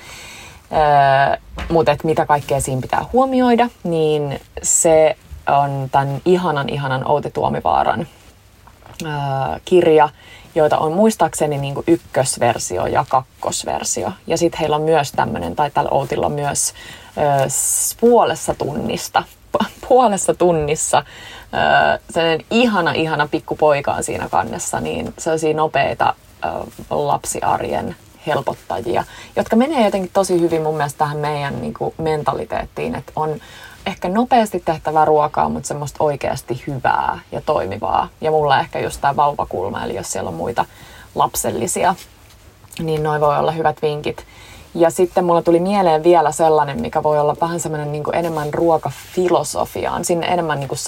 Öö, 0.72 1.36
mutta 1.68 1.92
että 1.92 2.06
mitä 2.06 2.26
kaikkea 2.26 2.60
siinä 2.60 2.80
pitää 2.80 3.04
huomioida, 3.12 3.68
niin 3.84 4.40
se 4.62 5.16
on 5.48 5.88
tämän 5.92 6.20
ihanan, 6.24 6.68
ihanan 6.68 7.10
Outi 7.10 7.30
Tuomivaaran 7.30 8.06
öö, 9.02 9.10
kirja, 9.64 10.08
joita 10.54 10.78
on 10.78 10.92
muistaakseni 10.92 11.58
niin 11.58 11.74
kuin 11.74 11.84
ykkösversio 11.86 12.86
ja 12.86 13.04
kakkosversio. 13.08 14.12
Ja 14.26 14.38
sitten 14.38 14.60
heillä 14.60 14.76
on 14.76 14.82
myös 14.82 15.12
tämmöinen, 15.12 15.56
tai 15.56 15.70
tällä 15.70 15.90
Outilla 15.90 16.28
myös 16.28 16.70
ö, 16.70 16.74
puolessa 18.00 18.54
tunnista, 18.54 19.22
puolessa 19.88 20.34
tunnissa 20.34 21.04
sellainen 22.10 22.46
ihana, 22.50 22.92
ihana 22.92 23.28
pikkupoika 23.28 23.92
on 23.92 24.04
siinä 24.04 24.28
kannessa, 24.28 24.80
niin 24.80 25.14
sellaisia 25.18 25.54
nopeita 25.54 26.14
ö, 26.44 26.48
lapsiarjen 26.90 27.96
helpottajia, 28.26 29.04
jotka 29.36 29.56
menee 29.56 29.84
jotenkin 29.84 30.10
tosi 30.12 30.40
hyvin 30.40 30.62
mun 30.62 30.76
mielestä 30.76 30.98
tähän 30.98 31.18
meidän 31.18 31.60
niin 31.60 31.74
kuin 31.74 31.94
mentaliteettiin, 31.98 32.94
että 32.94 33.12
on 33.16 33.40
ehkä 33.86 34.08
nopeasti 34.08 34.62
tehtävää 34.64 35.04
ruokaa, 35.04 35.48
mutta 35.48 35.66
semmoista 35.66 36.04
oikeasti 36.04 36.62
hyvää 36.66 37.18
ja 37.32 37.40
toimivaa. 37.40 38.08
Ja 38.20 38.30
mulla 38.30 38.60
ehkä 38.60 38.80
just 38.80 39.00
tämä 39.00 39.16
vauvakulma, 39.16 39.84
eli 39.84 39.94
jos 39.94 40.12
siellä 40.12 40.28
on 40.28 40.34
muita 40.34 40.64
lapsellisia, 41.14 41.94
niin 42.78 43.02
noin 43.02 43.20
voi 43.20 43.38
olla 43.38 43.52
hyvät 43.52 43.82
vinkit. 43.82 44.26
Ja 44.74 44.90
sitten 44.90 45.24
mulla 45.24 45.42
tuli 45.42 45.60
mieleen 45.60 46.04
vielä 46.04 46.32
sellainen, 46.32 46.80
mikä 46.80 47.02
voi 47.02 47.18
olla 47.18 47.36
vähän 47.40 47.60
semmoinen 47.60 47.92
niin 47.92 48.04
enemmän 48.12 48.54
ruokafilosofiaan, 48.54 50.04
sinne 50.04 50.26
enemmän 50.26 50.60
niin 50.60 50.68
kuin 50.68 50.78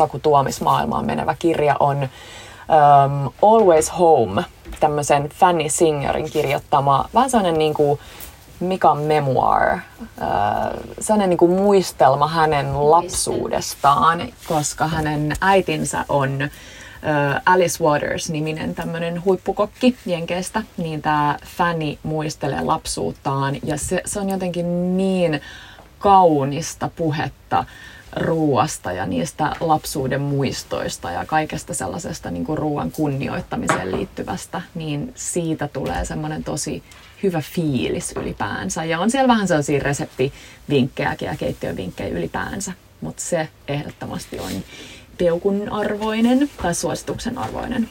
menevä 1.06 1.36
kirja 1.38 1.76
on 1.80 1.96
um, 1.96 3.32
Always 3.42 3.98
Home, 3.98 4.44
tämmöisen 4.80 5.28
Fanny 5.28 5.68
Singerin 5.68 6.30
kirjoittama, 6.30 7.08
vähän 7.14 7.30
sellainen 7.30 7.58
niin 7.58 7.74
kuin 7.74 8.00
Mikan 8.60 8.98
memoir, 8.98 9.72
äh, 9.72 9.80
sellainen 11.00 11.30
niin 11.30 11.38
kuin 11.38 11.52
muistelma 11.52 12.28
hänen 12.28 12.90
lapsuudestaan, 12.90 14.28
koska 14.48 14.86
hänen 14.86 15.32
äitinsä 15.40 16.04
on 16.08 16.48
Alice 17.46 17.84
Waters-niminen 17.84 18.74
tämmöinen 18.74 19.24
huippukokki 19.24 19.96
Jenkeistä, 20.06 20.62
niin 20.76 21.02
tämä 21.02 21.38
Fanny 21.56 21.98
muistelee 22.02 22.60
lapsuuttaan 22.60 23.56
ja 23.64 23.78
se, 23.78 24.02
se 24.04 24.20
on 24.20 24.30
jotenkin 24.30 24.96
niin 24.96 25.40
kaunista 25.98 26.90
puhetta 26.96 27.64
ruoasta 28.16 28.92
ja 28.92 29.06
niistä 29.06 29.52
lapsuuden 29.60 30.20
muistoista 30.20 31.10
ja 31.10 31.24
kaikesta 31.24 31.74
sellaisesta 31.74 32.30
niin 32.30 32.44
kuin 32.44 32.58
ruoan 32.58 32.90
kunnioittamiseen 32.90 33.92
liittyvästä, 33.92 34.62
niin 34.74 35.12
siitä 35.14 35.68
tulee 35.68 36.04
semmoinen 36.04 36.44
tosi 36.44 36.82
hyvä 37.22 37.42
fiilis 37.54 38.12
ylipäänsä. 38.16 38.84
Ja 38.84 39.00
on 39.00 39.10
siellä 39.10 39.28
vähän 39.28 39.48
sellaisia 39.48 39.82
reseptivinkkejäkin 39.82 41.26
ja 41.26 41.36
keittiövinkkejä 41.36 42.18
ylipäänsä, 42.18 42.72
mutta 43.00 43.22
se 43.22 43.48
ehdottomasti 43.68 44.38
on 44.38 44.52
peukun 45.18 45.72
arvoinen 45.72 46.50
tai 46.62 46.74
suosituksen 46.74 47.38
arvoinen. 47.38 47.88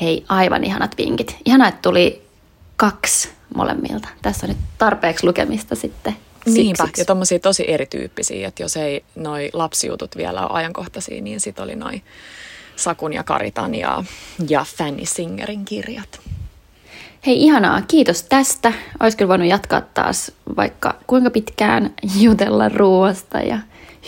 Hei, 0.00 0.24
aivan 0.28 0.64
ihanat 0.64 0.98
vinkit. 0.98 1.36
Ihana, 1.44 1.68
että 1.68 1.82
tuli 1.82 2.22
kaksi 2.76 3.28
molemmilta. 3.54 4.08
Tässä 4.22 4.46
on 4.46 4.48
nyt 4.48 4.58
tarpeeksi 4.78 5.26
lukemista 5.26 5.74
sitten 5.74 6.16
Niinpä, 6.46 6.88
ja 6.98 7.04
tommosia 7.04 7.38
tosi 7.38 7.70
erityyppisiä, 7.70 8.48
että 8.48 8.62
jos 8.62 8.76
ei 8.76 9.04
noi 9.14 9.50
lapsiutut 9.52 10.16
vielä 10.16 10.46
ole 10.46 10.58
ajankohtaisia, 10.58 11.22
niin 11.22 11.40
sit 11.40 11.58
oli 11.58 11.76
noi 11.76 12.02
Sakun 12.76 13.12
ja 13.12 13.24
Karitan 13.24 13.74
ja, 13.74 14.04
ja 14.48 14.66
Fanny 14.76 15.06
Singerin 15.06 15.64
kirjat. 15.64 16.20
Hei 17.26 17.42
ihanaa, 17.42 17.82
kiitos 17.82 18.22
tästä. 18.22 18.72
Olisi 19.00 19.16
kyllä 19.16 19.28
voinut 19.28 19.48
jatkaa 19.48 19.80
taas 19.80 20.32
vaikka 20.56 20.94
kuinka 21.06 21.30
pitkään 21.30 21.94
jutella 22.20 22.68
ruoasta 22.68 23.38
ja 23.38 23.58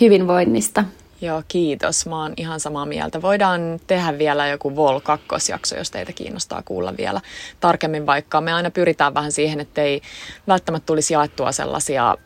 hyvinvoinnista. 0.00 0.84
Joo, 1.20 1.42
kiitos. 1.48 2.06
Mä 2.06 2.22
oon 2.22 2.32
ihan 2.36 2.60
samaa 2.60 2.86
mieltä. 2.86 3.22
Voidaan 3.22 3.80
tehdä 3.86 4.18
vielä 4.18 4.46
joku 4.46 4.76
Vol 4.76 5.00
2 5.00 5.52
jakso, 5.52 5.76
jos 5.76 5.90
teitä 5.90 6.12
kiinnostaa 6.12 6.62
kuulla 6.64 6.96
vielä 6.96 7.20
tarkemmin, 7.60 8.06
vaikka 8.06 8.40
me 8.40 8.52
aina 8.52 8.70
pyritään 8.70 9.14
vähän 9.14 9.32
siihen, 9.32 9.60
että 9.60 9.82
ei 9.82 10.00
välttämättä 10.48 10.86
tulisi 10.86 11.14
jaettua 11.14 11.52
sellaisia 11.52 12.16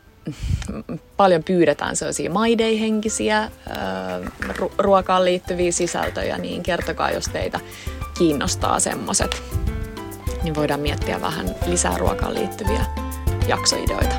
paljon 1.17 1.45
pyydetään 1.45 1.97
sellaisia 1.97 2.31
maidehenkisiä 2.31 3.51
ruokaan 4.79 5.25
liittyviä 5.25 5.73
sisältöjä, 5.73 6.39
niin 6.39 6.63
kertokaa, 6.63 7.11
jos 7.11 7.25
teitä 7.25 7.61
kiinnostaa 8.19 8.81
semmoset. 8.81 9.43
Niin 10.43 10.55
voidaan 10.55 10.81
miettiä 10.81 11.21
vähän 11.21 11.55
lisää 11.67 11.99
ruokaan 11.99 12.35
liittyviä 12.35 12.85
jaksoideoita. 13.49 14.15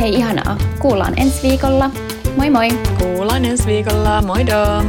Hei 0.00 0.14
ihanaa. 0.14 0.58
Kuullaan 0.78 1.14
ensi 1.16 1.48
viikolla. 1.48 1.90
Moi 2.36 2.50
moi! 2.50 2.68
Kuullaan 2.98 3.44
ensi 3.44 3.66
viikolla. 3.66 4.22
Moido! 4.22 4.84